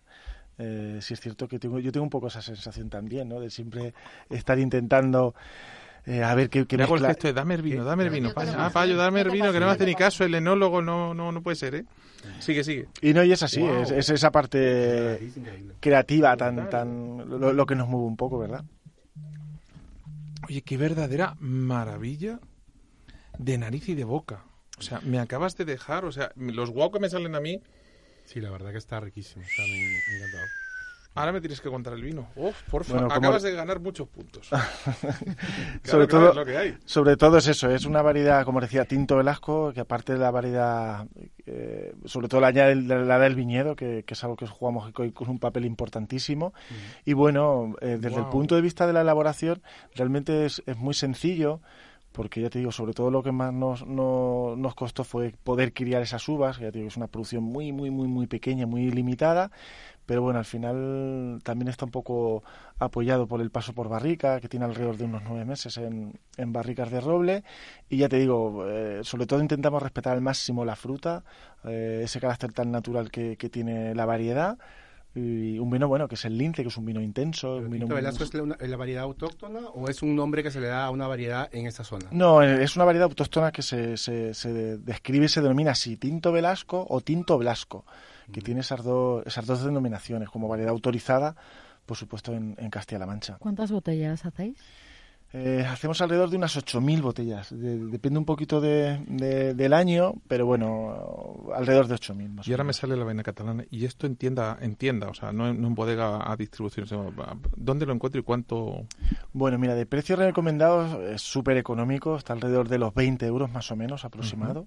Eh, 0.58 0.98
sí 1.02 1.12
es 1.14 1.20
cierto 1.20 1.48
que 1.48 1.58
tengo, 1.58 1.78
yo 1.80 1.92
tengo 1.92 2.04
un 2.04 2.10
poco 2.10 2.28
esa 2.28 2.40
sensación 2.40 2.88
también, 2.88 3.28
¿no? 3.28 3.40
De 3.40 3.50
siempre 3.50 3.92
estar 4.30 4.58
intentando 4.58 5.34
eh, 6.06 6.22
a 6.22 6.34
ver 6.34 6.48
qué, 6.48 6.66
qué 6.66 6.76
me 6.78 6.84
hago 6.84 6.94
el 6.94 7.00
mezcla- 7.02 7.08
gesto 7.08 7.26
de 7.28 7.32
dame 7.34 7.54
el 7.56 7.62
vino, 7.62 7.84
dame 7.84 8.04
el 8.04 8.10
vino. 8.10 8.32
Payo, 8.32 8.52
ah, 8.56 8.70
Payo, 8.70 8.96
dame 8.96 9.20
el 9.20 9.30
vino, 9.30 9.52
que 9.52 9.60
no 9.60 9.66
me 9.66 9.72
hace 9.72 9.84
ni 9.84 9.94
caso, 9.94 10.24
el 10.24 10.34
enólogo 10.34 10.80
no, 10.80 11.12
no, 11.14 11.30
no 11.32 11.42
puede 11.42 11.56
ser, 11.56 11.74
¿eh? 11.74 11.84
Sigue, 12.38 12.64
sigue. 12.64 12.88
Y 13.02 13.12
no, 13.12 13.22
y 13.22 13.32
es 13.32 13.42
así, 13.42 13.60
Wow. 13.60 13.82
es, 13.82 13.90
es 13.90 14.08
esa 14.10 14.30
parte 14.30 15.18
creativa 15.80 16.36
tan, 16.36 16.68
tan 16.70 17.18
lo, 17.28 17.52
lo 17.52 17.66
que 17.66 17.74
nos 17.74 17.88
mueve 17.88 18.06
un 18.06 18.16
poco, 18.16 18.38
¿verdad? 18.38 18.64
Oye, 20.48 20.62
qué 20.62 20.76
verdadera 20.76 21.36
maravilla 21.40 22.38
de 23.38 23.58
nariz 23.58 23.88
y 23.88 23.94
de 23.94 24.04
boca. 24.04 24.44
O 24.78 24.82
sea, 24.82 25.00
me 25.04 25.18
acabas 25.18 25.56
de 25.56 25.64
dejar, 25.64 26.04
o 26.04 26.12
sea, 26.12 26.32
los 26.36 26.70
guau 26.70 26.90
que 26.90 27.00
me 27.00 27.08
salen 27.08 27.34
a 27.34 27.40
mí, 27.40 27.60
Sí, 28.24 28.40
la 28.40 28.50
verdad 28.50 28.72
que 28.72 28.78
está 28.78 28.98
riquísimo, 28.98 29.44
está 29.44 29.62
me, 29.62 29.68
me 29.68 30.16
encantado. 30.16 30.44
ahora 31.14 31.30
me 31.32 31.40
tienes 31.40 31.60
que 31.60 31.68
contar 31.70 31.92
el 31.92 32.02
vino. 32.02 32.28
Uf, 32.34 32.60
por 32.70 32.82
favor, 32.84 33.02
Bueno, 33.04 33.14
acabas 33.14 33.42
de 33.44 33.52
ganar 33.52 33.78
muchos 33.78 34.08
puntos. 34.08 34.50
Sobre 35.84 36.06
todo- 36.06 36.30
es 36.30 36.34
lo 36.36 36.44
que 36.44 36.56
hay. 36.56 36.76
Sobre 36.84 37.16
todo 37.16 37.38
es 37.38 37.46
eso, 37.46 37.70
es 37.70 37.84
una 37.84 38.02
variedad, 38.02 38.44
como 38.44 38.60
decía, 38.60 38.84
tinto 38.84 39.16
Velasco, 39.16 39.72
que 39.72 39.80
aparte 39.80 40.12
de 40.14 40.18
la 40.18 40.30
variedad, 40.30 41.06
eh, 41.46 41.94
sobre 42.04 42.28
todo 42.28 42.40
la, 42.40 42.50
la 42.50 43.18
del 43.18 43.34
viñedo, 43.34 43.76
que, 43.76 44.02
que 44.04 44.14
es 44.14 44.24
algo 44.24 44.36
que 44.36 44.46
jugamos 44.46 44.92
hoy 44.96 45.12
con 45.12 45.28
un 45.28 45.38
papel 45.38 45.64
importantísimo. 45.64 46.52
Y 47.04 47.12
bueno, 47.12 47.76
eh, 47.80 47.96
desde 48.00 48.18
el 48.18 48.26
punto 48.26 48.54
de 48.56 48.60
vista 48.62 48.86
de 48.86 48.92
la 48.92 49.02
elaboración, 49.02 49.62
realmente 49.94 50.46
es, 50.46 50.62
es 50.66 50.76
muy 50.76 50.94
sencillo, 50.94 51.60
porque 52.16 52.40
ya 52.40 52.50
te 52.50 52.58
digo, 52.58 52.72
sobre 52.72 52.94
todo 52.94 53.10
lo 53.10 53.22
que 53.22 53.32
más 53.32 53.52
nos, 53.52 53.86
no- 53.86 54.54
nos 54.56 54.74
costó 54.74 55.04
fue 55.04 55.34
poder 55.44 55.72
criar 55.74 56.02
esas 56.02 56.28
uvas, 56.28 56.58
que 56.58 56.64
ya 56.64 56.72
te 56.72 56.78
digo, 56.78 56.88
es 56.88 56.96
una 56.96 57.08
producción 57.08 57.44
muy, 57.44 57.72
muy, 57.72 57.90
muy, 57.90 58.08
muy 58.08 58.26
pequeña, 58.26 58.66
muy 58.66 58.90
limitada, 58.90 59.50
pero 60.06 60.22
bueno, 60.22 60.38
al 60.38 60.44
final 60.44 61.40
también 61.44 61.68
está 61.68 61.84
un 61.84 61.90
poco 61.90 62.42
apoyado 62.78 63.26
por 63.26 63.40
el 63.40 63.50
paso 63.50 63.72
por 63.74 63.88
barrica, 63.88 64.40
que 64.40 64.48
tiene 64.48 64.66
alrededor 64.66 64.96
de 64.96 65.04
unos 65.04 65.22
nueve 65.28 65.44
meses 65.44 65.76
en, 65.78 66.18
en 66.36 66.52
barricas 66.52 66.90
de 66.90 67.00
roble, 67.00 67.44
y 67.88 67.98
ya 67.98 68.08
te 68.08 68.18
digo, 68.18 68.66
eh, 68.68 69.00
sobre 69.02 69.26
todo 69.26 69.40
intentamos 69.40 69.82
respetar 69.82 70.14
al 70.14 70.22
máximo 70.22 70.64
la 70.64 70.76
fruta, 70.76 71.24
eh, 71.64 72.02
ese 72.04 72.20
carácter 72.20 72.52
tan 72.52 72.70
natural 72.70 73.10
que 73.10 73.36
tiene 73.50 73.94
la 73.94 74.06
variedad, 74.06 74.58
y 75.18 75.58
un 75.58 75.70
vino 75.70 75.88
bueno, 75.88 76.06
que 76.08 76.14
es 76.14 76.24
el 76.24 76.36
lince, 76.36 76.62
que 76.62 76.68
es 76.68 76.76
un 76.76 76.84
vino 76.84 77.00
intenso, 77.00 77.56
un 77.56 77.64
vino 77.64 77.86
¿Tinto 77.86 77.86
muy- 77.88 77.94
Velasco 77.96 78.24
es 78.24 78.34
la, 78.34 78.42
una- 78.42 78.56
la 78.60 78.76
variedad 78.76 79.04
autóctona 79.04 79.60
o 79.74 79.88
es 79.88 80.02
un 80.02 80.14
nombre 80.14 80.42
que 80.42 80.50
se 80.50 80.60
le 80.60 80.66
da 80.68 80.84
a 80.86 80.90
una 80.90 81.06
variedad 81.06 81.48
en 81.52 81.66
esa 81.66 81.84
zona? 81.84 82.06
No, 82.10 82.42
eh, 82.42 82.62
es 82.62 82.76
una 82.76 82.84
variedad 82.84 83.08
autóctona 83.08 83.50
que 83.52 83.62
se, 83.62 83.96
se, 83.96 84.34
se 84.34 84.52
describe 84.78 85.24
y 85.26 85.28
se 85.28 85.40
denomina 85.40 85.72
así, 85.72 85.96
tinto 85.96 86.32
velasco 86.32 86.86
o 86.88 87.00
tinto 87.00 87.38
blasco, 87.38 87.84
que 88.32 88.40
tiene 88.40 88.60
esas, 88.60 88.82
dos 88.84 89.24
esas 89.26 89.46
dos 89.46 89.64
denominaciones 89.64 90.28
como 90.28 90.48
variedad 90.48 90.70
autorizada, 90.72 91.36
por 91.86 91.96
supuesto, 91.96 92.34
en, 92.34 92.54
en 92.58 92.68
Castilla-La 92.70 93.06
Mancha. 93.06 93.36
¿Cuántas 93.38 93.70
botellas 93.70 94.24
hacéis? 94.26 94.58
Eh, 95.38 95.66
hacemos 95.68 96.00
alrededor 96.00 96.30
de 96.30 96.38
unas 96.38 96.56
8.000 96.56 97.02
botellas, 97.02 97.50
de- 97.50 97.76
depende 97.88 98.18
un 98.18 98.24
poquito 98.24 98.58
de, 98.60 98.98
de- 99.06 99.52
del 99.52 99.72
año, 99.74 100.14
pero 100.28 100.46
bueno, 100.46 101.44
alrededor 101.54 101.88
de 101.88 101.94
8.000 101.96 102.30
más 102.30 102.48
Y 102.48 102.52
ahora 102.52 102.64
me 102.64 102.72
sale 102.72 102.96
la 102.96 103.04
vaina 103.04 103.22
catalana. 103.22 103.64
Y 103.70 103.84
esto 103.84 104.06
en 104.06 104.16
tienda, 104.16 104.56
en 104.60 104.76
tienda, 104.76 105.08
o 105.08 105.14
sea, 105.14 105.32
no, 105.32 105.48
en- 105.48 105.60
no 105.60 105.68
en 105.68 105.74
bodega 105.74 106.30
a 106.32 106.36
distribución. 106.36 106.86
sino, 106.86 107.12
a- 107.18 107.36
¿Dónde 107.54 107.84
lo 107.84 107.92
encuentro 107.92 108.18
y 108.18 108.24
cuánto? 108.24 108.86
Bueno, 109.34 109.58
mira, 109.58 109.74
de 109.74 109.84
precios 109.84 110.18
recomendados 110.18 110.98
es 111.02 111.20
súper 111.20 111.58
económico, 111.58 112.16
está 112.16 112.32
alrededor 112.32 112.68
de 112.70 112.78
los 112.78 112.94
20 112.94 113.26
euros 113.26 113.50
más 113.52 113.70
o 113.70 113.76
menos 113.76 114.04
aproximado. 114.06 114.66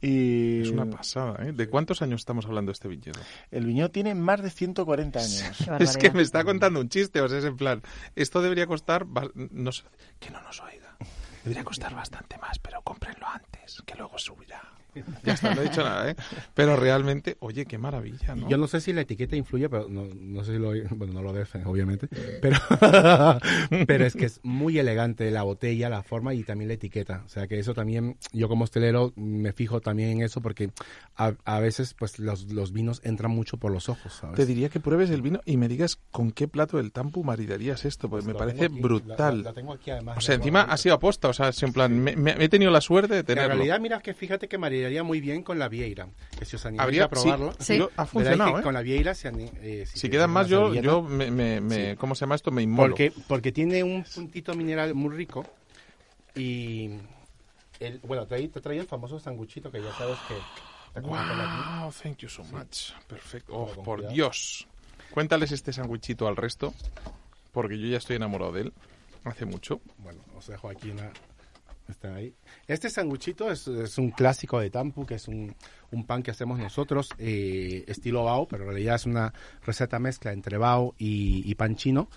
Y 0.00 0.62
Es 0.62 0.70
una 0.70 0.86
pasada, 0.86 1.44
¿eh? 1.44 1.52
¿De 1.52 1.68
cuántos 1.68 2.02
años 2.02 2.20
estamos 2.20 2.46
hablando 2.46 2.70
de 2.70 2.74
este 2.74 2.88
viñedo? 2.88 3.20
el 3.50 3.66
viñedo 3.66 3.90
tiene 3.90 4.14
más 4.14 4.42
de 4.42 4.50
140 4.50 5.18
años. 5.18 5.42
Es 5.80 5.96
que 5.96 6.10
me 6.10 6.22
está 6.22 6.44
contando 6.44 6.80
un 6.80 6.88
chiste, 6.88 7.20
o 7.20 7.28
sea, 7.28 7.38
es 7.38 7.44
en 7.44 7.56
plan, 7.56 7.82
esto 8.14 8.40
debería 8.40 8.66
costar, 8.66 9.06
no 9.34 9.72
sé, 9.72 9.84
que 10.20 10.30
no 10.30 10.40
nos 10.42 10.60
oiga. 10.60 10.96
Debería 11.42 11.64
costar 11.64 11.94
bastante 11.94 12.36
más, 12.38 12.58
pero 12.58 12.82
cómprenlo 12.82 13.26
antes, 13.26 13.82
que 13.86 13.94
luego 13.94 14.18
subirá. 14.18 14.77
Ya 15.24 15.34
está, 15.34 15.54
no 15.54 15.60
he 15.60 15.64
dicho 15.64 15.82
nada, 15.82 16.10
¿eh? 16.10 16.16
Pero 16.54 16.76
realmente, 16.76 17.36
oye, 17.40 17.66
qué 17.66 17.78
maravilla, 17.78 18.34
¿no? 18.34 18.48
Yo 18.48 18.56
no 18.56 18.66
sé 18.66 18.80
si 18.80 18.92
la 18.92 19.02
etiqueta 19.02 19.36
influye, 19.36 19.68
pero 19.68 19.88
no, 19.88 20.06
no 20.14 20.44
sé 20.44 20.52
si 20.54 20.58
lo... 20.58 20.72
Bueno, 20.96 21.12
no 21.14 21.22
lo 21.22 21.32
debe, 21.32 21.46
obviamente. 21.64 22.08
Pero, 22.40 22.56
pero 23.86 24.04
es 24.06 24.14
que 24.14 24.26
es 24.26 24.40
muy 24.42 24.78
elegante 24.78 25.30
la 25.30 25.42
botella, 25.42 25.88
la 25.88 26.02
forma 26.02 26.34
y 26.34 26.44
también 26.44 26.68
la 26.68 26.74
etiqueta. 26.74 27.22
O 27.26 27.28
sea 27.28 27.46
que 27.46 27.58
eso 27.58 27.74
también, 27.74 28.16
yo 28.32 28.48
como 28.48 28.64
hostelero 28.64 29.12
me 29.16 29.52
fijo 29.52 29.80
también 29.80 30.10
en 30.10 30.22
eso 30.22 30.40
porque 30.40 30.70
a, 31.16 31.32
a 31.44 31.60
veces 31.60 31.94
pues 31.94 32.18
los, 32.18 32.52
los 32.52 32.72
vinos 32.72 33.00
entran 33.04 33.30
mucho 33.30 33.56
por 33.56 33.72
los 33.72 33.88
ojos, 33.88 34.12
¿sabes? 34.12 34.36
Te 34.36 34.46
diría 34.46 34.68
que 34.68 34.80
pruebes 34.80 35.10
el 35.10 35.22
vino 35.22 35.40
y 35.44 35.56
me 35.56 35.68
digas 35.68 35.98
con 36.10 36.30
qué 36.30 36.48
plato 36.48 36.76
del 36.76 36.92
tampu 36.92 37.24
maridarías 37.24 37.84
esto, 37.84 38.08
porque 38.08 38.26
me 38.26 38.32
Lo 38.32 38.38
parece 38.38 38.66
aquí, 38.66 38.80
brutal. 38.80 39.38
la- 39.38 39.50
la 39.50 39.52
tengo 39.54 39.72
aquí 39.72 39.90
además 39.90 40.18
o 40.18 40.20
sea, 40.20 40.34
encima 40.34 40.62
ha 40.62 40.76
sido 40.76 40.94
aposta, 40.94 41.28
o 41.28 41.32
sea, 41.32 41.48
es 41.48 41.62
en 41.62 41.72
plan, 41.72 41.98
me, 41.98 42.16
me- 42.16 42.32
he 42.42 42.48
tenido 42.48 42.70
la 42.70 42.80
suerte 42.80 43.14
de 43.14 43.24
Que 43.24 43.32
En 43.32 43.36
tenerlo. 43.38 43.54
realidad, 43.54 43.80
mira 43.80 44.00
que 44.00 44.14
fíjate 44.14 44.48
que 44.48 44.58
maridaría 44.58 44.87
muy 45.02 45.20
bien 45.20 45.42
con 45.42 45.58
la 45.58 45.68
vieira. 45.68 46.08
Que 46.38 46.44
si 46.44 46.56
os 46.56 46.64
animáis 46.66 46.84
Habría, 46.84 47.04
a 47.04 47.08
probarlo, 47.08 47.52
sí, 47.52 47.58
Sí. 47.64 47.78
yo- 47.78 47.90
ha 47.96 48.06
funcionado, 48.06 48.54
que 48.54 48.60
¿eh? 48.60 48.62
con 48.62 48.74
la 48.74 48.82
vieira 48.82 49.14
se 49.14 49.28
ani- 49.28 49.50
eh, 49.60 49.84
Si 49.86 49.98
se- 50.00 50.10
quedan 50.10 50.30
más, 50.30 50.48
yo, 50.48 50.62
servilleta. 50.66 50.84
yo 50.86 51.02
me, 51.02 51.30
me, 51.30 51.60
me- 51.60 51.96
¿cómo 51.96 52.14
se 52.14 52.20
llama 52.20 52.34
esto? 52.34 52.50
Me 52.50 52.62
inmolo. 52.62 52.90
Porque, 52.90 53.12
porque 53.28 53.52
tiene 53.52 53.82
un 53.84 54.04
puntito 54.04 54.54
mineral 54.54 54.94
muy 54.94 55.14
rico 55.14 55.44
y 56.34 56.90
el, 57.80 57.98
bueno, 58.00 58.26
te, 58.26 58.46
te 58.48 58.60
traía 58.60 58.80
el 58.80 58.86
famoso 58.86 59.18
sanguchito 59.18 59.70
que 59.70 59.82
ya 59.82 59.92
sabes 59.94 60.18
que. 60.28 60.34
Wow, 61.00 61.92
thank 62.02 62.18
you 62.18 62.28
so 62.28 62.42
much. 62.44 62.90
Perfecto. 63.06 63.52
Oh, 63.54 63.66
por 63.82 63.96
cuidado. 63.98 64.14
Dios. 64.14 64.66
Cuéntales 65.12 65.52
este 65.52 65.72
sándwichito 65.72 66.26
al 66.26 66.36
resto, 66.36 66.74
porque 67.52 67.78
yo 67.78 67.86
ya 67.86 67.98
estoy 67.98 68.16
enamorado 68.16 68.52
de 68.52 68.62
él. 68.62 68.72
Hace 69.24 69.44
mucho. 69.44 69.80
Bueno, 69.98 70.20
os 70.36 70.46
dejo 70.46 70.68
aquí 70.68 70.90
una. 70.90 71.10
Está 71.88 72.14
ahí. 72.14 72.34
Este 72.66 72.90
sanguchito 72.90 73.50
es, 73.50 73.66
es 73.66 73.96
un 73.98 74.10
clásico 74.10 74.60
de 74.60 74.68
Tampu, 74.70 75.06
que 75.06 75.14
es 75.14 75.26
un, 75.26 75.54
un 75.90 76.04
pan 76.04 76.22
que 76.22 76.30
hacemos 76.30 76.58
nosotros, 76.58 77.08
eh, 77.18 77.84
estilo 77.88 78.24
bao, 78.24 78.46
pero 78.46 78.64
en 78.64 78.70
realidad 78.70 78.96
es 78.96 79.06
una 79.06 79.32
receta 79.64 79.98
mezcla 79.98 80.32
entre 80.32 80.58
bao 80.58 80.94
y, 80.98 81.50
y 81.50 81.54
pan 81.54 81.76
chino. 81.76 82.08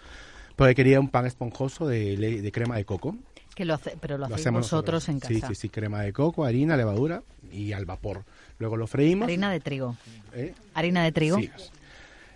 Porque 0.57 0.75
quería 0.75 0.99
un 0.99 1.07
pan 1.09 1.25
esponjoso 1.25 1.87
de, 1.87 2.17
de 2.17 2.51
crema 2.51 2.75
de 2.75 2.83
coco. 2.85 3.15
Que 3.55 3.65
lo 3.65 3.73
hace, 3.73 3.97
pero 3.99 4.17
lo, 4.17 4.27
Lo 4.27 4.35
hacemos 4.35 4.61
vosotros 4.63 5.07
en 5.09 5.15
nosotros. 5.15 5.39
casa. 5.41 5.47
Sí, 5.47 5.55
sí, 5.55 5.61
sí, 5.61 5.69
crema 5.69 6.01
de 6.01 6.13
coco, 6.13 6.43
harina, 6.45 6.75
levadura 6.77 7.23
y 7.51 7.71
al 7.71 7.85
vapor. 7.85 8.25
Luego 8.59 8.77
lo 8.77 8.87
freímos. 8.87 9.25
Harina 9.27 9.51
de 9.51 9.59
trigo. 9.61 9.95
¿eh? 10.33 10.53
Harina 10.73 11.03
de 11.03 11.11
trigo. 11.11 11.37
Sí. 11.37 11.49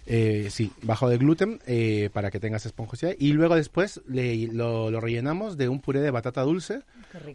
Eh, 0.08 0.50
sí, 0.52 0.72
bajo 0.84 1.10
de 1.10 1.18
gluten 1.18 1.60
eh, 1.66 2.10
para 2.14 2.30
que 2.30 2.40
tengas 2.40 2.66
esponjosidad. 2.66 3.14
Y 3.18 3.34
luego 3.34 3.56
después 3.56 4.02
le, 4.08 4.48
lo, 4.48 4.92
lo 4.92 5.02
rellenamos 5.02 5.58
de 5.58 5.68
un 5.68 5.80
puré 5.82 6.00
de 6.02 6.12
batata 6.12 6.42
dulce, 6.42 6.82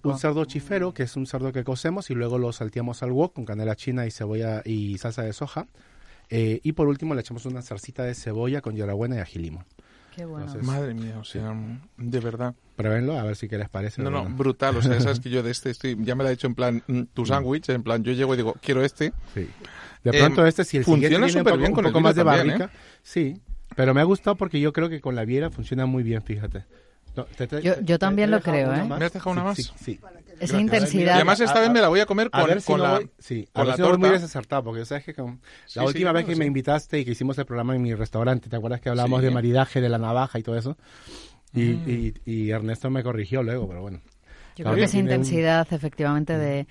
un 0.04 0.18
cerdo 0.18 0.44
chifero, 0.44 0.94
que 0.94 1.04
es 1.04 1.16
un 1.16 1.26
cerdo 1.26 1.52
que 1.52 1.64
cocemos, 1.64 2.11
y 2.11 2.14
luego 2.14 2.38
lo 2.38 2.52
salteamos 2.52 3.02
al 3.02 3.12
wok 3.12 3.35
con 3.35 3.44
canela 3.44 3.74
china 3.74 4.06
y 4.06 4.11
cebolla 4.11 4.62
y 4.64 4.98
salsa 4.98 5.22
de 5.22 5.33
soja. 5.33 5.66
Eh, 6.28 6.61
y 6.62 6.72
por 6.72 6.87
último 6.87 7.14
le 7.14 7.22
echamos 7.22 7.44
una 7.44 7.61
zarcita 7.61 8.04
de 8.04 8.14
cebolla 8.14 8.61
con 8.61 8.76
hierbabuena 8.76 9.16
y 9.16 9.18
ají 9.18 9.40
limón. 9.40 9.64
Qué 10.14 10.25
bueno. 10.25 10.46
Entonces, 10.46 10.66
Madre 10.66 10.94
mía, 10.94 11.18
o 11.18 11.25
sea, 11.25 11.55
de 11.96 12.20
verdad. 12.20 12.55
Pruébenlo, 12.77 13.18
a 13.18 13.23
ver 13.23 13.37
si 13.37 13.49
qué 13.49 13.59
les 13.59 13.68
parece. 13.68 14.03
No, 14.03 14.11
no, 14.11 14.23
Bueno, 14.23 14.37
brutal. 14.37 14.76
O 14.76 14.82
sea, 14.82 15.01
sabes 15.01 15.20
que 15.20 15.30
yo 15.30 15.43
de 15.43 15.51
este 15.51 15.70
estoy, 15.70 15.97
ya 16.01 16.14
me 16.14 16.24
lo 16.24 16.30
he 16.30 16.32
hecho 16.32 16.47
en 16.47 16.55
plan 16.55 16.82
mm, 16.87 17.03
tu 17.14 17.26
sándwich, 17.26 17.68
en 17.68 17.82
plan 17.82 18.03
yo 18.03 18.12
llego 18.12 18.34
y 18.34 18.37
digo, 18.39 18.55
quiero 18.61 18.84
este. 18.84 19.12
sí. 19.34 19.49
De 20.03 20.12
pronto 20.12 20.47
Eh, 20.47 20.49
este, 20.49 20.64
si 20.64 20.78
el 20.78 20.84
funciona 20.84 21.26
un 21.26 21.30
súper 21.30 21.45
poco, 21.45 21.57
bien 21.59 21.70
un 21.72 21.74
con 21.74 21.84
el 21.84 21.93
poco 21.93 22.01
más 22.01 22.14
de 22.14 22.24
también, 22.24 22.47
¿eh? 22.47 22.59
barrica, 22.59 22.70
sí. 23.03 23.39
Pero 23.76 23.93
me 23.93 24.01
ha 24.01 24.05
gustado 24.05 24.34
porque 24.34 24.59
yo 24.59 24.72
creo 24.72 24.89
que 24.89 25.01
con 25.01 25.14
la 25.14 25.24
viera 25.26 25.51
funciona 25.51 25.84
muy 25.87 26.03
bien, 26.03 26.22
fíjate. 26.22 26.64
No, 27.16 27.24
te- 27.24 27.47
te- 27.47 27.61
Yo- 27.62 27.78
yo 27.82 27.99
también 27.99 28.30
lo 28.30 28.41
creo, 28.41 28.72
¿eh? 28.74 28.84
más. 28.84 28.99
¿Me 28.99 29.05
has 29.05 29.12
dejado 29.12 29.32
una 29.32 29.43
Sí, 29.55 29.62
más? 29.62 29.78
Sí. 29.78 29.84
sí. 29.84 30.01
Esa 30.41 30.57
Y 30.59 30.61
intensidad. 30.62 31.14
además 31.16 31.38
esta 31.41 31.59
A- 31.59 31.62
vez 31.62 31.70
me 31.70 31.80
la 31.80 31.88
voy 31.88 32.01
a 32.01 32.07
comer 32.07 32.28
A 32.32 32.41
con, 32.41 32.49
ver 32.49 32.61
si 32.61 32.66
con 32.66 32.78
no 32.78 32.84
la... 32.84 32.91
voy, 32.95 33.11
sí, 33.18 33.47
a 33.49 33.53
con 33.53 33.61
ver 33.62 33.68
la 33.68 33.76
si 33.76 33.82
no 33.82 33.88
voy 33.88 33.99
muy 33.99 34.09
torta. 34.09 34.20
desacertado, 34.22 34.64
porque 34.64 34.84
sabes 34.86 35.05
que 35.05 35.14
con- 35.14 35.41
Sí, 35.66 35.78
la 35.78 35.82
sí, 35.82 35.86
última 35.88 36.12
vez 36.12 36.22
no, 36.24 36.28
que 36.28 36.34
sí. 36.34 36.38
me 36.38 36.47
invitaste 36.47 36.99
y 36.99 37.05
que 37.05 37.11
hicimos 37.12 37.36
el 37.38 37.45
programa 37.47 37.76
en 37.76 37.82
mi 37.82 37.95
restaurante, 37.95 38.49
¿te 38.49 38.57
acuerdas 38.57 38.80
que 38.80 38.88
hablamos 38.88 39.20
Sí. 39.20 39.26
de 39.26 39.30
maridaje, 39.32 39.80
de 39.80 39.88
la 39.88 39.99
navaja 39.99 40.38
y 40.38 40.43
todo 40.43 40.57
eso? 40.57 40.76
Y, 41.53 41.61
Mm. 41.62 42.12
y, 42.24 42.30
y 42.32 42.51
Ernesto 42.51 42.88
me 42.91 43.03
corrigió 43.03 43.43
luego, 43.43 43.68
pero 43.68 43.82
bueno. 43.82 44.01
Yo 44.57 44.64
Claro, 44.64 44.76
creo 44.76 44.76
que 44.76 44.84
esa 44.84 44.96
un- 44.98 45.05
intensidad, 45.05 45.66
efectivamente, 45.72 46.36
de, 46.36 46.66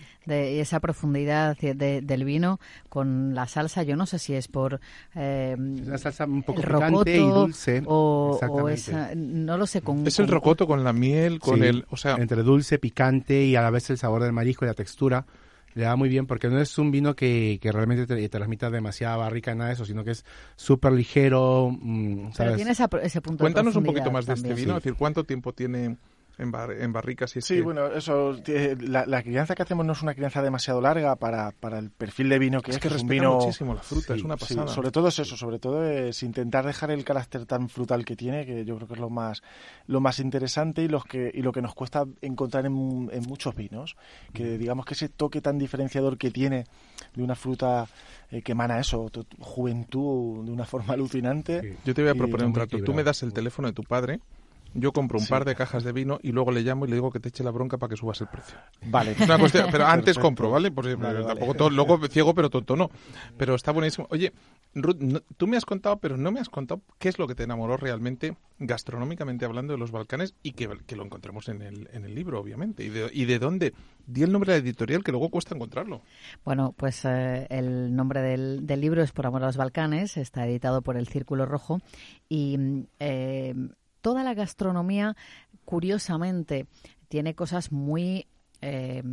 esa 0.62 0.80
profundidad 0.80 1.58
de- 1.58 2.02
del 2.02 2.24
vino 2.26 2.60
con 2.90 3.34
la 3.34 3.48
salsa, 3.48 3.84
yo 3.84 3.96
no 3.96 4.06
sé 4.06 4.20
si 4.20 4.34
es 4.36 4.48
por 4.48 4.80
eh, 5.16 5.56
Es 5.82 5.88
una 5.88 5.98
salsa 5.98 6.26
un 6.26 6.44
poco 6.44 6.62
picante 6.62 7.18
y 7.18 7.32
dulce. 7.32 7.84
o, 7.86 8.70
esa, 8.70 9.12
no 9.16 9.58
lo 9.58 9.66
sé, 9.66 9.82
con... 9.82 10.06
Es 10.06 10.20
el 10.20 10.28
rocoto 10.28 10.68
con 10.68 10.84
la 10.84 10.94
miel, 10.94 11.40
con 11.40 11.60
Sí, 11.60 11.66
el... 11.66 11.86
O 11.90 11.98
sea, 11.98 12.16
entre 12.16 12.44
dulce, 12.44 12.78
picante 12.80 13.44
y 13.44 13.56
a 13.56 13.62
la 13.62 13.70
vez 13.70 13.90
el 13.90 13.98
sabor 13.98 14.22
del 14.24 14.34
marisco 14.34 14.66
y 14.66 14.68
la 14.68 14.74
textura. 14.74 15.26
Le 15.76 15.84
da 15.84 15.96
muy 15.96 16.10
bien 16.10 16.26
porque 16.26 16.50
no 16.50 16.60
es 16.60 16.78
un 16.80 16.90
vino 16.92 17.16
que, 17.16 17.60
que 17.62 17.72
realmente 17.72 18.08
te, 18.08 18.16
te 18.16 18.28
transmita 18.30 18.70
demasiada 18.72 19.16
barrica 19.18 19.54
nada 19.54 19.68
de 19.70 19.76
eso, 19.76 19.86
sino 19.86 20.04
que 20.04 20.12
es 20.12 20.26
súper 20.56 20.92
ligero, 20.94 21.70
mm, 21.72 22.16
Pero 22.16 22.34
¿sabes? 22.34 22.56
tiene 22.56 22.72
esa- 22.72 22.90
ese 23.04 23.22
punto 23.22 23.44
cuéntanos 23.44 23.74
de 23.74 23.80
un 23.80 23.86
poquito 23.86 24.12
más 24.12 24.26
de 24.26 24.34
este 24.34 24.54
vino. 24.56 24.78
Es 24.78 24.84
decir, 24.84 24.96
¿cuánto 24.98 25.24
tiempo 25.24 25.54
tiene 25.54 25.96
en, 26.40 26.52
bar- 26.52 26.72
en 26.72 26.92
barricas? 26.92 27.30
Si 27.32 27.40
es 27.40 27.46
Sí, 27.46 27.56
que- 27.58 27.62
bueno, 27.62 27.86
eso, 27.88 28.36
eh, 28.48 28.76
la, 28.80 29.06
la 29.06 29.22
crianza 29.22 29.54
que 29.54 29.62
hacemos 29.62 29.86
no 29.86 29.94
es 29.94 30.02
una 30.02 30.16
crianza 30.16 30.42
demasiado 30.42 30.82
larga 30.82 31.16
para, 31.18 31.52
para 31.52 31.78
el 31.78 31.92
perfil 31.92 32.30
de 32.30 32.40
vino 32.40 32.62
que 32.62 32.72
es, 32.72 32.78
es 32.78 32.82
que 32.82 32.88
que 32.90 32.96
es 32.96 33.02
un 33.04 33.08
respeta 33.10 33.22
vino... 33.28 33.36
muchísimo 33.40 33.74
la 33.76 33.82
fruta, 33.84 34.16
es 34.16 34.24
una 34.24 34.38
Sí, 34.38 34.56
pasada. 34.56 34.68
sobre 34.74 34.90
todo 34.92 35.10
es 35.10 35.20
eso, 35.20 35.38
sobre 35.38 35.60
todo 35.60 35.86
es 35.86 36.24
intentar 36.24 36.66
dejar 36.66 36.90
el 36.92 37.04
carácter 37.04 37.46
tan 37.46 37.70
frutal 37.70 38.06
que 38.06 38.16
tiene, 38.16 38.46
que 38.46 38.66
yo 38.66 38.76
creo 38.78 38.88
que 38.88 38.94
es 38.96 39.00
lo 39.00 39.10
más, 39.10 39.44
lo 39.88 40.00
más 40.02 40.20
interesante 40.20 40.82
y, 40.82 40.88
los 40.88 41.06
que, 41.06 41.30
y 41.34 41.42
lo 41.42 41.52
que 41.52 41.62
nos 41.62 41.76
cuesta 41.76 42.06
encontrar 42.22 42.66
en, 42.66 43.10
en 43.12 43.24
muchos 43.28 43.54
vinos, 43.56 43.96
que 44.34 44.58
digamos 44.58 44.86
que 44.86 44.94
ese 44.96 45.10
toque 45.10 45.42
tan 45.42 45.58
diferenciador 45.60 46.18
que 46.18 46.32
tiene 46.32 46.64
de 47.16 47.22
una 47.24 47.36
fruta 47.36 47.86
eh, 48.32 48.42
que 48.42 48.54
emana 48.54 48.80
eso, 48.80 49.10
tu- 49.10 49.24
tu 49.26 49.38
juventud 49.44 50.46
de 50.46 50.52
una 50.52 50.66
forma 50.66 50.94
alucinante. 50.94 51.62
Sí. 51.62 51.78
Yo 51.86 51.94
te 51.94 52.02
voy 52.02 52.12
a 52.12 52.16
proponer 52.16 52.48
un 52.48 52.54
trato. 52.54 52.82
Tú 52.84 52.94
me 52.94 53.04
das 53.04 53.24
el 53.24 53.34
teléfono 53.34 53.68
de 53.68 53.74
tu 53.74 53.84
padre, 53.84 54.20
yo 54.74 54.92
compro 54.94 55.18
un 55.20 55.26
Sí. 55.26 55.30
par 55.30 55.46
de 55.46 55.56
cajas 55.56 55.84
de 55.84 55.92
vino 55.92 56.20
y 56.22 56.32
luego 56.32 56.52
le 56.52 56.62
llamo 56.62 56.86
y 56.86 56.90
le 56.90 56.96
digo 56.96 57.12
que 57.12 57.20
te 57.20 57.30
eche 57.30 57.44
la 57.44 57.52
bronca 57.52 57.78
para 57.78 57.90
que 57.90 57.98
subas 57.98 58.22
el 58.22 58.28
precio. 58.28 58.58
Vale. 58.86 59.12
Es 59.12 59.22
una 59.22 59.38
cuestión, 59.40 59.68
pero 59.72 59.86
antes 59.88 60.06
Perfecto. 60.16 60.22
compro, 60.22 60.52
¿vale? 60.52 60.72
Pues, 60.72 60.98
Vale, 60.98 61.24
tampoco 61.26 61.48
vale. 61.48 61.58
todo, 61.58 61.70
loco, 61.70 62.00
ciego, 62.08 62.34
pero 62.34 62.50
tonto 62.50 62.76
no. 62.76 62.90
Pero 63.38 63.56
está 63.56 63.72
buenísimo. 63.72 64.08
Oye, 64.12 64.32
Ruth, 64.76 64.98
no- 65.00 65.22
tú 65.38 65.48
me 65.48 65.58
has 65.58 65.66
contado, 65.66 65.98
pero 65.98 66.18
no 66.18 66.32
me 66.32 66.40
has 66.40 66.50
contado 66.50 66.82
qué 67.00 67.10
es 67.10 67.18
lo 67.20 67.28
que 67.28 67.36
te 67.36 67.44
enamoró 67.44 67.78
realmente, 67.78 68.38
gastronómicamente 68.60 69.46
hablando, 69.46 69.74
de 69.74 69.80
los 69.80 69.92
Balcanes 69.92 70.36
y 70.44 70.52
que, 70.52 70.70
que 70.86 70.96
lo 70.96 71.04
encontremos 71.04 71.50
en 71.50 71.62
el, 71.62 71.90
en 71.92 72.06
el 72.06 72.14
libro, 72.16 72.40
obviamente. 72.40 72.84
Y 72.84 72.90
de, 72.90 73.10
y 73.12 73.26
de 73.26 73.40
dónde. 73.40 73.74
Di 74.06 74.24
el 74.24 74.32
nombre 74.32 74.54
de 74.54 74.60
la 74.60 74.64
editorial 74.66 75.04
que 75.04 75.12
luego 75.12 75.30
cuesta 75.30 75.54
encontrarlo. 75.56 76.02
Bueno, 76.46 76.74
pues 76.78 77.04
eh, 77.06 77.46
el 77.50 77.96
nombre 77.96 78.22
del, 78.22 78.66
del 78.66 78.82
libro 78.82 79.02
es 79.04 79.12
Por 79.12 79.26
amor 79.28 79.44
a 79.44 79.48
los 79.48 79.58
Balcanes, 79.58 80.18
está 80.18 80.46
editado 80.48 80.82
por 80.82 80.98
el 80.98 81.08
Círculo 81.08 81.46
Rojo 81.46 81.80
y 82.28 82.58
mm, 82.58 82.84
eh, 83.00 83.56
toda 84.02 84.24
la 84.24 84.34
gastronomía, 84.34 85.16
curiosamente, 85.66 86.68
tiene 87.08 87.36
cosas 87.36 87.72
muy... 87.72 88.28
eh, 88.62 89.04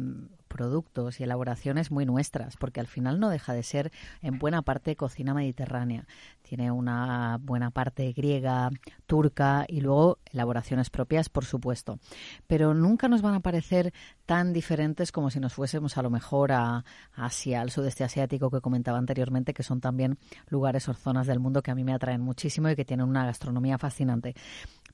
productos 0.57 1.21
y 1.21 1.25
elaboraciones 1.25 1.91
muy 1.91 2.07
nuestras, 2.07 2.57
porque 2.57 2.81
al 2.81 2.87
final 2.87 3.21
no 3.21 3.29
deja 3.29 3.53
de 3.53 3.63
ser 3.63 3.93
en 4.23 4.39
buena 4.39 4.63
parte 4.63 4.97
cocina 4.97 5.35
mediterránea. 5.35 6.07
Tiene 6.41 6.71
una 6.71 7.39
buena 7.43 7.71
parte 7.71 8.11
griega, 8.13 8.71
turca 9.07 9.67
y 9.69 9.83
luego 9.83 10.19
elaboraciones 10.33 10.89
propias, 10.89 11.29
por 11.29 11.45
supuesto. 11.45 11.99
Pero 12.47 12.73
nunca 12.73 13.09
nos 13.09 13.21
van 13.21 13.35
a 13.35 13.41
parecer 13.41 13.93
tan 14.25 14.55
diferentes 14.55 15.13
como 15.13 15.31
si 15.31 15.41
nos 15.41 15.53
fuésemos 15.53 15.99
a 15.99 16.03
lo 16.03 16.11
mejor 16.11 16.53
a 16.53 16.85
Asia, 17.13 17.61
al 17.61 17.71
sudeste 17.71 18.05
asiático 18.05 18.51
que 18.51 18.61
comentaba 18.61 18.97
anteriormente, 18.97 19.53
que 19.53 19.63
son 19.63 19.81
también 19.81 20.19
lugares 20.49 20.89
o 20.89 20.95
zonas 20.95 21.27
del 21.27 21.41
mundo 21.41 21.63
que 21.63 21.71
a 21.71 21.75
mí 21.75 21.85
me 21.85 21.93
atraen 21.93 22.23
muchísimo 22.23 22.71
y 22.71 22.77
que 22.77 22.85
tienen 22.85 23.07
una 23.07 23.27
gastronomía 23.27 23.77
fascinante. 23.77 24.35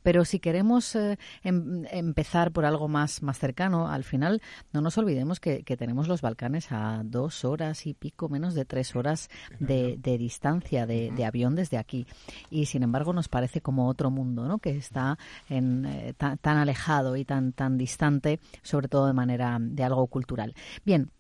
Pero 0.02 0.24
si 0.24 0.38
queremos 0.38 0.94
eh, 0.96 1.18
em- 1.42 1.84
empezar 1.90 2.52
por 2.52 2.64
algo 2.64 2.88
más, 2.88 3.22
más 3.22 3.38
cercano, 3.38 3.88
al 3.88 4.04
final 4.04 4.42
no 4.72 4.80
nos 4.80 4.98
olvidemos 4.98 5.40
que, 5.40 5.62
que 5.62 5.76
tenemos 5.76 6.08
los 6.08 6.20
Balcanes 6.22 6.70
a 6.70 7.02
dos 7.04 7.44
horas 7.44 7.86
y 7.86 7.94
pico, 7.94 8.28
menos 8.28 8.54
de 8.54 8.64
tres 8.64 8.94
horas 8.96 9.30
de, 9.58 9.96
de 9.98 10.18
distancia 10.18 10.86
de, 10.86 11.10
de 11.10 11.24
avión 11.24 11.54
desde 11.54 11.78
aquí. 11.78 12.06
Y 12.50 12.66
sin 12.66 12.82
embargo 12.82 13.12
nos 13.12 13.28
parece 13.28 13.60
como 13.60 13.88
otro 13.88 14.10
mundo, 14.10 14.46
¿no? 14.46 14.58
Que 14.58 14.70
está 14.76 15.18
en, 15.48 15.84
eh, 15.86 16.14
tan, 16.16 16.38
tan 16.38 16.56
alejado 16.56 17.16
y 17.16 17.24
tan, 17.24 17.52
tan 17.52 17.78
distante, 17.78 18.40
sobre 18.62 18.88
todo 18.88 19.06
de 19.06 19.12
manera 19.12 19.58
de 19.60 19.84
algo 19.84 20.06
cultural. 20.06 20.54
Bien, 20.84 21.10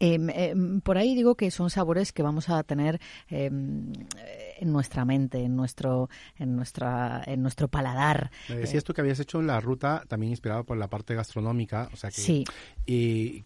Em, 0.00 0.28
em, 0.30 0.80
por 0.80 0.98
ahí 0.98 1.14
digo 1.14 1.34
que 1.34 1.50
son 1.50 1.70
sabores 1.70 2.12
que 2.12 2.22
vamos 2.22 2.48
a 2.48 2.62
tener 2.62 3.00
em, 3.28 3.92
en 4.60 4.72
nuestra 4.72 5.04
mente, 5.04 5.42
en 5.42 5.56
nuestro, 5.56 6.08
en 6.36 6.56
nuestra, 6.56 7.22
en 7.26 7.42
nuestro 7.42 7.68
paladar. 7.68 8.30
Me 8.48 8.56
decías 8.56 8.84
tú 8.84 8.92
que 8.94 9.00
habías 9.00 9.20
hecho 9.20 9.40
la 9.42 9.60
ruta 9.60 10.04
también 10.08 10.30
inspirado 10.30 10.64
por 10.64 10.76
la 10.76 10.88
parte 10.88 11.14
gastronómica, 11.14 11.88
o 11.92 11.96
sea 11.96 12.10
que 12.10 12.20
Sí. 12.20 12.44
y 12.86 13.44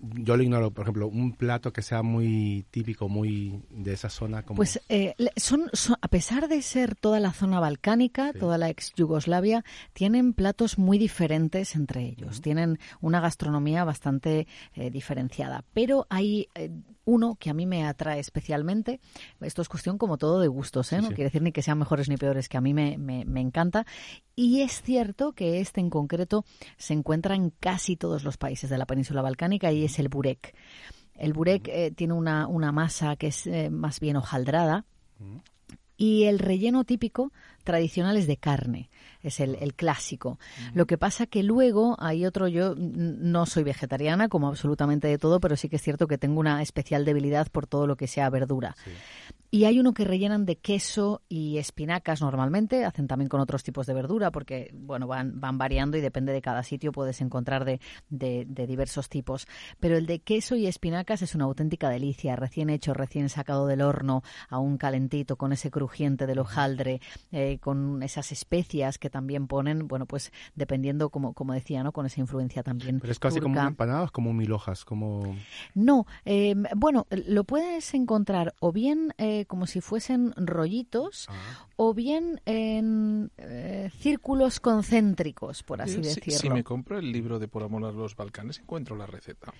yo 0.00 0.36
lo 0.36 0.42
ignoro, 0.42 0.70
por 0.70 0.84
ejemplo, 0.84 1.08
un 1.08 1.32
plato 1.32 1.72
que 1.72 1.82
sea 1.82 2.02
muy 2.02 2.64
típico, 2.70 3.08
muy 3.08 3.62
de 3.70 3.92
esa 3.92 4.08
zona 4.08 4.42
como 4.42 4.56
Pues 4.58 4.80
eh, 4.88 5.14
son, 5.36 5.70
son- 5.72 5.96
a 6.00 6.08
pesar 6.08 6.48
de 6.48 6.62
ser 6.62 6.94
toda 6.94 7.18
la 7.20 7.32
zona 7.32 7.60
balcánica, 7.60 8.32
Sí. 8.32 8.38
toda 8.38 8.58
la 8.58 8.68
ex 8.70 8.92
Yugoslavia, 8.96 9.64
tienen 9.92 10.34
platos 10.34 10.78
muy 10.78 10.98
diferentes 10.98 11.74
entre 11.74 12.04
ellos. 12.04 12.40
Tienen 12.40 12.78
una 13.00 13.20
gastronomía 13.20 13.84
bastante 13.84 14.46
eh, 14.74 14.90
diferenciada. 14.90 15.64
Pero 15.72 16.06
hay 16.10 16.48
eh, 16.54 16.70
uno 17.04 17.36
que 17.40 17.50
a 17.50 17.54
mí 17.54 17.66
me 17.66 17.84
atrae 17.86 18.20
especialmente. 18.20 19.00
Esto 19.40 19.62
es 19.62 19.68
cuestión 19.68 19.98
como 19.98 20.18
todo 20.18 20.40
de 20.40 20.48
gustos, 20.48 20.92
¿eh? 20.92 20.96
Sí, 20.96 21.02
no 21.02 21.08
sí. 21.08 21.14
quiere 21.14 21.28
decir 21.30 21.42
ni 21.42 21.52
que 21.52 21.62
sean 21.62 21.78
mejores 21.78 22.08
ni 22.08 22.16
peores, 22.16 22.48
que 22.48 22.56
a 22.58 22.60
mí 22.60 22.74
me, 22.74 22.98
me- 22.98 23.24
me 23.24 23.40
encanta. 23.40 23.86
Y 24.36 24.60
es 24.60 24.82
cierto 24.82 25.32
que 25.32 25.58
este 25.60 25.80
en 25.80 25.90
concreto 25.90 26.44
se 26.76 26.92
encuentra 26.94 27.34
en 27.34 27.50
casi 27.50 27.96
todos 27.96 28.22
los 28.22 28.36
países 28.36 28.70
de 28.70 28.78
la 28.78 28.86
península 28.86 29.20
balcánica 29.22 29.72
y 29.72 29.84
es 29.88 29.98
el 29.98 30.08
burek. 30.08 30.54
El 31.14 31.32
burek 31.32 31.68
eh, 31.68 31.90
tiene 31.90 32.14
una, 32.14 32.46
una 32.46 32.72
masa 32.72 33.16
que 33.16 33.26
es 33.28 33.46
eh, 33.46 33.70
más 33.70 34.00
bien 34.00 34.16
hojaldrada 34.16 34.84
y 35.96 36.24
el 36.24 36.38
relleno 36.38 36.84
típico 36.84 37.32
tradicional 37.68 38.16
es 38.16 38.26
de 38.26 38.36
carne, 38.38 38.88
es 39.22 39.40
el, 39.40 39.56
el 39.60 39.74
clásico. 39.74 40.38
Lo 40.74 40.86
que 40.86 40.96
pasa 40.96 41.26
que 41.26 41.42
luego 41.42 41.96
hay 42.00 42.24
otro, 42.24 42.48
yo 42.48 42.74
no 42.76 43.44
soy 43.46 43.62
vegetariana 43.62 44.28
como 44.28 44.48
absolutamente 44.48 45.06
de 45.06 45.18
todo, 45.18 45.38
pero 45.38 45.54
sí 45.56 45.68
que 45.68 45.76
es 45.76 45.82
cierto 45.82 46.06
que 46.08 46.16
tengo 46.18 46.40
una 46.40 46.62
especial 46.62 47.04
debilidad 47.04 47.48
por 47.52 47.66
todo 47.66 47.86
lo 47.86 47.96
que 47.96 48.06
sea 48.06 48.30
verdura. 48.30 48.74
Y 49.50 49.64
hay 49.64 49.80
uno 49.80 49.94
que 49.94 50.04
rellenan 50.04 50.44
de 50.44 50.56
queso 50.56 51.22
y 51.28 51.56
espinacas 51.56 52.20
normalmente, 52.20 52.84
hacen 52.84 53.06
también 53.06 53.30
con 53.30 53.40
otros 53.40 53.62
tipos 53.62 53.86
de 53.86 53.94
verdura 53.94 54.30
porque, 54.30 54.70
bueno, 54.74 55.06
van, 55.06 55.40
van 55.40 55.56
variando 55.56 55.96
y 55.96 56.02
depende 56.02 56.34
de 56.34 56.42
cada 56.42 56.62
sitio 56.62 56.92
puedes 56.92 57.22
encontrar 57.22 57.64
de, 57.64 57.80
de- 58.10 58.44
de 58.46 58.66
diversos 58.66 59.08
tipos. 59.08 59.46
Pero 59.80 59.96
el 59.96 60.04
de 60.04 60.18
queso 60.18 60.54
y 60.54 60.66
espinacas 60.66 61.22
es 61.22 61.34
una 61.34 61.44
auténtica 61.44 61.88
delicia, 61.88 62.36
recién 62.36 62.68
hecho, 62.68 62.92
recién 62.92 63.30
sacado 63.30 63.66
del 63.66 63.80
horno, 63.80 64.22
aún 64.50 64.76
calentito, 64.76 65.36
con 65.36 65.52
ese 65.54 65.70
crujiente 65.70 66.26
del 66.26 66.40
hojaldre, 66.40 67.00
eh, 67.32 67.57
con 67.58 68.02
esas 68.02 68.32
especias 68.32 68.98
que 68.98 69.10
también 69.10 69.46
ponen, 69.46 69.88
bueno, 69.88 70.06
pues 70.06 70.32
dependiendo, 70.54 71.10
como, 71.10 71.32
como 71.32 71.52
decía, 71.52 71.82
¿no? 71.82 71.92
Con 71.92 72.06
esa 72.06 72.20
influencia 72.20 72.62
también 72.62 73.00
pero 73.00 73.12
es 73.12 73.18
casi 73.18 73.40
como 73.40 73.54
turca. 73.54 74.04
es 74.04 74.10
como 74.10 74.32
mil 74.32 74.52
hojas, 74.52 74.84
como 74.84 75.36
No, 75.74 76.06
eh, 76.24 76.54
bueno, 76.76 77.06
lo 77.10 77.44
puedes 77.44 77.94
encontrar 77.94 78.54
o 78.60 78.72
bien 78.72 79.14
eh, 79.18 79.44
como 79.46 79.66
si 79.66 79.80
fuesen 79.80 80.32
rollitos 80.36 81.26
Ah. 81.28 81.66
O 81.80 81.94
bien 81.94 82.40
en 82.44 83.30
eh, 83.38 83.88
círculos 84.00 84.58
concéntricos, 84.58 85.62
por 85.62 85.80
así 85.80 85.94
Sí, 85.94 86.00
decirlo. 86.00 86.38
Si 86.40 86.50
me 86.50 86.64
compro 86.64 86.98
el 86.98 87.12
libro 87.12 87.38
de 87.38 87.46
Por 87.46 87.62
amor 87.62 87.84
a 87.84 87.92
los 87.92 88.16
Balcanes, 88.16 88.58
encuentro 88.58 88.96
la 88.96 89.06
receta. 89.06 89.54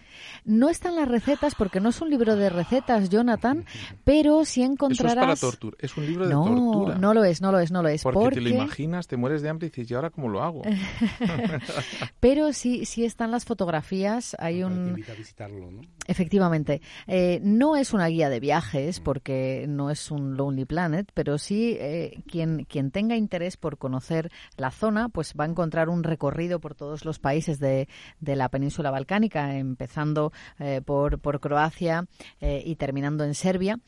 No 0.44 0.68
están 0.68 0.96
las 0.96 1.06
recetas 1.06 1.54
porque 1.54 1.78
no 1.78 1.90
es 1.90 2.00
un 2.00 2.10
libro 2.10 2.34
de 2.34 2.50
recetas, 2.50 3.08
Jonathan, 3.08 3.64
pero 4.02 4.44
sí 4.44 4.62
Eso 4.62 4.72
es 4.72 4.78
para 4.78 4.88
encontrarás... 4.88 5.40
tortura. 5.40 5.76
Es 5.78 5.96
un 5.96 6.06
libro 6.06 6.26
de 6.26 6.34
no, 6.34 6.44
tortura. 6.44 6.98
no 6.98 7.14
lo 7.14 7.22
es, 7.22 7.40
no 7.40 7.52
lo 7.52 7.60
es, 7.60 7.70
no 7.70 7.84
lo 7.84 7.88
es. 7.88 8.02
porque, 8.02 8.34
te 8.34 8.40
lo 8.40 8.48
imaginas, 8.48 9.06
te 9.06 9.16
mueres 9.16 9.40
de 9.40 9.50
hambre 9.50 9.68
y 9.68 9.70
dices, 9.70 9.88
¿y 9.88 9.94
ahora 9.94 10.10
cómo 10.10 10.28
lo 10.28 10.42
hago? 10.42 10.62
Pero 12.18 12.52
sí, 12.52 12.84
sí 12.84 13.04
están 13.04 13.30
las 13.30 13.44
fotografías. 13.44 14.34
Hay 14.40 14.58
Te 14.58 14.64
un, 14.64 14.88
invita 14.88 15.12
a 15.12 15.14
visitarlo, 15.14 15.70
¿no? 15.70 15.82
Efectivamente. 16.08 16.80
Eh, 17.06 17.38
no 17.44 17.76
es 17.76 17.92
una 17.92 18.08
guía 18.08 18.28
de 18.28 18.40
viajes 18.40 18.98
porque 18.98 19.66
no 19.68 19.90
es 19.90 20.10
un 20.10 20.36
Lonely 20.36 20.64
Planet, 20.64 21.10
pero 21.14 21.38
sí 21.38 21.76
eh, 21.78 22.07
quien, 22.26 22.64
quien 22.64 22.90
tenga 22.90 23.16
interés 23.16 23.56
por 23.56 23.78
conocer 23.78 24.30
la 24.56 24.70
zona, 24.70 25.08
pues 25.08 25.34
va 25.38 25.44
a 25.44 25.48
encontrar 25.48 25.88
un 25.88 26.02
recorrido 26.02 26.60
por 26.60 26.74
todos 26.74 27.04
los 27.04 27.18
países 27.18 27.58
de, 27.58 27.88
de 28.20 28.36
la 28.36 28.48
península 28.48 28.90
balcánica, 28.90 29.56
empezando 29.56 30.32
eh, 30.58 30.80
por, 30.84 31.18
por 31.20 31.40
Croacia 31.40 32.06
eh, 32.40 32.62
y 32.64 32.76
terminando 32.76 33.24
en 33.24 33.34
Serbia, 33.34 33.78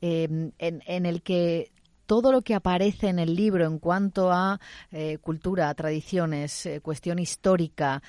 eh, 0.00 0.50
en, 0.58 0.82
en 0.86 1.06
el 1.06 1.22
que 1.22 1.70
todo 2.06 2.30
lo 2.30 2.42
que 2.42 2.54
aparece 2.54 3.08
en 3.08 3.18
el 3.18 3.34
libro 3.34 3.66
en 3.66 3.80
cuanto 3.80 4.30
a 4.30 4.60
eh, 4.92 5.18
cultura, 5.18 5.74
tradiciones, 5.74 6.68
cuestión 6.80 7.18
histórica, 7.18 8.00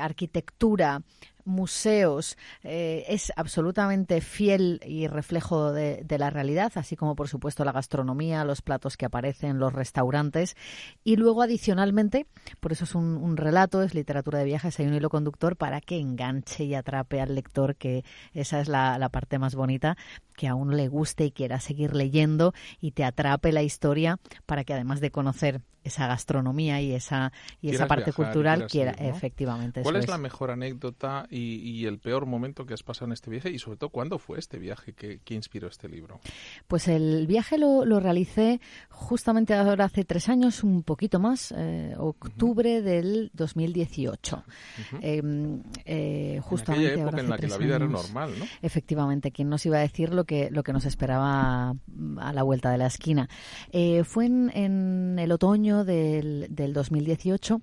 arquitectura, 0.00 1.02
museos, 1.44 2.36
eh, 2.62 3.04
es 3.08 3.32
absolutamente 3.36 4.20
fiel 4.20 4.80
y 4.84 5.06
reflejo 5.06 5.72
de, 5.72 6.04
la 6.18 6.30
realidad, 6.30 6.72
así 6.76 6.96
como 6.96 7.16
por 7.16 7.28
supuesto 7.28 7.64
la 7.64 7.72
gastronomía, 7.72 8.44
los 8.44 8.62
platos 8.62 8.96
que 8.96 9.06
aparecen, 9.06 9.58
los 9.58 9.72
restaurantes. 9.72 10.56
Y 11.02 11.16
luego 11.16 11.42
adicionalmente, 11.42 12.26
por 12.60 12.72
eso 12.72 12.84
es 12.84 12.94
un, 12.94 13.36
relato, 13.36 13.82
es 13.82 13.94
literatura 13.94 14.38
de 14.38 14.44
viajes, 14.44 14.78
hay 14.78 14.86
un 14.86 14.94
hilo 14.94 15.10
conductor 15.10 15.56
para 15.56 15.80
que 15.80 15.98
enganche 15.98 16.64
y 16.64 16.74
atrape 16.74 17.20
al 17.20 17.34
lector, 17.34 17.74
que 17.76 18.04
esa 18.32 18.60
es 18.60 18.68
la, 18.68 19.08
parte 19.10 19.38
más 19.38 19.54
bonita, 19.54 19.96
que 20.36 20.48
a 20.48 20.54
uno 20.54 20.72
le 20.72 20.88
guste 20.88 21.26
y 21.26 21.30
quiera 21.30 21.60
seguir 21.60 21.94
leyendo 21.94 22.54
y 22.80 22.92
te 22.92 23.04
atrape 23.04 23.52
la 23.52 23.62
historia 23.62 24.18
para 24.46 24.64
que 24.64 24.72
además 24.72 25.00
de 25.00 25.10
conocer 25.10 25.60
esa 25.84 26.06
gastronomía 26.06 26.80
y 26.80 26.92
esa 26.92 27.32
y 27.60 27.70
esa 27.70 27.86
parte 27.86 28.06
viajar, 28.06 28.24
cultural 28.24 28.66
quiera 28.66 28.92
ir, 28.92 29.02
¿no? 29.02 29.08
efectivamente 29.08 29.82
¿Cuál 29.82 29.96
es, 29.96 30.04
es, 30.04 30.10
la 30.10 30.18
mejor 30.18 30.50
anécdota 30.50 31.26
y, 31.30 31.56
y, 31.56 31.86
el 31.86 31.98
peor 31.98 32.26
momento 32.26 32.66
que 32.66 32.74
has 32.74 32.82
pasado 32.82 33.06
en 33.06 33.12
este 33.12 33.30
viaje 33.30 33.50
y 33.50 33.58
sobre 33.58 33.76
todo 33.76 33.90
cuándo 33.90 34.18
fue 34.18 34.38
este 34.38 34.58
viaje 34.58 34.92
que, 34.94 35.20
que 35.20 35.34
inspiró 35.34 35.68
este 35.68 35.88
libro? 35.88 36.20
Pues 36.66 36.88
el 36.88 37.26
viaje 37.26 37.58
lo, 37.58 37.84
lo, 37.84 38.00
realicé 38.00 38.60
justamente 38.88 39.54
ahora 39.54 39.84
hace 39.84 40.04
tres 40.04 40.28
años, 40.28 40.64
un 40.64 40.82
poquito 40.82 41.18
más, 41.20 41.52
eh, 41.56 41.94
octubre 41.98 42.78
uh 42.78 42.82
-huh. 42.82 42.84
del 42.84 43.30
2018. 43.34 44.36
Uh 44.36 44.96
-huh. 44.96 45.00
eh, 45.02 45.22
eh, 45.84 46.40
justamente 46.42 46.94
en 46.94 47.00
época 47.00 47.10
ahora 47.10 47.20
en 47.20 47.30
la 47.30 47.38
que 47.38 47.48
la 47.48 47.58
vida 47.58 47.76
años, 47.76 47.90
era 47.90 48.02
normal, 48.02 48.38
¿no? 48.38 48.44
Efectivamente, 48.62 49.30
¿quién 49.30 49.48
nos 49.48 49.64
iba 49.66 49.78
a 49.78 49.80
decir 49.80 50.12
lo 50.12 50.24
que 50.24 50.50
lo 50.50 50.62
que 50.62 50.72
nos 50.72 50.84
esperaba 50.86 51.74
a 52.18 52.32
la 52.32 52.42
vuelta 52.42 52.70
de 52.70 52.78
la 52.78 52.86
esquina? 52.86 53.28
Eh, 53.72 54.04
fue 54.04 54.26
en, 54.26 54.50
en 54.54 55.18
el 55.18 55.32
otoño 55.32 55.73
del, 55.82 56.46
del 56.50 56.72
2018 56.72 57.60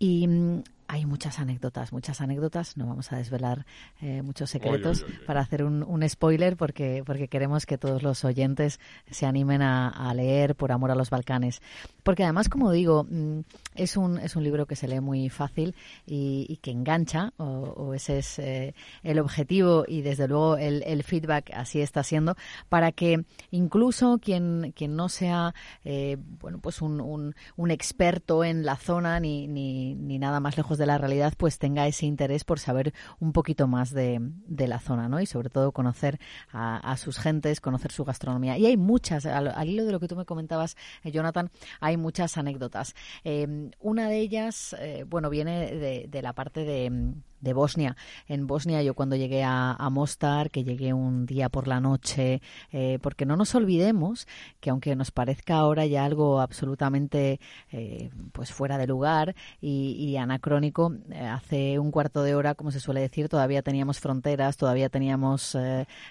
y 0.00 0.26
mm, 0.26 0.62
hay 0.92 1.06
muchas 1.06 1.38
anécdotas, 1.38 1.90
muchas 1.90 2.20
anécdotas. 2.20 2.76
No 2.76 2.86
vamos 2.86 3.12
a 3.12 3.16
desvelar 3.16 3.64
eh, 4.02 4.20
muchos 4.20 4.50
secretos 4.50 5.06
para 5.26 5.40
hacer 5.40 5.64
un, 5.64 5.82
un, 5.82 6.06
spoiler 6.06 6.54
porque, 6.54 7.02
porque 7.06 7.28
queremos 7.28 7.64
que 7.64 7.78
todos 7.78 8.02
los 8.02 8.26
oyentes 8.26 8.78
se 9.10 9.24
animen 9.24 9.62
a, 9.62 9.88
a, 9.88 10.12
leer 10.12 10.54
por 10.54 10.70
amor 10.70 10.90
a 10.90 10.94
los 10.94 11.08
Balcanes. 11.08 11.62
Porque 12.02 12.24
además, 12.24 12.50
como 12.50 12.70
digo, 12.72 13.06
mm, 13.08 13.40
es 13.74 13.96
un, 13.96 14.18
es 14.18 14.36
un 14.36 14.44
libro 14.44 14.66
que 14.66 14.76
se 14.76 14.86
lee 14.86 15.00
muy 15.00 15.30
fácil 15.30 15.74
y, 16.04 16.44
y 16.46 16.58
que 16.58 16.72
engancha, 16.72 17.32
o, 17.38 17.44
o 17.44 17.94
ese 17.94 18.18
es 18.18 18.38
eh, 18.38 18.74
el 19.02 19.18
objetivo 19.18 19.86
y 19.88 20.02
desde 20.02 20.28
luego 20.28 20.58
el, 20.58 20.82
el, 20.82 21.02
feedback 21.04 21.52
así 21.54 21.80
está 21.80 22.02
siendo, 22.02 22.36
para 22.68 22.92
que 22.92 23.24
incluso 23.50 24.18
quien, 24.18 24.74
quien 24.76 24.94
no 24.94 25.08
sea 25.08 25.54
eh, 25.84 26.18
bueno 26.40 26.58
pues 26.58 26.82
un, 26.82 27.00
un, 27.00 27.34
un, 27.56 27.70
experto 27.70 28.44
en 28.44 28.66
la 28.66 28.76
zona 28.76 29.18
ni, 29.20 29.46
ni, 29.48 29.94
ni 29.94 30.18
nada 30.18 30.38
más 30.38 30.56
lejos 30.58 30.78
de 30.78 30.81
la 30.86 30.98
realidad, 30.98 31.34
pues 31.36 31.58
tenga 31.58 31.86
ese 31.86 32.06
interés 32.06 32.44
por 32.44 32.58
saber 32.58 32.92
un 33.20 33.32
poquito 33.32 33.66
más 33.66 33.90
de, 33.90 34.18
de 34.20 34.68
la 34.68 34.78
zona, 34.80 35.08
¿no? 35.08 35.20
Y 35.20 35.26
sobre 35.26 35.50
todo 35.50 35.72
conocer 35.72 36.18
a, 36.50 36.76
a, 36.78 36.96
sus 36.96 37.18
gentes, 37.18 37.60
conocer 37.60 37.92
su 37.92 38.04
gastronomía. 38.04 38.58
Y 38.58 38.66
hay 38.66 38.76
muchas, 38.76 39.26
al, 39.26 39.68
hilo 39.68 39.84
de 39.84 39.92
lo 39.92 40.00
que 40.00 40.08
tú 40.08 40.16
me 40.16 40.24
comentabas, 40.24 40.76
eh, 41.04 41.10
Jonathan, 41.10 41.50
hay 41.80 41.96
muchas 41.96 42.36
anécdotas. 42.38 42.94
Eh, 43.24 43.70
una 43.80 44.08
de 44.08 44.18
ellas, 44.18 44.76
eh, 44.78 45.04
bueno, 45.08 45.30
viene 45.30 45.74
de, 45.74 46.06
de 46.08 46.22
la 46.22 46.32
parte 46.32 46.64
de 46.64 47.14
de 47.42 47.52
Bosnia. 47.52 47.96
En 48.26 48.46
Bosnia 48.46 48.82
yo 48.82 48.94
cuando 48.94 49.16
llegué 49.16 49.42
a, 49.42 49.72
a 49.72 49.90
Mostar, 49.90 50.50
que 50.50 50.64
llegué 50.64 50.94
un 50.94 51.26
día 51.26 51.48
por 51.48 51.68
la 51.68 51.80
noche, 51.80 52.40
eh, 52.70 52.98
porque 53.02 53.26
no 53.26 53.36
nos 53.36 53.54
olvidemos 53.54 54.26
que 54.60 54.70
aunque 54.70 54.96
nos 54.96 55.10
parezca 55.10 55.56
ahora 55.56 55.84
ya 55.84 56.04
algo 56.04 56.40
absolutamente 56.40 57.40
eh, 57.72 58.10
pues 58.32 58.52
fuera 58.52 58.78
de 58.78 58.86
lugar 58.86 59.34
y, 59.60 60.16
anacrónico, 60.16 60.94
eh, 61.10 61.18
hace 61.26 61.78
un 61.78 61.90
cuarto 61.90 62.22
de 62.22 62.34
hora, 62.34 62.54
como 62.54 62.70
se 62.70 62.80
suele 62.80 63.00
decir, 63.00 63.28
todavía 63.28 63.62
teníamos 63.62 63.98
fronteras, 63.98 64.56
todavía 64.56 64.88
teníamos 64.88 65.56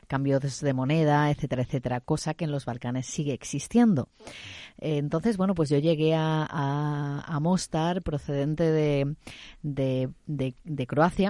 cambios 0.07 0.59
de 0.59 0.73
moneda, 0.73 1.29
etcétera, 1.31 1.63
etcétera, 1.63 2.01
cosa 2.01 2.33
que 2.33 2.43
en 2.43 2.51
los 2.51 2.65
Balcanes 2.65 3.05
sigue 3.05 3.33
existiendo. 3.33 4.09
Entonces, 4.77 5.37
bueno, 5.37 5.53
pues 5.55 5.69
yo 5.69 5.77
llegué 5.77 6.13
a, 6.15 6.45
a, 6.49 7.23
a 7.25 7.39
Mostar 7.39 8.01
procedente 8.01 8.63
de, 8.63 9.15
de, 9.61 10.09
de, 10.25 10.55
de 10.63 10.87
Croacia 10.87 11.20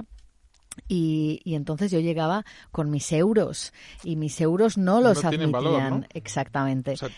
y, 0.88 1.42
y, 1.44 1.56
entonces 1.56 1.92
yo 1.92 2.00
llegaba 2.00 2.46
con 2.72 2.90
mis 2.90 3.12
euros 3.12 3.74
y 4.04 4.16
mis 4.16 4.40
euros 4.40 4.78
no 4.78 5.02
los 5.02 5.24
no 5.24 5.30
admitían 5.30 5.52
valor, 5.52 5.84
¿no? 5.84 6.04
exactamente. 6.14 6.92
O 6.92 6.98
sea, 6.98 7.10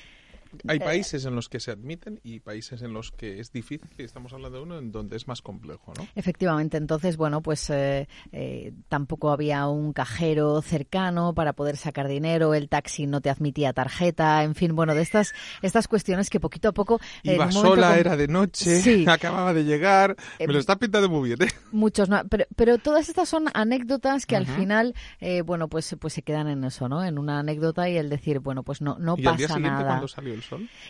hay 0.67 0.79
países 0.79 1.25
en 1.25 1.35
los 1.35 1.49
que 1.49 1.59
se 1.59 1.71
admiten 1.71 2.19
y 2.23 2.39
países 2.39 2.81
en 2.81 2.93
los 2.93 3.11
que 3.11 3.39
es 3.39 3.51
difícil, 3.51 3.89
y 3.97 4.03
estamos 4.03 4.33
hablando 4.33 4.57
de 4.57 4.63
uno 4.63 4.77
en 4.77 4.91
donde 4.91 5.17
es 5.17 5.27
más 5.27 5.41
complejo, 5.41 5.93
¿no? 5.97 6.07
Efectivamente, 6.15 6.77
entonces, 6.77 7.17
bueno, 7.17 7.41
pues 7.41 7.69
eh, 7.69 8.07
eh, 8.31 8.73
tampoco 8.87 9.31
había 9.31 9.67
un 9.67 9.93
cajero 9.93 10.61
cercano 10.61 11.33
para 11.33 11.53
poder 11.53 11.77
sacar 11.77 12.07
dinero, 12.07 12.53
el 12.53 12.69
taxi 12.69 13.07
no 13.07 13.21
te 13.21 13.29
admitía 13.29 13.73
tarjeta, 13.73 14.43
en 14.43 14.55
fin, 14.55 14.75
bueno, 14.75 14.95
de 14.95 15.01
estas 15.01 15.33
estas 15.61 15.87
cuestiones 15.87 16.29
que 16.29 16.39
poquito 16.39 16.69
a 16.69 16.71
poco... 16.73 16.99
Iba 17.23 17.51
sola, 17.51 17.89
con... 17.91 17.99
era 17.99 18.17
de 18.17 18.27
noche, 18.27 18.81
sí. 18.81 19.05
acababa 19.07 19.53
de 19.53 19.63
llegar, 19.63 20.15
me 20.39 20.47
lo 20.47 20.59
está 20.59 20.77
pintando 20.77 21.09
muy 21.09 21.29
bien, 21.29 21.49
¿eh? 21.49 21.51
Muchos, 21.71 22.09
no, 22.09 22.21
pero, 22.29 22.45
pero 22.55 22.77
todas 22.77 23.09
estas 23.09 23.29
son 23.29 23.45
anécdotas 23.53 24.25
que 24.25 24.35
uh 24.35 24.39
-huh. 24.39 24.41
al 24.41 24.47
final, 24.47 24.95
eh, 25.19 25.41
bueno, 25.41 25.67
pues, 25.67 25.95
pues 25.99 26.13
se 26.13 26.21
quedan 26.21 26.47
en 26.47 26.63
eso, 26.63 26.89
¿no? 26.89 27.03
En 27.03 27.17
una 27.17 27.39
anécdota 27.39 27.89
y 27.89 27.97
el 27.97 28.09
decir, 28.09 28.39
bueno, 28.39 28.63
pues 28.63 28.81
no, 28.81 28.97
no 28.99 29.15
¿Y 29.17 29.23
pasa 29.23 29.31
al 29.31 29.37
día 29.37 29.47
siguiente, 29.47 29.69
nada. 29.69 29.87
cuando 29.87 30.07
salió 30.07 30.33
el 30.33 30.42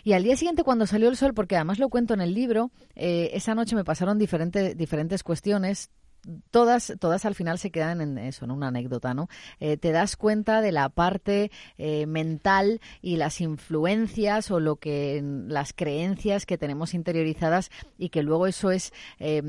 Y 0.04 0.14
al 0.14 0.24
día 0.24 0.36
siguiente, 0.36 0.64
cuando 0.64 0.86
salió 0.86 1.10
el 1.10 1.18
sol, 1.18 1.34
porque 1.34 1.56
además 1.56 1.80
lo 1.80 1.89
cuento 1.89 2.14
en 2.14 2.22
el 2.22 2.34
libro, 2.34 2.72
eh, 2.95 3.32
esa 3.34 3.56
noche 3.56 3.76
me 3.76 3.84
pasaron 3.84 4.18
diferente, 4.18 4.76
diferentes 4.76 5.24
cuestiones 5.24 5.89
todas, 6.51 6.93
todas 6.99 7.26
al 7.26 7.36
final 7.36 7.59
se 7.59 7.71
quedan 7.71 8.01
en 8.01 8.17
eso, 8.17 8.45
en 8.45 8.51
una 8.51 8.67
anécdota, 8.67 9.13
¿no? 9.13 9.28
Eh, 9.59 9.78
te 9.78 9.91
das 9.91 10.15
cuenta 10.15 10.61
de 10.61 10.71
la 10.71 10.89
parte 10.89 11.51
eh, 11.78 12.05
mental 12.05 12.82
y 13.01 13.17
las 13.17 13.41
influencias 13.41 14.51
o 14.51 14.59
lo 14.59 14.78
que 14.78 15.21
las 15.47 15.74
creencias 15.74 16.45
que 16.45 16.57
tenemos 16.57 16.93
interiorizadas 16.93 17.69
y 17.97 18.09
que 18.09 18.24
luego 18.24 18.47
eso 18.47 18.71
es 18.71 18.93
eh, 19.19 19.41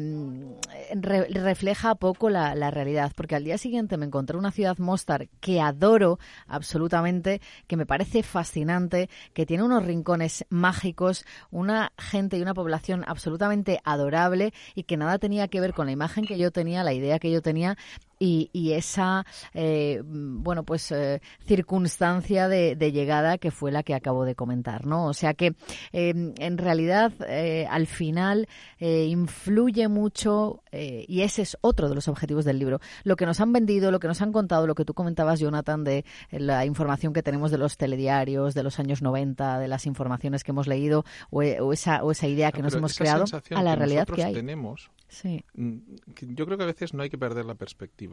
re, 0.94 1.28
refleja 1.28 1.94
poco 1.94 2.30
la, 2.30 2.54
la, 2.54 2.70
realidad, 2.70 3.12
porque 3.16 3.36
al 3.36 3.44
día 3.44 3.58
siguiente 3.58 3.96
me 3.96 4.06
encontré 4.06 4.36
una 4.36 4.50
ciudad 4.50 4.78
Mostar 4.78 5.28
que 5.40 5.60
adoro 5.60 6.18
absolutamente, 6.46 7.40
que 7.66 7.76
me 7.76 7.86
parece 7.86 8.22
fascinante, 8.22 9.08
que 9.32 9.46
tiene 9.46 9.62
unos 9.62 9.84
rincones 9.84 10.44
mágicos, 10.48 11.24
una 11.50 11.92
gente 11.98 12.36
y 12.36 12.42
una 12.42 12.54
población 12.54 13.04
absolutamente 13.06 13.80
adorable 13.84 14.52
y 14.74 14.84
que 14.84 14.96
nada 14.96 15.18
tenía 15.18 15.48
que 15.48 15.60
ver 15.60 15.74
con 15.74 15.86
la 15.86 15.92
imagen 15.92 16.26
que 16.26 16.38
yo 16.38 16.50
tenía 16.50 16.63
la 16.64 16.92
idea 16.92 17.18
que 17.18 17.30
yo 17.30 17.42
tenía 17.42 17.76
y, 18.18 18.50
y 18.52 18.72
esa, 18.72 19.26
eh, 19.52 20.02
bueno, 20.04 20.64
pues 20.64 20.90
eh, 20.92 21.20
circunstancia 21.46 22.48
de, 22.48 22.76
de, 22.76 22.92
llegada 22.92 23.38
que 23.38 23.50
fue 23.50 23.72
la 23.72 23.82
que 23.82 23.94
acabo 23.94 24.24
de 24.24 24.34
comentar, 24.34 24.86
¿no? 24.86 25.06
O 25.06 25.14
sea 25.14 25.34
que 25.34 25.54
eh, 25.92 26.32
en 26.38 26.58
realidad 26.58 27.12
eh, 27.28 27.66
al 27.68 27.86
final 27.86 28.48
eh, 28.78 29.06
influye 29.06 29.88
mucho 29.88 30.60
y 30.76 31.22
ese 31.22 31.42
es 31.42 31.56
otro 31.60 31.88
de 31.88 31.94
los 31.94 32.08
objetivos 32.08 32.44
del 32.44 32.58
libro. 32.58 32.80
Lo 33.04 33.14
que 33.14 33.26
nos 33.26 33.40
han 33.40 33.52
vendido, 33.52 33.92
lo 33.92 34.00
que 34.00 34.08
nos 34.08 34.20
han 34.22 34.32
contado, 34.32 34.66
lo 34.66 34.74
que 34.74 34.84
tú 34.84 34.92
comentabas, 34.92 35.38
Jonathan, 35.38 35.84
de 35.84 36.04
la 36.32 36.66
información 36.66 37.12
que 37.12 37.22
tenemos 37.22 37.52
de 37.52 37.58
los 37.58 37.76
telediarios 37.76 38.54
de 38.54 38.62
los 38.64 38.80
años 38.80 39.00
90, 39.00 39.60
de 39.60 39.68
las 39.68 39.86
informaciones 39.86 40.42
que 40.42 40.50
hemos 40.50 40.66
leído 40.66 41.04
o, 41.30 41.42
o 41.42 41.72
esa, 41.72 42.02
o 42.02 42.10
esa 42.10 42.26
idea 42.26 42.50
que 42.50 42.58
no, 42.58 42.64
nos 42.64 42.74
hemos 42.74 42.98
creado 42.98 43.24
a 43.54 43.62
la 43.62 43.72
que 43.72 43.76
realidad 43.76 44.06
que 44.08 44.24
hay. 44.24 44.34
tenemos 44.34 44.90
Sí. 45.14 45.44
Yo 45.54 46.44
creo 46.44 46.58
que 46.58 46.64
a 46.64 46.66
veces 46.66 46.92
no 46.92 47.02
hay 47.02 47.10
que 47.10 47.18
perder 47.18 47.44
la 47.44 47.54
perspectiva. 47.54 48.03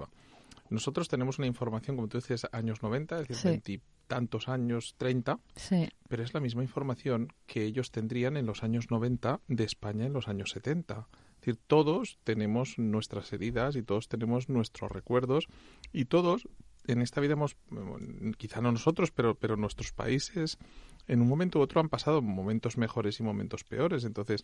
Nosotros 0.70 1.08
tenemos 1.10 1.38
una 1.38 1.48
información, 1.48 1.96
como 1.98 2.08
tú 2.08 2.18
dices, 2.18 2.48
años 2.52 2.82
90, 2.82 3.16
es 3.20 3.28
decir, 3.28 3.36
Sí. 3.42 3.48
veintitantos 3.50 4.48
años, 4.50 4.96
30, 4.98 5.40
Sí. 5.56 5.90
pero 6.08 6.24
es 6.24 6.34
la 6.34 6.40
misma 6.40 6.64
información 6.64 7.34
que 7.46 7.64
ellos 7.66 7.92
tendrían 7.92 8.38
en 8.38 8.46
los 8.46 8.64
años 8.64 8.90
90 8.90 9.42
de 9.48 9.64
España 9.66 10.06
en 10.06 10.14
los 10.14 10.28
años 10.28 10.52
70. 10.52 11.08
Es 11.36 11.42
decir, 11.48 11.60
todos 11.68 12.20
tenemos 12.24 12.78
nuestras 12.78 13.34
heridas 13.34 13.76
y 13.76 13.84
todos 13.84 14.08
tenemos 14.08 14.48
nuestros 14.50 14.92
recuerdos 14.92 15.48
y 15.92 16.06
todos 16.06 16.48
en 16.88 17.02
esta 17.02 17.22
vida 17.22 17.34
hemos, 17.34 17.56
mm, 17.70 18.32
quizá 18.38 18.62
no 18.62 18.72
nosotros, 18.72 19.12
pero, 19.12 19.36
pero 19.36 19.56
nuestros 19.58 19.92
países 19.94 20.58
en 21.08 21.22
un 21.22 21.28
momento 21.28 21.60
u 21.60 21.62
otro 21.62 21.82
han 21.82 21.90
pasado 21.90 22.22
momentos 22.22 22.78
mejores 22.78 23.20
y 23.20 23.24
momentos 23.24 23.64
peores. 23.64 24.04
Entonces, 24.06 24.44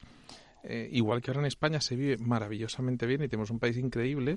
eh, 0.64 0.90
igual 0.92 1.22
que 1.22 1.32
ahora 1.32 1.42
en 1.42 1.46
España 1.48 1.80
se 1.82 1.96
vive 1.96 2.18
maravillosamente 2.18 3.06
bien 3.06 3.24
y 3.24 3.28
tenemos 3.28 3.52
un 3.52 3.60
país 3.60 3.78
increíble, 3.78 4.36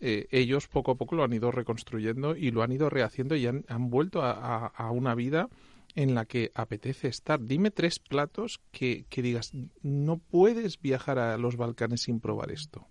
eh, 0.00 0.26
ellos 0.30 0.68
poco 0.68 0.92
a 0.92 0.94
poco 0.96 1.16
lo 1.16 1.24
han 1.24 1.32
ido 1.32 1.50
reconstruyendo 1.50 2.36
y 2.36 2.50
lo 2.50 2.62
han 2.62 2.72
ido 2.72 2.90
rehaciendo 2.90 3.36
y 3.36 3.46
han, 3.46 3.64
han 3.68 3.88
vuelto 3.90 4.22
a, 4.22 4.66
a- 4.66 4.90
una 4.90 5.14
vida 5.14 5.48
en 5.94 6.14
la 6.14 6.24
que 6.24 6.50
apetece 6.54 7.08
estar. 7.08 7.40
Dime 7.44 7.70
tres 7.70 7.98
platos 7.98 8.60
que, 8.70 9.04
que 9.08 9.22
digas, 9.22 9.52
no 9.82 10.18
puedes 10.18 10.80
viajar 10.80 11.18
a 11.18 11.36
los 11.38 11.56
Balcanes 11.56 12.02
sin 12.02 12.20
probar 12.20 12.50
esto. 12.50 12.86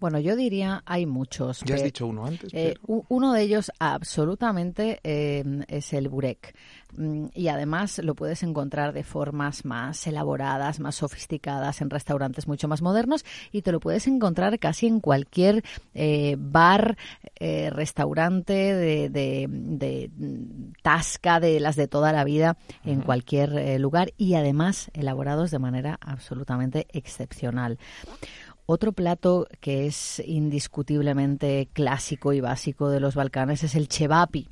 Bueno, 0.00 0.18
yo 0.18 0.34
diría 0.34 0.82
hay 0.86 1.04
muchos. 1.06 1.60
Ya 1.64 1.74
has 1.74 1.80
Pe- 1.82 1.84
dicho 1.86 2.06
uno 2.06 2.26
antes, 2.26 2.52
Eh, 2.54 2.74
pero... 2.82 3.04
uno 3.08 3.32
de 3.32 3.42
ellos 3.42 3.70
absolutamente 3.78 4.98
eh, 5.04 5.44
es 5.68 5.92
el 5.92 6.08
burek. 6.08 6.54
Mm, 6.96 7.26
Y 7.34 7.48
además 7.48 7.98
lo 7.98 8.14
puedes 8.14 8.42
encontrar 8.42 8.92
de 8.92 9.04
formas 9.04 9.64
más 9.64 10.06
elaboradas, 10.06 10.80
más 10.80 10.96
sofisticadas 10.96 11.80
en 11.82 11.90
restaurantes 11.90 12.48
mucho 12.48 12.66
más 12.66 12.82
modernos 12.82 13.24
y 13.52 13.62
te 13.62 13.72
lo 13.72 13.78
puedes 13.80 14.06
encontrar 14.06 14.58
casi 14.58 14.86
en 14.86 15.00
cualquier 15.00 15.62
eh, 15.94 16.34
bar, 16.38 16.96
eh, 17.38 17.70
restaurante 17.70 18.52
de, 18.54 19.08
de- 19.10 19.46
de, 19.50 20.10
mm, 20.16 20.72
tasca 20.82 21.40
de 21.40 21.60
las 21.60 21.76
de 21.76 21.88
toda 21.88 22.12
la 22.12 22.24
vida 22.24 22.56
en 22.84 23.02
cualquier 23.02 23.52
eh, 23.58 23.78
lugar 23.78 24.12
y 24.16 24.34
además 24.34 24.90
elaborados 24.94 25.50
de 25.50 25.58
manera 25.58 25.98
absolutamente 26.00 26.86
excepcional. 26.92 27.78
Otro 28.72 28.92
plato 28.92 29.48
que 29.58 29.86
es 29.86 30.22
indiscutiblemente 30.24 31.68
clásico 31.72 32.32
y 32.32 32.40
básico 32.40 32.88
de 32.88 33.00
los 33.00 33.16
Balcanes 33.16 33.64
es 33.64 33.74
el 33.74 33.88
chevapi. 33.88 34.46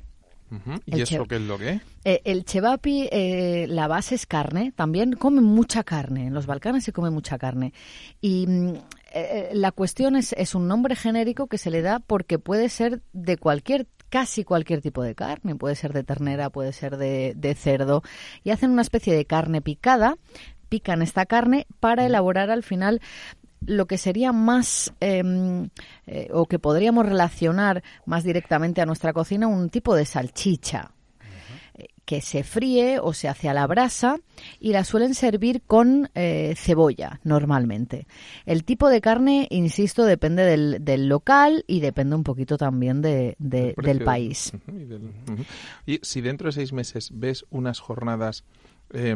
Ujú, 0.51 0.71
el 0.87 0.99
¿Y 0.99 1.01
eso 1.03 1.23
qué 1.23 1.37
es 1.37 1.41
lo 1.41 1.57
que? 1.57 1.79
Eh, 2.03 2.19
el 2.25 2.43
chevapi, 2.43 3.07
eh, 3.13 3.65
la 3.69 3.87
base 3.87 4.15
es 4.15 4.25
carne, 4.25 4.73
también 4.75 5.13
comen 5.13 5.45
mucha 5.45 5.85
carne, 5.85 6.27
en 6.27 6.33
los 6.33 6.47
Balcanes 6.47 6.83
se 6.83 6.91
come 6.91 7.11
mucha 7.11 7.37
carne. 7.37 7.71
Y 8.19 8.45
mm, 8.45 8.73
eh, 9.13 9.51
la 9.53 9.71
cuestión 9.71 10.17
es, 10.17 10.33
es 10.33 10.53
un 10.53 10.67
nombre 10.67 10.97
genérico 10.97 11.47
que 11.47 11.57
se 11.57 11.71
le 11.71 11.81
da 11.81 11.99
porque 11.99 12.39
puede 12.39 12.67
ser 12.67 13.01
de 13.13 13.37
cualquier 13.37 13.87
casi 14.09 14.43
cualquier 14.43 14.81
tipo 14.81 15.01
de 15.01 15.15
carne, 15.15 15.55
puede 15.55 15.75
ser 15.75 15.93
de 15.93 16.03
ternera, 16.03 16.49
puede 16.49 16.73
ser 16.73 16.97
de, 16.97 17.35
de 17.37 17.55
cerdo, 17.55 18.03
y 18.43 18.49
hacen 18.49 18.71
una 18.71 18.81
especie 18.81 19.15
de 19.15 19.23
carne 19.23 19.61
picada, 19.61 20.17
pican 20.69 21.01
esta 21.01 21.25
carne 21.25 21.67
para 21.79 22.05
elaborar 22.05 22.51
al 22.51 22.63
final 22.63 23.01
lo 23.65 23.85
que 23.85 23.97
sería 23.97 24.31
más 24.31 24.93
em, 24.99 25.69
eh, 26.07 26.29
o 26.33 26.45
que 26.45 26.59
podríamos 26.59 27.05
relacionar 27.05 27.83
más 28.05 28.23
directamente 28.23 28.81
a 28.81 28.85
nuestra 28.85 29.13
cocina 29.13 29.47
un 29.47 29.69
tipo 29.69 29.95
de 29.95 30.05
salchicha 30.05 30.91
eh, 31.75 31.87
que 32.05 32.21
se 32.21 32.43
fríe 32.43 32.99
o 32.99 33.13
se 33.13 33.27
hace 33.27 33.49
a 33.49 33.53
la 33.53 33.67
brasa 33.67 34.17
y 34.59 34.71
la 34.71 34.83
suelen 34.83 35.13
servir 35.13 35.61
con 35.61 36.09
eh, 36.15 36.53
cebolla 36.55 37.19
normalmente. 37.23 38.07
El 38.45 38.63
tipo 38.63 38.89
de 38.89 39.01
carne, 39.01 39.47
insisto, 39.51 40.05
depende 40.05 40.43
del, 40.43 40.83
del 40.83 41.07
local 41.07 41.63
y 41.67 41.81
depende 41.81 42.15
un 42.15 42.23
poquito 42.23 42.57
también 42.57 43.01
de, 43.01 43.35
del 43.37 44.03
país. 44.03 44.53
Del-. 44.65 45.11
Y 45.85 45.99
si 46.01 46.21
dentro 46.21 46.47
de 46.47 46.53
seis 46.53 46.73
meses 46.73 47.11
ves 47.13 47.45
unas 47.51 47.79
jornadas 47.79 48.43
eh, 48.93 49.15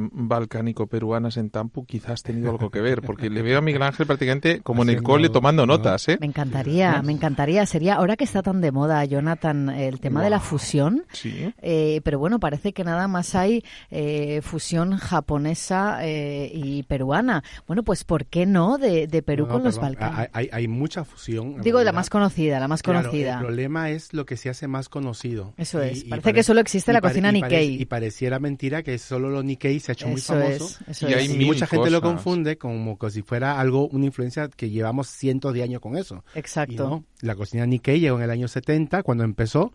balcánico-peruanas 0.54 1.38
en 1.38 1.50
Tampu, 1.50 1.86
quizás 1.86 2.24
tenido 2.24 2.52
algo 2.52 2.70
que 2.70 2.82
ver, 2.82 3.02
porque 3.02 3.30
le 3.30 3.42
veo 3.42 3.58
a 3.60 3.62
Miguel 3.62 3.82
Ángel 3.84 4.06
prácticamente 4.06 4.62
como 4.62 4.84
en 4.84 4.90
el 4.90 5.04
cole 5.04 5.30
tomando 5.30 5.66
no. 5.66 5.78
notas, 5.78 6.08
¿eh? 6.10 6.18
Me 6.20 6.28
encantaría, 6.28 7.02
me 7.02 7.12
encantaría. 7.12 7.66
Sería, 7.66 7.96
ahora 7.96 8.16
que 8.16 8.24
está 8.24 8.42
tan 8.44 8.62
de 8.62 8.72
moda, 8.72 9.04
Jonathan, 9.06 9.70
el 9.70 10.00
tema 10.00 10.24
de 10.24 10.30
la 10.30 10.40
fusión. 10.40 11.06
Sí. 11.12 11.54
Eh, 11.62 12.02
pero 12.04 12.20
bueno, 12.20 12.40
parece 12.40 12.74
que 12.74 12.84
nada 12.84 13.08
más 13.08 13.36
hay 13.36 13.64
eh, 13.92 14.42
fusión 14.44 14.98
japonesa 14.98 16.00
eh, 16.06 16.52
y 16.54 16.84
peruana. 16.84 17.44
Bueno, 17.68 17.84
pues 17.84 18.04
¿por 18.04 18.26
qué 18.26 18.46
no 18.46 18.78
de, 18.78 19.08
de 19.08 19.22
Perú 19.24 19.44
No, 19.46 19.50
no, 19.50 19.54
con 19.56 19.64
los 19.64 19.80
Balcanes? 19.80 20.20
Hay, 20.20 20.28
hay- 20.34 20.50
hay 20.52 20.68
mucha 20.68 21.04
fusión. 21.04 21.62
Digo, 21.62 21.82
la 21.84 21.92
más 21.92 22.10
conocida, 22.10 22.60
la 22.60 22.68
más 22.68 22.82
Claro, 22.84 23.00
conocida. 23.00 23.36
el 23.36 23.40
problema 23.40 23.90
es 23.90 24.14
lo 24.14 24.26
que 24.26 24.38
se 24.38 24.50
hace 24.50 24.68
más 24.68 24.90
conocido. 24.90 25.54
Eso 25.58 25.82
es. 25.82 26.04
Parece 26.04 26.22
pare- 26.26 26.34
que 26.36 26.44
solo 26.44 26.60
existe 26.60 26.92
la 26.94 27.02
cocina 27.02 27.32
Nikkei. 27.32 27.82
Y 27.82 27.86
pareciera 27.86 28.40
mentira 28.40 28.84
que 28.84 28.98
solo 28.98 29.30
lo 29.30 29.42
Nikkei 29.44 29.63
se 29.80 29.92
ha 29.92 29.94
hecho 29.94 30.08
muy 30.08 30.22
famoso. 30.22 30.66
es, 30.66 30.80
eso 30.88 31.10
Y 31.10 31.14
es. 31.14 31.18
hay 31.20 31.26
Y 31.26 31.38
mil 31.38 31.48
mucha 31.48 31.68
gente 31.68 31.90
lo 31.90 32.02
confunde 32.02 32.58
como 32.58 32.98
que 32.98 33.10
si 33.12 33.22
fuera 33.22 33.60
algo, 33.60 33.88
una 33.88 34.06
influencia 34.06 34.48
que 34.50 34.70
llevamos 34.70 35.08
cientos 35.08 35.54
de 35.54 35.64
años 35.64 35.82
con 35.82 35.98
eso. 35.98 36.24
Y 36.36 36.40
Exacto. 36.40 36.90
no, 36.90 37.06
la 37.24 37.36
cocina 37.36 37.66
Nikkei 37.66 38.00
llegó 38.00 38.18
en 38.18 38.24
el 38.24 38.30
año 38.30 38.48
70 38.48 39.02
cuando 39.04 39.24
empezó 39.24 39.72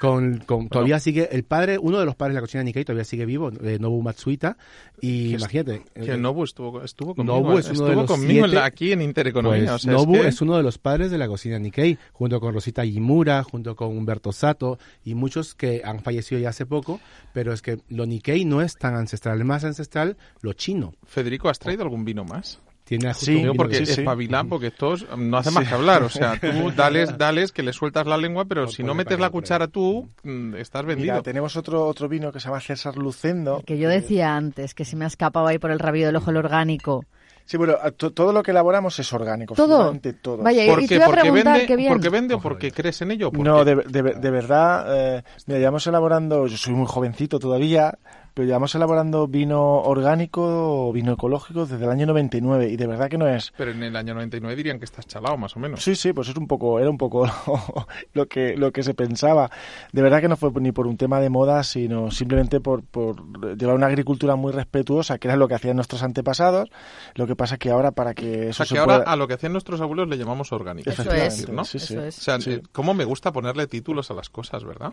con, 0.00 0.38
con 0.46 0.68
todavía 0.68 1.00
sigue 1.00 1.28
el 1.32 1.44
padre, 1.44 1.78
uno 1.78 1.98
de 1.98 2.04
los 2.04 2.14
padres 2.14 2.34
de 2.34 2.40
la 2.40 2.42
cocina 2.42 2.62
Nikkei 2.62 2.84
todavía 2.84 3.04
sigue 3.04 3.24
vivo, 3.24 3.50
eh, 3.62 3.78
Nobu 3.80 4.02
Matsuita 4.02 4.56
y 5.00 5.34
imagínate. 5.34 5.82
Que 5.94 6.12
eh, 6.12 6.16
Nobu 6.16 6.44
estuvo, 6.44 6.82
estuvo 6.84 7.14
conmigo, 7.14 7.40
Nobu 7.40 7.58
es 7.58 7.64
uno 7.66 7.72
estuvo 7.72 7.88
de 7.88 7.94
los 7.96 8.06
conmigo 8.06 8.46
siete- 8.46 8.62
aquí 8.62 8.92
en 8.92 9.02
Intereconomía. 9.02 9.60
Pues 9.70 9.70
o 9.72 9.78
sea, 9.78 9.92
Nobu 9.92 10.16
es, 10.16 10.26
es, 10.26 10.40
uno 10.42 10.56
de 10.56 10.62
los 10.62 10.78
padres 10.78 11.10
de 11.10 11.18
la 11.18 11.26
cocina 11.26 11.58
Nikkei, 11.58 11.98
junto 12.12 12.38
con 12.38 12.52
Rosita 12.52 12.84
Yimura, 12.84 13.42
junto 13.44 13.74
con 13.74 13.96
Humberto 13.96 14.32
Sato 14.32 14.78
y 15.04 15.14
muchos 15.14 15.54
que 15.54 15.82
han 15.84 16.00
fallecido 16.00 16.40
ya 16.40 16.50
hace 16.50 16.66
poco, 16.66 17.00
pero 17.32 17.52
es 17.52 17.62
que 17.62 17.78
lo 17.88 18.04
Nikkei 18.06 18.44
no 18.44 18.60
es 18.62 18.76
tan 18.76 18.94
ancestral, 18.94 19.38
es 19.40 19.46
más 19.46 19.64
ancestral 19.64 20.16
lo 20.42 20.52
chino. 20.52 20.92
Federico, 21.06 21.48
¿has 21.48 21.58
traído 21.58 21.82
algún 21.82 22.04
vino 22.04 22.24
más? 22.24 22.60
Tiene 22.90 23.10
justo 23.10 23.26
Sí, 23.26 23.34
Digo 23.36 23.54
porque 23.54 23.76
sí, 23.76 23.86
sí. 23.86 24.00
espabilan, 24.00 24.48
porque 24.48 24.66
estos 24.66 25.06
no 25.16 25.36
hacen 25.36 25.54
más 25.54 25.68
que 25.68 25.74
hablar. 25.74 26.02
O 26.02 26.08
sea, 26.08 26.36
tú 26.40 26.72
dales, 26.72 27.16
dales 27.16 27.52
que 27.52 27.62
le 27.62 27.72
sueltas 27.72 28.04
la 28.04 28.16
lengua, 28.16 28.46
pero 28.46 28.62
No 28.62 28.68
si 28.68 28.82
no 28.82 28.94
metes 28.94 29.20
la 29.20 29.30
cuchara 29.30 29.68
tú, 29.68 30.08
mm, 30.24 30.56
estás 30.56 30.84
vendido. 30.84 31.12
Mira, 31.14 31.22
tenemos 31.22 31.54
otro, 31.54 31.86
otro 31.86 32.08
vino 32.08 32.32
que 32.32 32.40
se 32.40 32.48
llama 32.48 32.58
César 32.60 32.96
Lucendo. 32.96 33.58
El 33.58 33.64
que 33.64 33.78
yo 33.78 33.88
decía 33.88 34.34
antes, 34.34 34.74
que 34.74 34.84
se 34.84 34.96
me 34.96 35.04
ha 35.04 35.08
escapado 35.08 35.46
ahí 35.46 35.58
por 35.60 35.70
el 35.70 35.78
rabillo 35.78 36.06
del 36.06 36.16
ojo 36.16 36.32
el 36.32 36.38
orgánico. 36.38 37.04
Sí, 37.50 37.56
bueno, 37.56 37.74
todo 37.96 38.32
lo 38.32 38.44
que 38.44 38.52
elaboramos 38.52 38.96
es 39.00 39.12
orgánico. 39.12 39.56
¿Todo? 39.56 39.92
todo. 40.22 40.36
Vaya, 40.44 40.64
¿Por 40.72 40.78
y 40.78 40.82
te 40.82 40.88
qué? 40.90 40.94
iba 40.94 41.06
a 41.06 41.08
¿Porque 41.08 41.30
vende, 41.32 41.66
qué 41.66 41.74
bien. 41.74 41.92
porque 41.92 42.08
vende 42.08 42.34
o 42.34 42.40
porque 42.40 42.70
crees 42.70 43.02
en 43.02 43.10
ello? 43.10 43.30
¿O 43.36 43.42
No, 43.42 43.64
de, 43.64 43.74
de- 43.74 44.14
de 44.14 44.30
verdad, 44.30 45.16
eh, 45.16 45.22
mira, 45.46 45.58
llevamos 45.58 45.84
elaborando, 45.88 46.46
yo 46.46 46.56
soy 46.56 46.74
muy 46.74 46.86
jovencito 46.86 47.40
todavía, 47.40 47.98
pero 48.34 48.46
llevamos 48.46 48.72
elaborando 48.76 49.26
vino 49.26 49.60
orgánico 49.80 50.40
o 50.88 50.92
vino 50.92 51.12
ecológico 51.14 51.66
desde 51.66 51.84
el 51.84 51.90
año 51.90 52.06
99 52.06 52.68
y 52.68 52.76
de 52.76 52.86
verdad 52.86 53.08
que 53.10 53.18
no 53.18 53.26
es... 53.26 53.52
Pero 53.56 53.72
en 53.72 53.82
el 53.82 53.96
año 53.96 54.14
99 54.14 54.54
dirían 54.54 54.78
que 54.78 54.84
estás 54.84 55.04
chalado, 55.08 55.36
más 55.36 55.56
o 55.56 55.58
menos. 55.58 55.82
Sí, 55.82 55.96
sí, 55.96 56.12
pues 56.12 56.28
es 56.28 56.36
un 56.36 56.46
poco, 56.46 56.78
era 56.78 56.88
un 56.88 56.96
poco 56.98 57.26
lo 58.14 58.26
que, 58.28 58.56
lo 58.56 58.70
que 58.70 58.84
se 58.84 58.94
pensaba. 58.94 59.50
De 59.92 60.00
verdad 60.02 60.20
que 60.20 60.28
no 60.28 60.36
fue 60.36 60.52
ni 60.60 60.70
por 60.70 60.86
un 60.86 60.96
tema 60.96 61.18
de 61.20 61.28
moda, 61.28 61.64
sino 61.64 62.12
simplemente 62.12 62.60
por, 62.60 62.84
por 62.84 63.16
llevar 63.58 63.74
una 63.74 63.86
agricultura 63.88 64.36
muy 64.36 64.52
respetuosa, 64.52 65.18
que 65.18 65.26
era 65.26 65.36
lo 65.36 65.48
que 65.48 65.54
hacían 65.56 65.74
nuestros 65.74 66.04
antepasados. 66.04 66.70
Lo 67.16 67.26
que 67.26 67.34
pasa 67.40 67.56
que 67.56 67.70
ahora 67.70 67.90
para 67.92 68.12
que 68.14 68.46
O 68.46 68.50
eso 68.50 68.52
sea, 68.58 68.66
se 68.66 68.74
que 68.74 68.78
ahora 68.80 68.98
pueda... 68.98 69.10
a 69.12 69.16
lo 69.16 69.26
que 69.26 69.34
hacían 69.34 69.52
nuestros 69.52 69.80
abuelos 69.80 70.08
le 70.08 70.18
llamamos 70.18 70.52
orgánico. 70.52 70.90
Eso 70.90 71.02
es, 71.02 71.08
decir, 71.08 71.50
¿no? 71.50 71.64
sí, 71.64 71.78
sí. 71.78 71.94
Eso 71.94 72.04
es. 72.04 72.18
O 72.18 72.20
sea, 72.20 72.40
Sí. 72.40 72.52
eh, 72.52 72.62
cómo 72.72 72.92
me 72.92 73.04
gusta 73.04 73.32
ponerle 73.32 73.66
títulos 73.66 74.10
a 74.10 74.14
las 74.14 74.28
cosas, 74.28 74.62
¿verdad? 74.64 74.92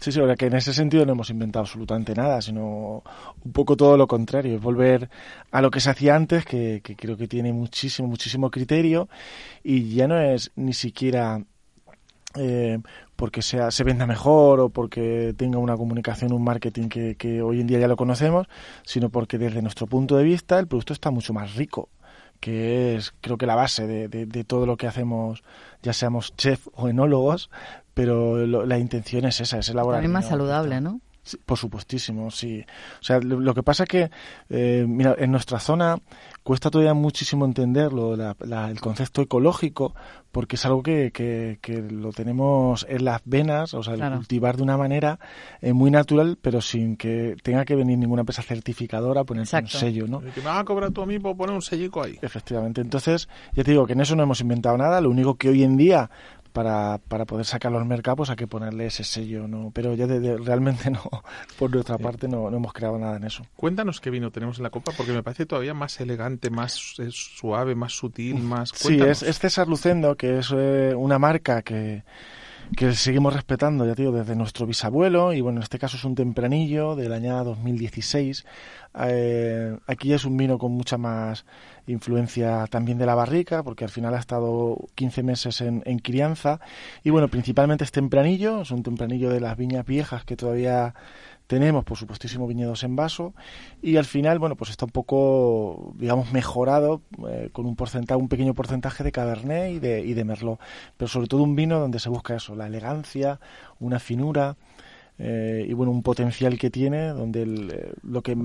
Sí, 0.00 0.12
sí, 0.12 0.20
ahora 0.20 0.36
que 0.36 0.46
en 0.46 0.54
ese 0.54 0.72
sentido 0.72 1.04
no 1.04 1.12
hemos 1.12 1.30
inventado 1.30 1.64
absolutamente 1.64 2.14
nada, 2.14 2.40
sino 2.40 3.02
un 3.44 3.52
poco 3.52 3.76
todo 3.76 3.96
lo 3.96 4.06
contrario, 4.06 4.54
es 4.56 4.62
volver 4.62 5.10
a 5.50 5.60
lo 5.60 5.70
que 5.70 5.80
se 5.80 5.90
hacía 5.90 6.14
antes, 6.14 6.44
que, 6.44 6.80
que 6.84 6.94
creo 6.96 7.16
que 7.16 7.26
tiene 7.28 7.52
muchísimo, 7.52 8.06
muchísimo 8.08 8.50
criterio 8.50 9.08
y 9.64 9.94
ya 9.94 10.06
no 10.08 10.20
es 10.20 10.52
ni 10.56 10.72
siquiera 10.74 11.42
eh, 12.36 12.78
porque 13.18 13.42
sea, 13.42 13.72
se 13.72 13.82
venda 13.82 14.06
mejor 14.06 14.60
o 14.60 14.68
porque 14.68 15.34
tenga 15.36 15.58
una 15.58 15.76
comunicación, 15.76 16.32
un 16.32 16.44
marketing 16.44 16.88
que, 16.88 17.16
que 17.16 17.42
hoy 17.42 17.60
en 17.60 17.66
día 17.66 17.80
ya 17.80 17.88
lo 17.88 17.96
conocemos, 17.96 18.46
sino 18.84 19.08
porque 19.10 19.38
desde 19.38 19.60
nuestro 19.60 19.88
punto 19.88 20.16
de 20.16 20.22
vista 20.22 20.56
el 20.60 20.68
producto 20.68 20.92
está 20.92 21.10
mucho 21.10 21.32
más 21.34 21.56
rico 21.56 21.88
que 22.38 22.94
es 22.94 23.12
creo 23.20 23.36
que 23.36 23.46
la 23.46 23.56
base 23.56 23.88
de, 23.88 24.06
de- 24.06 24.24
de 24.26 24.44
todo 24.44 24.64
lo 24.66 24.76
que 24.76 24.86
hacemos, 24.86 25.42
ya 25.82 25.92
seamos 25.92 26.36
chef 26.36 26.68
o 26.74 26.88
enólogos, 26.88 27.50
pero 27.92 28.46
lo- 28.46 28.64
la 28.64 28.78
intención 28.78 29.24
es 29.24 29.40
esa, 29.40 29.58
es 29.58 29.68
elaborar. 29.68 29.98
También 30.02 30.12
más 30.12 30.26
saludable. 30.28 30.80
¿no? 30.80 31.00
Sí, 31.28 31.36
por 31.44 31.58
supuestísimo, 31.58 32.30
sí. 32.30 32.64
O 33.00 33.04
sea, 33.04 33.18
lo, 33.20 33.38
lo 33.40 33.54
que 33.54 33.62
pasa 33.62 33.82
es 33.84 33.88
que, 33.88 34.10
eh, 34.48 34.84
mira, 34.88 35.14
en 35.18 35.30
nuestra 35.30 35.58
zona 35.58 35.98
cuesta 36.42 36.70
todavía 36.70 36.94
muchísimo 36.94 37.44
entenderlo, 37.44 38.16
la- 38.16 38.34
la- 38.40 38.70
el 38.70 38.80
concepto 38.80 39.20
ecológico, 39.20 39.94
porque 40.32 40.56
es 40.56 40.64
algo 40.64 40.82
que, 40.82 41.10
que, 41.12 41.58
que 41.60 41.82
lo 41.82 42.12
tenemos 42.12 42.86
en 42.88 43.04
las 43.04 43.20
venas, 43.24 43.74
o 43.74 43.82
sea, 43.82 43.94
el 43.94 44.00
Claro. 44.00 44.16
cultivar 44.16 44.56
de 44.56 44.62
una 44.62 44.76
manera 44.78 45.18
eh, 45.60 45.72
muy 45.72 45.90
natural, 45.90 46.38
pero 46.40 46.60
sin 46.60 46.96
que 46.96 47.36
tenga 47.42 47.64
que 47.64 47.74
venir 47.76 47.98
ninguna 47.98 48.20
empresa 48.20 48.42
certificadora 48.42 49.22
a 49.22 49.24
ponerse 49.24 49.56
un 49.58 49.66
sello, 49.68 50.06
¿no? 50.06 50.22
Y 50.26 50.30
Que 50.30 50.40
me 50.40 50.46
vas 50.46 50.60
a 50.60 50.64
cobrar 50.64 50.90
tú 50.92 51.02
a 51.02 51.06
mí 51.06 51.18
por 51.18 51.36
poner 51.36 51.54
un 51.54 51.62
sellico 51.62 52.02
ahí. 52.02 52.18
Efectivamente. 52.22 52.80
Entonces, 52.80 53.28
ya 53.54 53.64
te 53.64 53.72
digo 53.72 53.86
que 53.86 53.92
en 53.94 54.00
eso 54.00 54.16
no 54.16 54.22
hemos 54.22 54.40
inventado 54.40 54.76
nada. 54.78 55.00
Lo 55.00 55.10
único 55.10 55.34
que 55.36 55.48
hoy 55.50 55.62
en 55.64 55.76
día, 55.76 56.10
para, 56.58 56.98
para 57.06 57.24
poder 57.24 57.46
sacarlo 57.46 57.78
al 57.78 57.84
mercado, 57.84 58.16
pues 58.16 58.30
hay 58.30 58.34
que 58.36 58.48
ponerle 58.48 58.86
ese 58.86 59.04
sello, 59.04 59.46
¿no? 59.46 59.70
Pero 59.72 59.94
ya 59.94 60.08
de, 60.08 60.18
de- 60.18 60.38
realmente 60.38 60.90
no, 60.90 61.00
por 61.56 61.70
nuestra 61.72 61.98
parte 61.98 62.26
no, 62.26 62.50
no 62.50 62.56
hemos 62.56 62.72
creado 62.72 62.98
nada 62.98 63.16
en 63.16 63.22
eso. 63.22 63.46
Cuéntanos 63.54 64.00
qué 64.00 64.10
vino 64.10 64.32
tenemos 64.32 64.56
en 64.56 64.64
la 64.64 64.70
copa, 64.70 64.90
porque 64.96 65.12
me 65.12 65.22
parece 65.22 65.46
todavía 65.46 65.72
más 65.72 66.00
elegante, 66.00 66.50
más 66.50 66.94
eh, 66.98 67.10
suave, 67.12 67.76
más 67.76 67.92
sutil, 67.92 68.38
más... 68.42 68.70
Sí, 68.74 68.88
Cuéntanos. 68.88 69.22
es, 69.22 69.28
es 69.28 69.38
César 69.38 69.68
Lucendo, 69.68 70.16
que 70.16 70.38
es 70.40 70.52
eh, 70.52 70.94
una 70.96 71.20
marca 71.20 71.62
que, 71.62 72.02
que 72.76 72.92
seguimos 72.92 73.32
respetando, 73.32 73.86
ya 73.86 73.94
digo, 73.94 74.12
desde 74.12 74.36
nuestro 74.36 74.66
bisabuelo, 74.66 75.32
y 75.32 75.40
bueno, 75.40 75.58
en 75.58 75.62
este 75.62 75.78
caso 75.78 75.96
es 75.96 76.04
un 76.04 76.14
tempranillo 76.14 76.96
del 76.96 77.12
año 77.12 77.42
2016. 77.44 78.44
Eh, 79.00 79.76
aquí 79.86 80.12
es 80.12 80.24
un 80.24 80.36
vino 80.36 80.58
con 80.58 80.72
mucha 80.72 80.98
más 80.98 81.44
influencia 81.86 82.66
también 82.68 82.98
de 82.98 83.06
la 83.06 83.14
barrica, 83.14 83.62
porque 83.62 83.84
al 83.84 83.90
final 83.90 84.14
ha 84.14 84.18
estado 84.18 84.76
15 84.94 85.22
meses 85.22 85.60
en 85.60 85.98
crianza, 85.98 86.60
y 87.02 87.10
bueno, 87.10 87.28
principalmente 87.28 87.84
es 87.84 87.92
tempranillo, 87.92 88.62
es 88.62 88.70
un 88.70 88.82
tempranillo 88.82 89.30
de 89.30 89.40
las 89.40 89.56
viñas 89.56 89.86
viejas 89.86 90.24
que 90.24 90.36
todavía 90.36 90.94
tenemos, 91.48 91.84
por 91.84 91.96
supuestísimo, 91.96 92.46
viñedos 92.46 92.84
en 92.84 92.94
vaso 92.94 93.34
y 93.82 93.96
al 93.96 94.04
final, 94.04 94.38
bueno, 94.38 94.54
pues 94.54 94.70
está 94.70 94.84
un 94.84 94.92
poco, 94.92 95.94
digamos, 95.96 96.30
mejorado 96.32 97.00
eh, 97.26 97.48
con 97.52 97.66
un 97.66 97.74
porcentaje, 97.74 98.20
un 98.20 98.28
pequeño 98.28 98.54
porcentaje 98.54 99.02
de 99.02 99.10
Cabernet 99.10 99.72
y 99.72 99.78
de, 99.80 100.00
y 100.02 100.12
de 100.12 100.24
Merlot, 100.24 100.60
pero 100.96 101.08
sobre 101.08 101.26
todo 101.26 101.42
un 101.42 101.56
vino 101.56 101.80
donde 101.80 101.98
se 101.98 102.10
busca 102.10 102.36
eso, 102.36 102.54
la 102.54 102.66
elegancia, 102.66 103.40
una 103.80 103.98
finura 103.98 104.56
eh, 105.18 105.66
y 105.66 105.72
bueno, 105.72 105.90
un 105.90 106.02
potencial 106.02 106.58
que 106.58 106.68
tiene, 106.68 107.08
donde 107.08 107.42
el, 107.42 107.70
eh, 107.70 107.92
lo 108.02 108.22
que, 108.22 108.36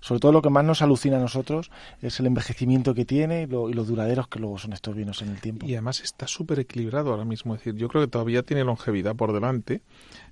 sobre 0.00 0.20
todo 0.20 0.30
lo 0.30 0.40
que 0.40 0.48
más 0.48 0.64
nos 0.64 0.80
alucina 0.80 1.16
a 1.16 1.20
nosotros 1.20 1.72
es 2.00 2.18
el 2.20 2.26
envejecimiento 2.26 2.94
que 2.94 3.04
tiene 3.04 3.42
y, 3.42 3.46
lo, 3.46 3.68
y 3.68 3.74
los 3.74 3.88
duraderos 3.88 4.28
que 4.28 4.38
luego 4.38 4.58
son 4.58 4.72
estos 4.72 4.94
vinos 4.94 5.22
en 5.22 5.30
el 5.30 5.40
tiempo. 5.40 5.66
Y 5.66 5.72
además 5.72 6.00
está 6.00 6.28
súper 6.28 6.60
equilibrado 6.60 7.10
ahora 7.10 7.24
mismo. 7.24 7.54
Es 7.54 7.60
decir, 7.60 7.74
yo 7.74 7.88
creo 7.88 8.04
que 8.04 8.10
todavía 8.10 8.44
tiene 8.44 8.62
longevidad 8.62 9.16
por 9.16 9.32
delante, 9.32 9.82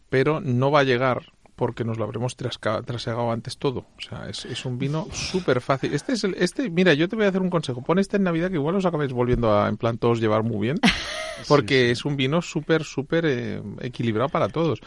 pero 0.09 0.41
no 0.41 0.71
va 0.71 0.81
a 0.81 0.85
llegar 0.85 1.25
porque 1.57 1.85
nos 1.85 1.99
lo 1.99 2.05
habremos 2.05 2.37
trasca- 2.37 2.83
trasegado 2.83 3.31
antes 3.31 3.57
todo. 3.59 3.87
O 3.99 4.01
sea, 4.01 4.29
es, 4.29 4.45
es 4.47 4.65
un 4.65 4.79
vino 4.79 5.07
súper 5.13 5.61
fácil. 5.61 5.93
Este 5.95 6.13
es 6.15 6.25
el, 6.25 6.35
este, 6.39 6.71
mira, 6.71 6.95
yo 6.95 7.09
te 7.09 7.17
voy 7.17 7.27
a 7.27 7.29
hacer 7.29 7.43
un 7.43 7.51
consejo. 7.51 7.83
Pon 7.83 7.99
este 7.99 8.17
en 8.17 8.23
Navidad 8.25 8.49
que 8.49 8.57
igual 8.57 8.75
os 8.77 8.87
acabáis 8.87 9.13
volviendo 9.13 9.53
a, 9.57 9.69
en 9.69 9.77
plan, 9.77 9.99
todos 9.99 10.21
llevar 10.21 10.43
muy 10.43 10.59
bien. 10.61 10.79
Porque 11.49 11.91
es 11.91 12.05
un 12.05 12.17
vino 12.17 12.41
súper, 12.41 12.85
súper 12.85 13.25
eh, 13.27 13.63
equilibrado 13.81 14.29
para 14.29 14.49
todos. 14.49 14.81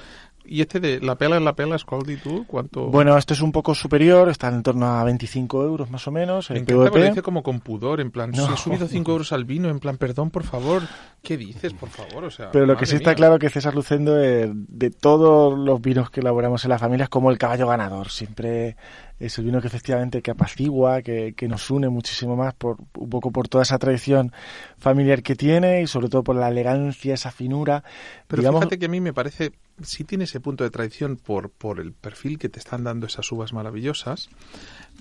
Y 0.48 0.62
este 0.62 0.80
de 0.80 1.00
la 1.02 1.16
pela 1.16 1.38
en 1.38 1.46
la 1.46 1.54
pela, 1.54 1.78
Scaldi, 1.78 2.18
tú, 2.18 2.46
¿cuánto? 2.48 2.88
Bueno, 2.88 3.18
este 3.18 3.34
es 3.34 3.42
un 3.42 3.52
poco 3.52 3.74
superior, 3.76 4.30
está 4.30 4.48
en 4.50 4.62
torno 4.64 4.86
a 4.86 5.04
25 5.04 5.64
euros 5.64 5.90
más 5.90 6.08
o 6.08 6.12
menos. 6.12 6.50
Me 6.50 6.58
el 6.58 6.62
encanta 6.64 6.84
lo 6.86 6.92
PVP. 6.92 7.10
dice 7.10 7.22
como 7.22 7.42
con 7.44 7.60
pudor, 7.60 8.00
en 8.02 8.12
plan, 8.12 8.32
No. 8.32 8.46
si 8.48 8.54
he 8.54 8.58
subido 8.58 8.88
5 8.88 9.12
euros 9.12 9.32
al 9.32 9.46
vino, 9.46 9.70
en 9.70 9.80
plan, 9.80 9.98
perdón, 9.98 10.30
por 10.32 10.44
favor. 10.44 10.84
¿Qué 11.24 11.38
dices, 11.38 11.74
por 11.74 11.90
favor? 11.90 12.26
O 12.26 12.32
sea, 12.32 12.52
Pero 12.52 12.66
lo 12.66 12.78
que 12.78 12.86
sí 12.86 12.96
está 12.98 13.16
claro 13.16 13.40
que 13.40 13.50
César 13.50 13.74
Lucendo, 13.74 14.22
eh, 14.22 14.52
de 14.54 14.92
todos 14.92 15.58
los 15.58 15.82
vinos 15.82 16.10
que 16.12 16.20
elaboramos 16.20 16.64
en 16.66 16.70
la 16.70 16.78
familia, 16.80 17.04
es 17.06 17.10
como 17.10 17.32
el 17.32 17.38
caballo 17.40 17.68
ganador. 17.68 18.10
Siempre 18.10 18.76
es 19.20 19.38
el 19.40 19.46
vino 19.46 19.62
que 19.62 19.68
efectivamente 19.68 20.22
que 20.22 20.32
apacigua, 20.32 21.02
que, 21.02 21.34
que 21.36 21.48
nos 21.48 21.70
une 21.72 21.90
muchísimo 21.90 22.36
más, 22.36 22.54
por 22.54 22.78
un 22.98 23.10
poco 23.10 23.32
por 23.32 23.48
toda 23.48 23.64
esa 23.64 23.80
tradición 23.80 24.32
familiar 24.78 25.24
que 25.24 25.36
tiene 25.36 25.82
y 25.82 25.88
sobre 25.88 26.10
todo 26.10 26.24
por 26.24 26.36
la 26.36 26.50
elegancia, 26.50 27.14
esa 27.16 27.32
finura. 27.32 27.84
Pero 28.28 28.42
Digamos, 28.42 28.60
fíjate 28.62 28.78
que 28.78 28.86
a 28.86 28.90
mí 28.90 29.02
me 29.02 29.14
parece, 29.14 29.54
sí 29.84 30.04
tiene 30.04 30.24
ese 30.24 30.40
punto 30.40 30.64
de 30.64 30.70
tradición 30.70 31.18
por, 31.18 31.50
por 31.50 31.80
el 31.80 31.94
perfil 31.94 32.40
que 32.40 32.50
te 32.50 32.60
están 32.60 32.84
dando 32.84 33.08
esas 33.08 33.32
uvas 33.32 33.54
maravillosas, 33.54 34.30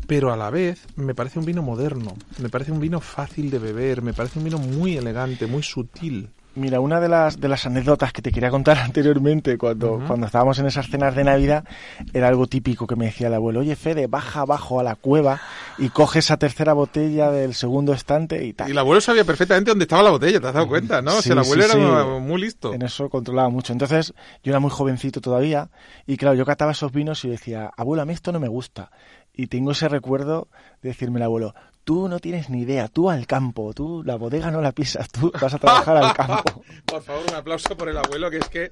pero 0.07 0.33
a 0.33 0.37
la 0.37 0.51
vez 0.51 0.87
me 0.97 1.15
parece 1.15 1.39
un 1.39 1.45
vino 1.45 1.63
moderno, 1.63 2.17
me 2.41 2.49
parece 2.49 2.73
un 2.73 2.81
vino 2.81 3.01
fácil 3.01 3.51
de 3.51 3.59
beber, 3.59 4.03
me 4.03 4.13
parece 4.13 4.39
un 4.39 4.45
vino 4.45 4.59
muy 4.59 4.97
elegante, 4.97 5.47
muy 5.47 5.63
sutil. 5.63 6.31
Mira, 6.57 6.79
una 6.79 7.01
de 7.01 7.09
las, 7.09 7.41
de 7.41 7.49
las 7.49 7.67
anécdotas 7.67 8.13
que 8.13 8.23
te 8.23 8.31
quería 8.31 8.51
contar 8.51 8.79
anteriormente, 8.85 9.59
cuando, 9.59 10.01
cuando 10.07 10.27
estábamos 10.27 10.59
en 10.61 10.67
esas 10.67 10.89
cenas 10.89 11.15
de 11.17 11.25
Navidad, 11.25 11.65
era 12.13 12.29
algo 12.29 12.47
típico 12.47 12.87
que 12.87 12.95
me 12.97 13.07
decía 13.07 13.27
el 13.27 13.35
abuelo, 13.35 13.61
oye 13.61 13.75
Fede, 13.77 14.07
baja 14.07 14.41
abajo 14.43 14.79
a 14.79 14.83
la 14.85 14.95
cueva 14.95 15.41
y 15.79 15.89
coge 15.89 16.21
esa 16.21 16.37
tercera 16.37 16.73
botella 16.73 17.31
del 17.31 17.55
segundo 17.55 17.93
estante 17.93 18.45
y 18.45 18.53
tal. 18.53 18.69
Y 18.69 18.73
el 18.73 18.79
abuelo 18.79 19.01
sabía 19.01 19.25
perfectamente 19.25 19.71
dónde 19.73 19.85
estaba 19.85 20.03
la 20.05 20.11
botella, 20.11 20.41
¿te 20.41 20.47
has 20.47 20.55
dado 20.55 20.69
cuenta? 20.69 21.03
¿no? 21.03 21.11
o 21.13 21.17
Sí, 21.17 21.23
sea, 21.25 21.33
el 21.33 21.39
abuelo 21.41 21.63
sí, 21.65 21.71
era 21.73 22.03
sí. 22.05 22.09
muy 22.21 22.41
listo. 22.41 22.73
En 22.73 22.83
eso 22.83 23.09
controlaba 23.11 23.49
mucho. 23.49 23.73
Entonces, 23.73 24.15
yo 24.43 24.53
era 24.53 24.61
muy 24.61 24.71
jovencito 24.71 25.21
todavía 25.21 25.71
y 26.07 26.17
claro, 26.17 26.37
yo 26.37 26.45
cataba 26.47 26.73
esos 26.73 26.93
vinos 26.93 27.25
y 27.25 27.29
decía, 27.29 27.71
abuelo, 27.77 28.03
a 28.03 28.05
mí 28.05 28.13
esto 28.13 28.31
no 28.31 28.39
me 28.41 28.49
gusta. 28.49 28.91
Y 29.37 29.49
tengo 29.49 29.73
ese 29.73 29.89
recuerdo 29.89 30.47
de 30.83 30.91
decirme 30.91 31.19
el 31.19 31.25
abuelo, 31.25 31.55
tú 31.85 32.09
no 32.09 32.19
tienes 32.19 32.51
ni 32.51 32.63
idea, 32.63 32.89
tú 32.89 33.11
al 33.11 33.27
campo, 33.27 33.73
tú 33.75 34.03
la 34.05 34.17
bodega 34.17 34.51
no 34.51 34.61
la 34.61 34.73
pisas, 34.73 35.09
tú 35.11 35.31
vas 35.41 35.55
a 35.55 35.59
trabajar 35.59 35.97
al 35.97 36.15
campo. 36.15 36.65
Por 36.87 37.03
favor, 37.03 37.23
un 37.29 37.35
aplauso 37.35 37.77
por 37.77 37.89
el 37.89 37.97
abuelo, 37.97 38.31
que 38.31 38.39
es 38.39 38.49
que, 38.49 38.69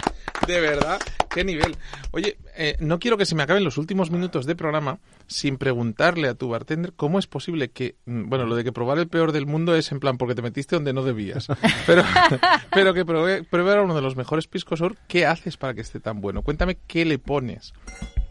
de 0.47 0.61
verdad, 0.61 0.99
qué 1.31 1.45
nivel. 1.45 1.77
Oye, 2.13 2.39
eh, 2.57 2.77
no 2.81 2.99
quiero 2.99 3.17
que 3.17 3.27
se 3.27 3.35
me 3.35 3.43
acaben 3.43 3.65
los 3.65 3.79
últimos 3.79 4.11
minutos 4.11 4.47
de 4.47 4.57
programa 4.57 4.99
sin 5.27 5.59
preguntarle 5.59 6.29
a 6.29 6.35
tu 6.35 6.49
bartender 6.49 6.93
cómo 6.95 7.19
es 7.19 7.27
posible 7.27 7.71
que, 7.71 7.97
mm, 8.07 8.29
bueno, 8.29 8.47
lo 8.47 8.57
de 8.57 8.65
que 8.65 8.73
probar 8.73 8.99
el 8.99 9.09
peor 9.09 9.33
del 9.33 9.47
mundo 9.47 9.75
es 9.75 9.93
en 9.93 10.01
plan 10.01 10.19
porque 10.19 10.35
te 10.35 10.43
metiste 10.43 10.77
donde 10.77 10.93
no 10.93 11.03
debías, 11.03 11.49
pero, 11.87 12.03
pero 12.75 12.95
que 12.95 13.01
ahora 13.01 13.83
uno 13.83 13.95
de 13.95 14.03
los 14.03 14.17
mejores 14.17 14.47
piscos 14.47 14.79
Sour, 14.79 14.97
¿qué 15.09 15.27
haces 15.27 15.57
para 15.57 15.75
que 15.75 15.81
esté 15.81 16.01
tan 16.01 16.21
bueno? 16.21 16.43
Cuéntame 16.43 16.79
qué 16.87 17.05
le 17.05 17.19
pones. 17.19 17.73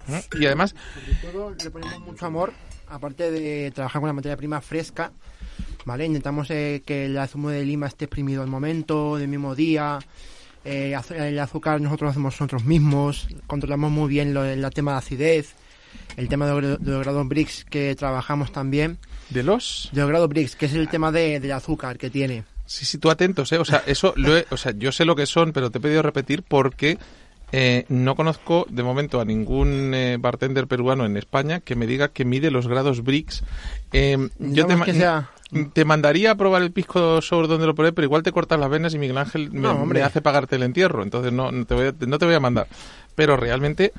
¿Eh? 0.10 0.24
Y 0.40 0.46
además, 0.46 0.74
Sobre 1.22 1.32
todo 1.34 1.52
le 1.64 1.70
ponemos 1.72 2.00
mucho 2.02 2.26
amor, 2.26 2.54
aparte 2.90 3.32
de 3.32 3.72
trabajar 3.72 4.02
con 4.02 4.08
la 4.08 4.14
materia 4.14 4.38
prima 4.38 4.62
fresca, 4.62 5.12
¿vale? 5.86 6.06
Intentamos 6.06 6.50
eh, 6.52 6.82
que 6.86 7.06
el 7.06 7.20
zumo 7.28 7.50
de 7.50 7.64
lima 7.66 7.88
esté 7.88 8.06
exprimido 8.06 8.42
al 8.42 8.48
momento, 8.50 9.18
del 9.18 9.28
mismo 9.28 9.56
día. 9.56 10.00
eh, 10.66 10.96
el 11.16 11.40
azúcar 11.40 11.82
nosotros 11.82 12.08
lo 12.08 12.10
hacemos 12.12 12.34
nosotros 12.40 12.66
mismos, 12.66 13.28
controlamos 13.48 13.92
muy 13.92 14.10
bien 14.10 14.34
lo, 14.34 14.44
el 14.46 14.68
tema 14.72 14.92
de 14.94 14.98
acidez, 15.00 15.54
el 16.18 16.28
tema 16.30 16.46
de, 16.48 16.62
los- 16.62 16.80
de 16.84 16.92
los 16.92 17.02
grados 17.04 17.28
Brix 17.28 17.66
que 17.66 17.96
trabajamos 17.96 18.52
también, 18.52 18.98
de 19.30 19.44
los... 19.44 19.90
de 19.92 20.02
los 20.02 20.10
grados 20.10 20.30
Brix, 20.30 20.56
que 20.56 20.66
es 20.68 20.74
el 20.74 20.88
tema 20.90 21.12
de, 21.12 21.40
del 21.40 21.52
azúcar 21.54 21.98
que 21.98 22.10
tiene. 22.10 22.44
Sí, 22.66 22.86
sí, 22.86 22.98
tú 23.00 23.10
atentos, 23.10 23.52
¿eh? 23.52 23.58
O 23.58 23.66
sea, 23.66 23.84
eso 23.86 24.14
lo 24.16 24.38
he- 24.38 24.46
o 24.52 24.56
sea, 24.58 24.72
yo 24.78 24.92
sé 24.92 25.04
lo 25.04 25.16
que 25.16 25.26
son, 25.26 25.52
pero 25.52 25.72
te 25.72 25.80
he 25.80 25.82
pedido 25.82 26.02
repetir 26.04 26.44
porque 26.44 26.98
eh, 27.52 27.86
no 27.90 28.16
conozco 28.16 28.66
de 28.70 28.84
momento 28.84 29.20
a 29.20 29.26
ningún 29.26 29.94
eh, 29.94 30.18
bartender 30.20 30.68
peruano 30.68 31.06
en 31.06 31.18
España 31.18 31.60
que 31.60 31.76
me 31.76 31.88
diga 31.88 32.10
que 32.10 32.26
mide 32.26 32.52
los 32.52 32.68
grados 32.68 33.04
Brix. 33.04 33.44
Eh, 33.94 34.30
yo 34.40 34.66
te, 34.68 34.76
que 34.82 34.94
sea- 34.94 35.30
te 35.74 35.84
mandaría 35.86 36.32
a 36.32 36.36
probar 36.36 36.62
el 36.62 36.72
pisco 36.72 37.22
sour 37.22 37.48
donde 37.48 37.68
lo 37.68 37.76
probé, 37.76 37.92
pero 37.92 38.06
igual 38.06 38.24
te 38.24 38.32
cortas 38.32 38.60
las 38.60 38.70
venas 38.70 38.94
y 38.94 39.00
Miguel 39.00 39.18
Ángel 39.18 39.52
me, 39.52 39.60
No, 39.62 39.72
hombre. 39.74 40.00
me 40.00 40.06
hace 40.06 40.22
pagarte 40.22 40.56
el 40.56 40.64
entierro, 40.64 41.04
entonces 41.04 41.34
no, 41.34 41.52
no 41.52 41.66
te 41.66 41.74
voy 41.76 41.88
a, 41.88 41.94
no 42.08 42.18
te 42.18 42.26
voy 42.26 42.36
a 42.36 42.40
mandar. 42.40 42.68
Pero 43.16 43.36
realmente... 43.38 43.92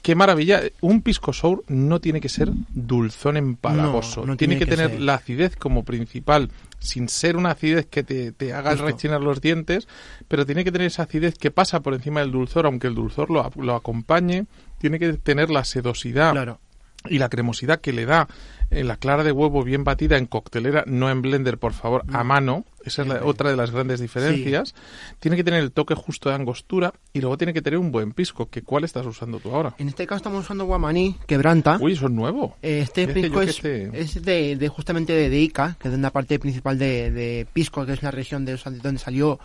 Qué 0.00 0.14
maravilla. 0.14 0.62
Un 0.80 1.02
pisco 1.02 1.32
sour 1.32 1.64
no 1.66 2.00
tiene 2.00 2.20
que 2.20 2.28
ser 2.28 2.50
dulzón 2.72 3.36
empalagoso. 3.36 4.20
No, 4.20 4.28
no 4.28 4.36
tiene, 4.36 4.54
tiene 4.54 4.58
que, 4.64 4.70
que 4.70 4.76
tener 4.76 4.90
ser. 4.92 5.00
la 5.00 5.14
acidez 5.14 5.56
como 5.56 5.82
principal, 5.84 6.50
sin 6.78 7.08
ser 7.08 7.36
una 7.36 7.50
acidez 7.52 7.86
que 7.86 8.02
te, 8.02 8.32
te 8.32 8.52
haga 8.52 8.70
Justo. 8.70 8.86
rechinar 8.86 9.20
los 9.20 9.40
dientes, 9.40 9.88
pero 10.28 10.46
tiene 10.46 10.64
que 10.64 10.72
tener 10.72 10.86
esa 10.86 11.02
acidez 11.04 11.34
que 11.36 11.50
pasa 11.50 11.80
por 11.80 11.94
encima 11.94 12.20
del 12.20 12.30
dulzor, 12.32 12.66
aunque 12.66 12.86
el 12.86 12.94
dulzor 12.94 13.30
lo, 13.30 13.50
lo 13.56 13.74
acompañe, 13.74 14.46
tiene 14.78 14.98
que 14.98 15.14
tener 15.14 15.50
la 15.50 15.64
sedosidad 15.64 16.32
Claro. 16.32 16.60
y 17.06 17.18
la 17.18 17.28
cremosidad 17.28 17.80
que 17.80 17.92
le 17.92 18.06
da 18.06 18.28
en 18.70 18.86
la 18.88 18.96
clara 18.96 19.24
de 19.24 19.32
huevo 19.32 19.64
bien 19.64 19.84
batida 19.84 20.16
en 20.18 20.26
coctelera, 20.26 20.84
no 20.86 21.10
en 21.10 21.22
blender, 21.22 21.58
por 21.58 21.72
favor, 21.72 22.04
a 22.12 22.24
mano. 22.24 22.64
Esa 22.84 23.02
es 23.02 23.08
la- 23.08 23.24
otra 23.24 23.50
de 23.50 23.56
las 23.56 23.70
grandes 23.70 24.00
diferencias. 24.00 24.74
Tiene 25.20 25.36
que 25.36 25.44
tener 25.44 25.62
el 25.62 25.72
toque 25.72 25.94
justo 25.94 26.28
de 26.30 26.36
angostura 26.36 26.94
y 27.12 27.20
luego 27.20 27.36
tiene 27.36 27.52
que 27.52 27.60
tener 27.60 27.78
un 27.78 27.90
buen 27.92 28.12
pisco. 28.12 28.48
que 28.48 28.62
¿Cuál 28.62 28.84
estás 28.84 29.04
usando 29.04 29.40
tú 29.40 29.54
ahora? 29.54 29.74
En 29.78 29.88
este 29.88 30.06
caso 30.06 30.18
estamos 30.18 30.44
usando 30.44 30.64
guamaní, 30.64 31.16
quebranta. 31.26 31.76
Uy, 31.80 31.92
eso 31.92 32.06
es 32.06 32.12
nuevo. 32.12 32.56
Este 32.62 33.02
Es 33.02 33.08
que 33.08 33.12
pisco 33.14 33.42
es, 33.42 33.62
es 33.64 34.22
de, 34.22 34.56
de 34.56 34.68
justamente 34.68 35.12
de, 35.12 35.28
de 35.28 35.38
Ica, 35.40 35.76
que 35.78 35.88
es 35.88 35.94
una 35.94 36.10
parte 36.10 36.38
principal 36.38 36.78
de, 36.78 37.10
de 37.10 37.46
Pisco, 37.52 37.84
que 37.84 37.92
es 37.92 38.02
la 38.02 38.10
región 38.10 38.44
de 38.44 38.56
donde 38.56 38.98
salió 39.00 39.38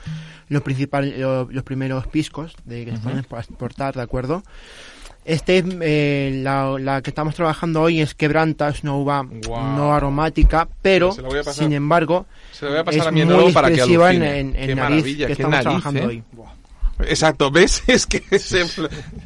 los 0.47 0.61
principales 0.61 1.17
lo- 1.17 1.49
los 1.51 1.63
primeros 1.63 2.07
piscos 2.07 2.55
de 2.65 2.86
que 2.86 2.91
se 2.91 2.97
pueden 2.99 3.19
exportar, 3.19 3.95
¿de 3.95 4.01
acuerdo? 4.03 4.43
Este, 5.26 5.63
eh, 5.82 6.41
la, 6.43 6.78
la 6.78 7.01
que 7.01 7.09
estamos 7.09 7.34
trabajando 7.36 7.82
hoy 7.82 8.01
es 8.01 8.13
quebranta, 8.13 8.67
es 8.67 8.84
una 8.84 8.95
uva 8.95 9.24
no 9.24 9.93
aromática, 9.93 10.67
pero 10.82 11.11
a 11.11 11.15
pasar. 11.15 11.53
sin 11.53 11.74
embargo 11.74 12.26
Se 12.51 12.65
lo 12.65 12.71
voy 12.71 12.80
a 12.82 12.84
pasar 12.84 13.01
es 13.01 13.07
a 13.07 13.11
mi 13.11 13.24
muy 13.24 13.53
para 13.53 13.69
que 13.69 13.76
expresiva 13.76 14.11
en, 14.11 14.21
alucine. 14.21 14.63
en, 14.63 14.76
nariz 14.76 15.03
que 15.17 15.32
estamos 15.32 15.51
nariz, 15.51 15.63
trabajando 15.63 15.99
¿eh? 16.01 16.05
hoy. 16.05 16.24
Exacto, 17.07 17.51
¿ves? 17.51 17.84
Es 17.88 18.05
que 18.05 18.19
se... 18.39 18.65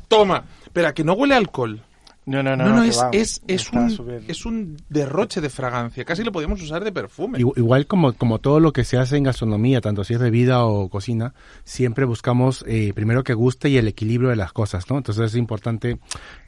Toma. 0.07 0.43
Espera, 0.63 0.93
que 0.93 1.03
no 1.03 1.13
huele 1.13 1.33
a 1.33 1.37
alcohol. 1.37 1.81
No, 2.27 2.43
no, 2.43 2.57
no, 2.57 2.65
No, 2.65 2.75
no, 2.75 2.83
es, 2.83 2.99
va, 2.99 3.09
es, 3.13 3.41
es, 3.47 3.71
un, 3.71 3.89
es 4.27 4.45
un 4.45 4.75
derroche 4.89 5.39
de 5.39 5.49
fragancia. 5.49 6.03
Casi 6.03 6.23
lo 6.25 6.31
podemos 6.33 6.61
usar 6.61 6.83
de 6.83 6.91
perfume. 6.91 7.39
Igu- 7.39 7.53
Igual 7.55 7.87
como, 7.87 8.11
como 8.13 8.39
todo 8.39 8.59
lo 8.59 8.73
que 8.73 8.83
se 8.83 8.97
hace 8.97 9.15
en 9.15 9.23
gastronomía, 9.23 9.79
tanto 9.79 10.03
si 10.03 10.13
es 10.13 10.19
bebida 10.19 10.65
o 10.65 10.89
cocina, 10.89 11.33
siempre 11.63 12.03
buscamos 12.03 12.65
eh, 12.67 12.91
primero 12.93 13.23
que 13.23 13.33
guste 13.33 13.69
y 13.69 13.77
el 13.77 13.87
equilibrio 13.87 14.29
de 14.29 14.35
las 14.35 14.51
cosas, 14.51 14.89
¿no? 14.89 14.97
Entonces 14.97 15.23
es 15.31 15.35
importante 15.37 15.99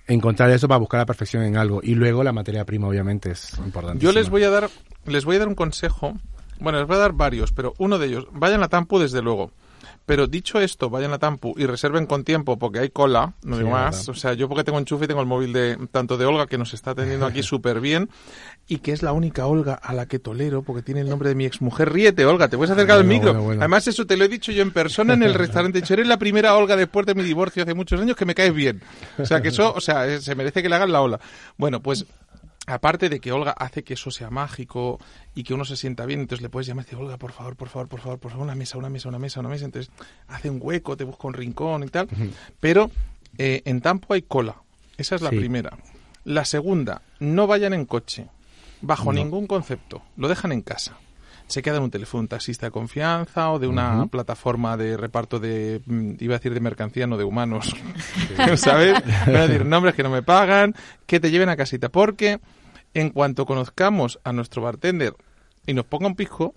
encontrar 0.06 0.50
eso 0.52 0.68
para 0.68 0.80
buscar 0.80 1.00
la 1.00 1.06
perfección 1.06 1.44
en 1.44 1.56
algo. 1.56 1.80
Y 1.82 1.96
luego 1.96 2.24
la 2.24 2.34
materia 2.34 2.66
prima, 2.66 2.88
obviamente, 2.88 3.32
es 3.32 3.58
importante. 3.60 4.04
Yo 4.04 4.12
les 4.12 4.30
voy 4.30 4.44
a 4.44 4.50
dar, 4.50 4.70
les 5.06 5.24
voy 5.24 5.38
a 5.38 5.40
dar 5.40 5.48
un 5.48 5.56
consejo. 5.56 6.14
Bueno, 6.60 6.80
les 6.80 6.88
voy 6.88 6.98
a 6.98 7.00
dar 7.00 7.14
varios, 7.14 7.54
pero 7.54 7.74
uno 7.78 7.98
de 7.98 8.08
ellos, 8.08 8.28
vayan 8.34 8.62
a 8.64 8.68
Tampu 8.68 9.00
desde 9.00 9.22
luego. 9.22 9.52
Pero 10.10 10.26
dicho 10.26 10.60
esto, 10.60 10.90
vayan 10.90 11.14
a 11.14 11.20
Tampu 11.20 11.54
y 11.56 11.68
reserven 11.68 12.08
con 12.08 12.24
tiempo 12.24 12.58
porque 12.58 12.80
hay 12.80 12.90
cola, 12.90 13.34
no 13.44 13.58
Sí, 13.58 13.60
digo 13.60 13.70
más. 13.76 13.98
verdad. 13.98 14.10
O 14.10 14.14
sea, 14.20 14.34
yo 14.34 14.50
porque 14.50 14.64
tengo 14.64 14.80
enchufe 14.80 15.06
y 15.06 15.08
tengo 15.08 15.22
el 15.22 15.28
móvil 15.28 15.54
de 15.54 15.78
tanto 15.92 16.18
de 16.18 16.26
Olga 16.26 16.48
que 16.48 16.58
nos 16.58 16.74
está 16.74 16.92
atendiendo 16.92 17.28
aquí 17.28 17.44
súper 17.44 17.80
bien 17.80 18.10
y 18.68 18.80
que 18.80 18.92
es 18.92 19.04
la 19.04 19.14
única 19.14 19.46
Olga 19.46 19.76
a 19.76 19.94
la 19.94 20.08
que 20.08 20.18
tolero 20.18 20.64
porque 20.64 20.82
tiene 20.82 21.02
el 21.02 21.10
nombre 21.10 21.30
de 21.30 21.36
mi 21.36 21.46
exmujer. 21.46 21.94
Ríete, 21.94 22.26
Olga, 22.26 22.48
te 22.48 22.58
puedes 22.58 22.72
acercar 22.72 22.98
al 22.98 23.04
Bueno, 23.04 23.14
micro. 23.14 23.32
bueno, 23.34 23.46
bueno. 23.46 23.62
Además, 23.62 23.88
eso 23.88 24.08
te 24.08 24.18
lo 24.18 24.26
he 24.26 24.28
dicho 24.28 24.52
yo 24.52 24.64
en 24.64 24.72
persona 24.72 25.14
en 25.14 25.22
el 25.22 25.36
restaurante. 25.36 25.80
Dicho, 25.82 25.94
eres 25.94 26.08
la 26.08 26.18
primera 26.18 26.56
Olga 26.56 26.76
después 26.76 27.06
de 27.06 27.14
mi 27.14 27.22
divorcio 27.24 27.62
hace 27.62 27.76
muchos 27.76 28.02
años 28.02 28.16
que 28.18 28.26
me 28.26 28.34
caes 28.34 28.54
bien. 28.54 28.82
O 29.20 29.26
sea, 29.26 29.42
que 29.42 29.50
eso, 29.50 29.72
o 29.76 29.80
sea, 29.80 30.08
eh, 30.08 30.20
se 30.22 30.34
merece 30.34 30.64
que 30.64 30.70
le 30.70 30.76
hagan 30.76 30.92
la 30.92 31.02
ola. 31.02 31.20
Bueno, 31.56 31.82
pues 31.84 32.06
aparte 32.68 33.10
de 33.10 33.20
que 33.20 33.32
Olga 33.32 33.52
hace 33.52 33.84
que 33.84 33.96
eso 33.96 34.12
sea 34.12 34.30
mágico 34.30 35.00
y 35.34 35.44
que 35.44 35.54
uno 35.54 35.66
se 35.66 35.76
sienta 35.76 36.06
bien, 36.06 36.20
entonces 36.20 36.42
le 36.44 36.50
puedes 36.50 36.68
llamar 36.68 36.84
y 36.84 36.86
decir, 36.86 37.00
Olga, 37.00 37.18
por 37.18 37.32
favor, 37.32 37.56
por 37.56 37.70
favor, 37.70 37.88
por 37.88 38.00
favor, 38.02 38.20
por 38.20 38.32
favor, 38.32 38.46
una 38.46 38.56
mesa, 38.56 38.78
una 38.78 38.90
mesa, 38.90 39.10
una 39.10 39.20
mesa, 39.20 39.40
una 39.40 39.50
mesa. 39.50 39.66
Entonces 39.66 39.92
hace 40.28 40.50
un 40.50 40.60
hueco, 40.62 40.96
te 40.96 41.04
busca 41.04 41.28
un 41.28 41.34
rincón 41.34 41.84
y 41.84 41.88
tal. 41.88 42.08
Pero 42.60 42.92
eh, 43.38 43.62
en 43.66 43.82
Tampo 43.82 44.14
hay 44.14 44.22
cola. 44.22 44.56
Esa 44.98 45.16
es 45.16 45.22
la 45.22 45.30
Sí. 45.30 45.38
primera. 45.38 45.78
La 46.26 46.46
segunda, 46.46 47.02
no 47.20 47.48
vayan 47.48 47.74
en 47.74 47.86
coche, 47.86 48.28
bajo 48.82 49.12
ningún 49.14 49.48
concepto. 49.48 50.02
Lo 50.18 50.28
dejan 50.28 50.52
en 50.52 50.62
casa. 50.62 50.98
Se 51.50 51.62
queda 51.62 51.78
en 51.78 51.84
un 51.84 51.92
teléfono, 51.92 52.22
un 52.22 52.28
taxista 52.28 52.68
de 52.68 52.72
confianza 52.72 53.52
o 53.52 53.60
de 53.60 53.68
una 53.68 54.06
plataforma 54.06 54.78
de 54.78 54.96
reparto 54.98 55.40
de, 55.40 55.82
mm, 55.86 56.12
iba 56.20 56.36
a 56.36 56.38
decir 56.38 56.54
de 56.54 56.60
mercancía, 56.60 57.08
no 57.08 57.18
de 57.18 57.24
humanos, 57.26 57.76
¿sabes? 58.56 58.94
Voy 59.26 59.36
a 59.36 59.48
decir 59.48 59.66
nombres 59.66 59.96
que 59.96 60.04
no 60.04 60.10
me 60.10 60.22
pagan, 60.24 60.76
que 61.06 61.20
te 61.20 61.32
lleven 61.32 61.50
a 61.50 61.58
casita. 61.58 61.90
Porque 61.90 62.40
en 62.94 63.10
cuanto 63.10 63.46
conozcamos 63.46 64.20
a 64.24 64.32
nuestro 64.32 64.62
bartender 64.62 65.14
y 65.66 65.74
nos 65.74 65.86
ponga 65.86 66.08
un 66.08 66.16
pisco, 66.16 66.54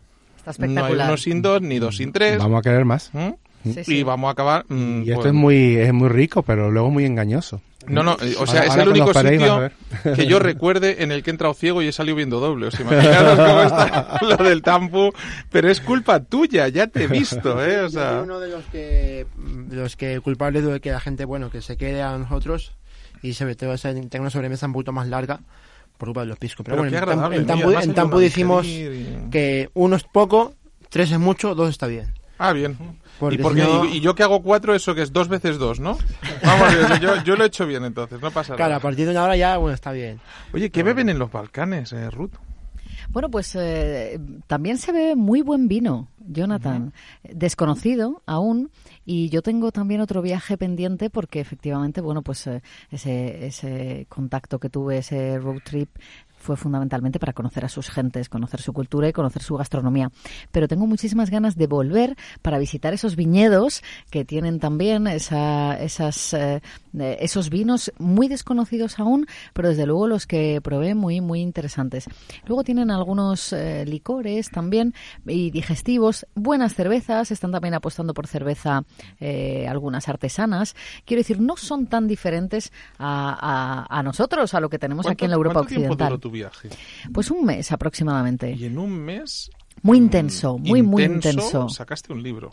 no 0.59 0.85
hay 0.85 0.95
uno 0.95 1.17
sin 1.17 1.43
dos 1.43 1.61
ni 1.63 1.79
dos 1.79 1.97
sin 1.97 2.13
tres. 2.13 2.39
Vamos 2.39 2.61
a 2.61 2.63
querer 2.63 2.85
más. 2.85 3.11
¿Mm? 3.13 3.31
Sí, 3.65 3.85
sí. 3.85 3.95
Y 3.99 4.03
vamos 4.03 4.29
a 4.29 4.33
acabar. 4.33 4.65
mm, 4.69 5.03
Y 5.05 5.11
esto 5.11 5.15
pues- 5.23 5.27
es 5.29 5.35
muy, 5.35 5.77
es 5.77 5.93
muy 5.93 6.09
rico, 6.09 6.43
pero 6.43 6.71
luego 6.71 6.91
muy 6.91 7.05
engañoso. 7.05 7.61
No, 7.87 8.03
no, 8.03 8.17
eh, 8.21 8.35
o 8.39 8.47
sea, 8.47 8.61
Ahora- 8.63 8.73
es 8.75 8.77
el 8.81 8.89
único 8.89 9.13
sitio 9.15 9.71
que 10.15 10.27
yo 10.27 10.39
recuerde 10.39 11.03
en 11.03 11.11
el 11.13 11.23
que 11.23 11.31
he 11.31 11.33
entrado 11.33 11.53
ciego 11.55 11.83
y 11.83 11.89
he 11.89 11.93
salido 11.93 12.17
viendo 12.17 12.39
doble. 12.41 12.67
Os 12.67 12.79
imaginaros 12.79 13.39
cómo 13.39 13.63
está 13.63 14.19
lo 14.23 14.37
del 14.37 14.63
tampu. 14.63 15.13
Pero 15.51 15.69
es 15.69 15.81
culpa 15.81 16.21
tuya, 16.21 16.69
ya 16.69 16.87
te 16.87 17.05
he 17.05 17.07
visto, 17.09 17.63
¿eh? 17.65 17.81
O 17.81 17.83
Yo 17.85 17.91
sea, 17.91 18.21
uno 18.23 18.39
de 18.41 18.49
los 18.51 18.65
que 18.67 19.27
de 19.37 19.77
los 19.77 19.97
que 19.97 20.21
culpable 20.21 20.63
de 20.63 20.81
que 20.81 20.93
la 20.93 21.01
gente 21.01 21.25
bueno 21.25 21.51
que 21.51 21.61
se 21.61 21.77
quede 21.77 22.03
a 22.03 22.17
nosotros 22.19 22.73
y 23.23 23.35
sobre 23.35 23.55
todo 23.57 23.77
se- 23.77 23.93
tenga 23.95 24.21
una 24.21 24.31
sobremesa 24.31 24.67
un 24.67 24.73
poquito 24.75 24.93
más 24.93 25.09
larga 25.09 25.41
por 25.99 26.09
culpa 26.09 26.21
de 26.23 26.27
los 26.27 26.39
piscos 26.39 26.65
pero, 26.65 26.77
bueno 26.79 26.91
en 26.97 27.03
Tampu- 27.03 27.03
agradable, 27.13 27.37
en 27.85 27.95
Tampu, 27.95 28.19
digerir 28.19 28.65
y- 28.65 29.31
que 29.31 29.71
uno 29.75 29.97
es 29.97 30.03
poco 30.05 30.55
tres 30.89 31.11
es 31.13 31.19
mucho 31.19 31.55
dos 31.55 31.71
está 31.71 31.87
bien 31.87 32.13
Ah, 32.39 32.53
bien. 32.53 32.77
Porque 33.19 33.37
¿Y, 33.37 33.39
por 33.39 33.55
qué? 33.55 33.63
si 33.65 33.67
no- 33.73 33.85
y, 33.85 33.97
y 33.97 34.01
yo 34.01 34.15
que 34.15 34.23
hago 34.23 34.43
cuatro, 34.43 34.75
eso 34.75 34.95
que 34.95 35.03
es 35.03 35.13
dos 35.13 35.29
veces 35.29 35.59
dos, 35.59 35.79
¿no? 35.81 35.97
Vamos, 36.45 36.73
yo, 36.73 36.97
yo, 36.97 37.23
yo 37.25 37.37
lo 37.37 37.45
he 37.45 37.47
hecho 37.47 37.67
bien 37.67 37.85
entonces, 37.85 38.21
no 38.21 38.31
pasa 38.31 38.55
claro 38.57 38.73
a 38.73 38.77
nada. 38.77 38.81
partir 38.81 39.05
de 39.07 39.13
una 39.13 39.25
hora 39.25 39.37
ya 39.37 39.57
bueno 39.59 39.75
está 39.75 39.93
bien 39.93 40.21
Oye, 40.53 40.71
¿qué 40.71 40.83
beben 40.83 41.09
en 41.09 41.19
los 41.19 41.31
Balcanes, 41.31 41.93
eh, 41.93 42.11
Ruth? 42.11 42.33
Bueno, 43.11 43.31
pues 43.31 43.55
eh, 43.57 44.19
también 44.47 44.79
se 44.79 44.91
ve 44.93 45.17
muy 45.17 45.43
buen 45.43 45.69
vino, 45.69 46.09
Jonathan. 46.19 46.93
Desconocido 47.47 48.23
aún. 48.27 48.71
Y 49.05 49.29
yo 49.29 49.43
tengo 49.43 49.73
también 49.73 50.01
otro 50.01 50.23
viaje 50.23 50.57
pendiente 50.57 51.11
porque 51.11 51.41
efectivamente, 51.41 52.01
bueno, 52.01 52.23
pues 52.23 52.47
eh, 52.47 52.63
ese, 52.91 53.47
ese 53.47 54.07
contacto 54.09 54.59
que 54.59 54.71
tuve, 54.71 54.99
ese 54.99 55.39
road 55.39 55.59
trip, 55.65 55.91
fue 56.43 56.57
fundamentalmente 56.57 57.19
para 57.19 57.33
conocer 57.33 57.65
a 57.65 57.69
sus 57.69 57.89
gentes, 57.89 58.29
conocer 58.29 58.61
su 58.61 58.73
cultura 58.73 59.09
y 59.09 59.13
conocer 59.13 59.43
su 59.43 59.57
gastronomía. 59.57 60.11
Pero 60.51 60.69
tengo 60.69 60.87
muchísimas 60.87 61.31
ganas 61.31 61.57
de 61.57 61.67
volver 61.67 62.17
para 62.43 62.59
visitar 62.59 62.93
esos 62.93 63.17
viñedos 63.17 63.83
que 64.11 64.25
tienen 64.25 64.59
también 64.61 65.07
esa, 65.07 65.81
esas, 65.81 66.35
eh, 66.35 66.61
eh, 66.99 67.17
esos 67.21 67.49
vinos 67.49 67.93
muy 67.99 68.29
desconocidos 68.29 68.99
aún, 68.99 69.27
pero 69.55 69.69
desde 69.69 69.87
luego 69.87 70.07
los 70.09 70.27
que 70.27 70.61
probé 70.63 70.95
muy, 70.95 71.21
muy 71.21 71.41
interesantes. 71.41 72.07
Luego 72.47 72.65
tienen 72.65 72.91
algunos 72.91 73.53
eh, 73.53 73.85
licores 73.87 74.51
también 74.51 74.95
y 75.27 75.51
digestivos, 75.51 76.27
buenas 76.35 76.75
cervezas, 76.75 77.31
están 77.31 77.53
también 77.53 77.75
apostando 77.75 78.13
por 78.15 78.27
cerveza 78.27 78.83
eh, 79.21 79.67
algunas 79.69 80.09
artesanas. 80.09 80.75
Quiero 81.05 81.21
decir, 81.21 81.41
no 81.41 81.57
son 81.57 81.87
tan 81.87 82.09
diferentes 82.09 82.73
a, 82.99 83.87
a- 83.89 83.99
a 83.99 84.03
nosotros, 84.03 84.55
a 84.55 84.61
lo 84.61 84.69
que 84.69 84.79
tenemos 84.79 85.07
aquí 85.13 85.25
en 85.25 85.31
la 85.31 85.37
Europa 85.37 85.61
Occidental. 85.83 86.09
Viaje? 86.33 86.71
Pues 87.13 87.31
un 87.31 87.45
mes 87.45 87.71
aproximadamente. 87.71 88.53
Y 88.53 88.65
en 88.65 88.79
un 88.79 88.99
mes... 88.99 89.51
Muy 89.83 89.99
mm, 89.99 90.05
intenso, 90.05 90.59
muy, 90.59 90.83
muy 90.83 91.03
intenso. 91.05 91.69
Sacaste 91.69 92.13
un 92.13 92.23
libro. 92.23 92.51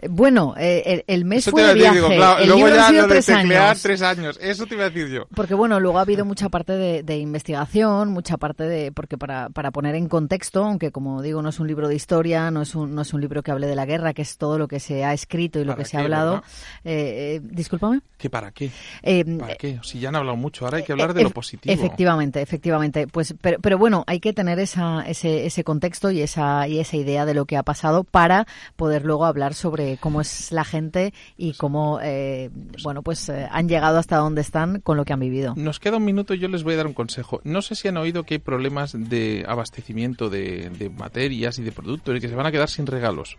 Eh, 0.00 0.08
Bueno, 0.10 0.54
eh, 0.58 0.82
el, 0.86 1.04
el 1.06 1.24
mes 1.24 1.38
Eso 1.38 1.50
fue 1.52 1.62
de 1.62 1.74
viaje. 1.74 1.96
digo, 1.96 2.08
claro, 2.08 2.38
el 2.40 2.48
luego 2.48 2.66
libro 2.66 2.74
ya 2.76 2.86
han 2.86 2.92
sido 2.92 3.02
lo 3.06 3.08
tres 3.08 3.28
años. 3.30 3.82
tres 3.82 4.02
años. 4.02 4.38
Eso 4.42 4.66
te 4.66 4.74
iba 4.74 4.84
a 4.84 4.90
decir 4.90 5.08
yo. 5.08 5.26
Porque 5.34 5.54
bueno, 5.54 5.80
luego 5.80 5.98
ha 5.98 6.02
habido 6.02 6.24
mucha 6.24 6.48
parte 6.48 6.72
de, 6.74 7.02
de 7.02 7.18
investigación, 7.18 8.10
mucha 8.10 8.36
parte 8.36 8.64
de, 8.64 8.92
porque 8.92 9.16
para, 9.18 9.48
para 9.50 9.70
poner 9.70 9.94
en 9.94 10.08
contexto, 10.08 10.64
aunque 10.64 10.90
como 10.92 11.22
digo, 11.22 11.40
no 11.42 11.48
es 11.48 11.58
un 11.60 11.66
libro 11.66 11.88
de 11.88 11.94
historia, 11.94 12.50
no 12.50 12.62
es 12.62 12.74
un, 12.74 12.94
no 12.94 13.02
es 13.02 13.12
un 13.14 13.20
libro 13.20 13.42
que 13.42 13.50
hable 13.50 13.66
de 13.66 13.74
la 13.74 13.86
guerra, 13.86 14.12
que 14.14 14.22
es 14.22 14.36
todo 14.36 14.58
lo 14.58 14.68
que 14.68 14.80
se 14.80 15.04
ha 15.04 15.12
escrito 15.12 15.60
y 15.60 15.64
lo 15.64 15.72
¿Para 15.72 15.82
que 15.84 15.88
se 15.90 15.96
ha 15.96 16.00
hablado. 16.00 16.42
Eh, 16.84 17.36
eh, 17.36 17.40
discúlpame. 17.42 18.00
¿Qué 18.18 18.28
para 18.30 18.50
qué? 18.52 18.70
Eh, 19.02 19.24
¿Para 19.38 19.54
qué? 19.56 19.78
Si 19.82 19.98
ya 20.00 20.08
han 20.10 20.16
hablado 20.16 20.36
mucho, 20.36 20.64
ahora 20.64 20.78
hay 20.78 20.84
que 20.84 20.92
hablar 20.92 21.10
Eh, 21.10 21.14
de 21.14 21.22
lo 21.24 21.30
positivo. 21.30 21.72
Efectivamente, 21.74 22.40
efectivamente. 22.42 23.06
Pues, 23.06 23.34
pero, 23.40 23.58
pero 23.60 23.78
bueno, 23.78 24.04
hay 24.06 24.20
que 24.20 24.32
tener 24.32 24.58
esa, 24.58 25.02
ese, 25.06 25.46
ese 25.46 25.64
contexto 25.64 26.10
y 26.10 26.20
esa, 26.22 26.66
y 26.68 26.78
esa 26.80 26.96
idea 26.96 27.24
de 27.26 27.34
lo 27.34 27.44
que 27.46 27.56
ha 27.56 27.62
pasado 27.62 28.04
para 28.04 28.46
poder 28.76 29.04
luego 29.04 29.24
hablar 29.26 29.54
sobre 29.54 29.85
cómo 30.00 30.20
es 30.20 30.52
la 30.52 30.64
gente 30.64 31.12
y 31.36 31.54
cómo, 31.54 31.98
eh, 32.02 32.50
bueno, 32.82 33.02
pues 33.02 33.28
eh, 33.28 33.48
han 33.50 33.68
llegado 33.68 33.98
hasta 33.98 34.16
donde 34.16 34.40
están 34.40 34.80
con 34.80 34.96
lo 34.96 35.04
que 35.04 35.12
han 35.12 35.20
vivido. 35.20 35.54
Nos 35.56 35.80
queda 35.80 35.96
un 35.96 36.04
minuto 36.04 36.34
y 36.34 36.38
yo 36.38 36.48
les 36.48 36.62
voy 36.62 36.74
a 36.74 36.78
dar 36.78 36.86
un 36.86 36.94
consejo. 36.94 37.40
No 37.44 37.62
sé 37.62 37.74
si 37.74 37.88
han 37.88 37.96
oído 37.96 38.24
que 38.24 38.34
hay 38.34 38.38
problemas 38.38 38.92
de 38.92 39.44
abastecimiento 39.48 40.28
de, 40.30 40.70
de 40.70 40.90
materias 40.90 41.58
y 41.58 41.62
de 41.62 41.72
productos 41.72 42.16
y 42.16 42.20
que 42.20 42.28
se 42.28 42.34
van 42.34 42.46
a 42.46 42.52
quedar 42.52 42.68
sin 42.68 42.86
regalos. 42.86 43.36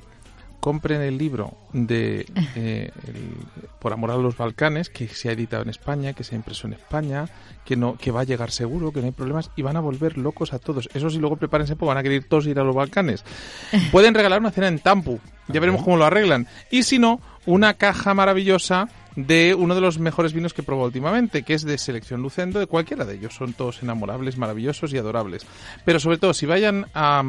Compren 0.59 1.01
el 1.01 1.17
libro 1.17 1.53
de 1.71 2.25
eh, 2.55 2.91
el- 3.07 3.67
Por 3.79 3.93
amor 3.93 4.11
a 4.11 4.17
los 4.17 4.35
Balcanes, 4.35 4.89
que 4.89 5.07
se 5.07 5.29
ha 5.29 5.31
editado 5.33 5.63
en 5.63 5.69
España, 5.69 6.13
que 6.13 6.23
se 6.23 6.33
ha 6.35 6.37
impreso 6.37 6.67
en 6.67 6.73
España, 6.73 7.29
que 7.63 7.75
no 7.75 7.95
que 7.97 8.11
va 8.11 8.21
a 8.21 8.23
llegar 8.25 8.51
seguro, 8.51 8.91
que 8.91 8.99
no 8.99 9.05
hay 9.05 9.11
problemas 9.11 9.51
y 9.55 9.61
van 9.61 9.77
a 9.77 9.81
volver 9.81 10.17
locos 10.17 10.53
a 10.53 10.59
todos. 10.59 10.89
Eso 10.93 11.09
sí, 11.09 11.19
luego 11.19 11.37
prepárense 11.37 11.75
porque 11.75 11.89
van 11.89 11.97
a 11.99 12.03
querer 12.03 12.23
todos 12.25 12.47
ir 12.47 12.59
a 12.59 12.63
los 12.63 12.75
Balcanes. 12.75 13.23
Pueden 13.91 14.13
regalar 14.13 14.39
una 14.39 14.51
cena 14.51 14.67
en 14.67 14.79
Tampu, 14.79 15.19
ya 15.47 15.59
veremos 15.59 15.83
cómo 15.83 15.95
lo 15.97 16.05
arreglan. 16.05 16.47
Y 16.71 16.83
si 16.83 16.97
no, 16.99 17.21
una 17.45 17.75
caja 17.75 18.13
maravillosa 18.13 18.89
de 19.17 19.55
uno 19.55 19.73
de 19.73 19.81
los 19.81 19.97
mejores 19.97 20.31
vinos 20.31 20.53
que 20.53 20.61
he 20.61 20.63
probado 20.63 20.85
últimamente, 20.85 21.41
que 21.41 21.55
es 21.55 21.63
de 21.63 21.77
selección 21.79 22.21
Lucendo, 22.21 22.59
de 22.59 22.67
cualquiera 22.67 23.03
de 23.03 23.15
ellos. 23.15 23.33
Son 23.33 23.53
todos 23.53 23.81
enamorables, 23.81 24.37
maravillosos 24.37 24.93
y 24.93 24.97
adorables. 24.97 25.45
Pero 25.83 25.99
sobre 25.99 26.19
todo, 26.19 26.35
si 26.35 26.45
vayan 26.45 26.85
a, 26.93 27.23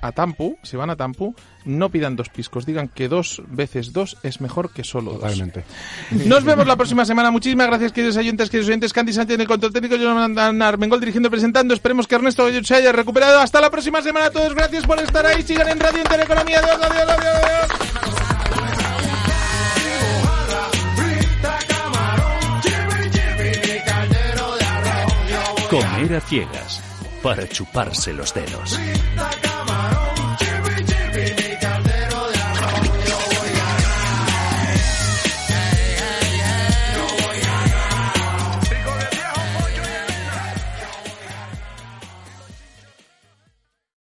a 0.00 0.12
Tampu, 0.12 0.56
si 0.62 0.76
van 0.76 0.88
a 0.90 0.96
Tampu, 0.96 1.34
no 1.64 1.90
pidan 1.90 2.14
dos 2.14 2.28
piscos, 2.28 2.64
digan 2.64 2.86
que 2.86 3.08
dos 3.08 3.42
veces 3.48 3.92
dos 3.92 4.16
es 4.22 4.40
mejor 4.40 4.72
que 4.72 4.84
solo 4.84 5.12
dos. 5.12 5.20
Totalmente. 5.20 5.64
Nos 6.26 6.44
vemos 6.44 6.64
la 6.64 6.76
próxima 6.76 7.04
semana. 7.04 7.32
Muchísimas 7.32 7.66
gracias, 7.66 7.90
queridos 7.90 8.16
oyentes, 8.16 8.48
queridos 8.48 8.68
oyentes. 8.68 8.92
Candy 8.92 9.12
Sánchez 9.12 9.34
en 9.34 9.40
el 9.40 9.48
control 9.48 9.72
técnico, 9.72 9.96
Jonathan 9.96 10.62
Armengol 10.62 11.00
dirigiendo 11.00 11.26
y 11.26 11.30
presentando. 11.30 11.74
Esperemos 11.74 12.06
que 12.06 12.14
Ernesto 12.14 12.46
se 12.62 12.74
haya 12.76 12.92
recuperado. 12.92 13.40
Hasta 13.40 13.60
la 13.60 13.68
próxima 13.70 14.00
semana 14.00 14.26
a 14.26 14.30
todos. 14.30 14.54
Gracias 14.54 14.86
por 14.86 15.00
estar 15.00 15.26
ahí. 15.26 15.42
Sigan 15.42 15.68
en 15.68 15.80
Radio 15.80 16.02
Intereconomía. 16.02 16.60
Adiós, 16.60 16.78
adiós, 16.80 17.08
adiós, 17.08 17.34
adiós. 17.42 18.25
Comer 25.70 26.14
a 26.14 26.20
ciegas 26.20 26.80
para 27.22 27.48
chuparse 27.48 28.12
los 28.12 28.32
dedos. 28.32 28.78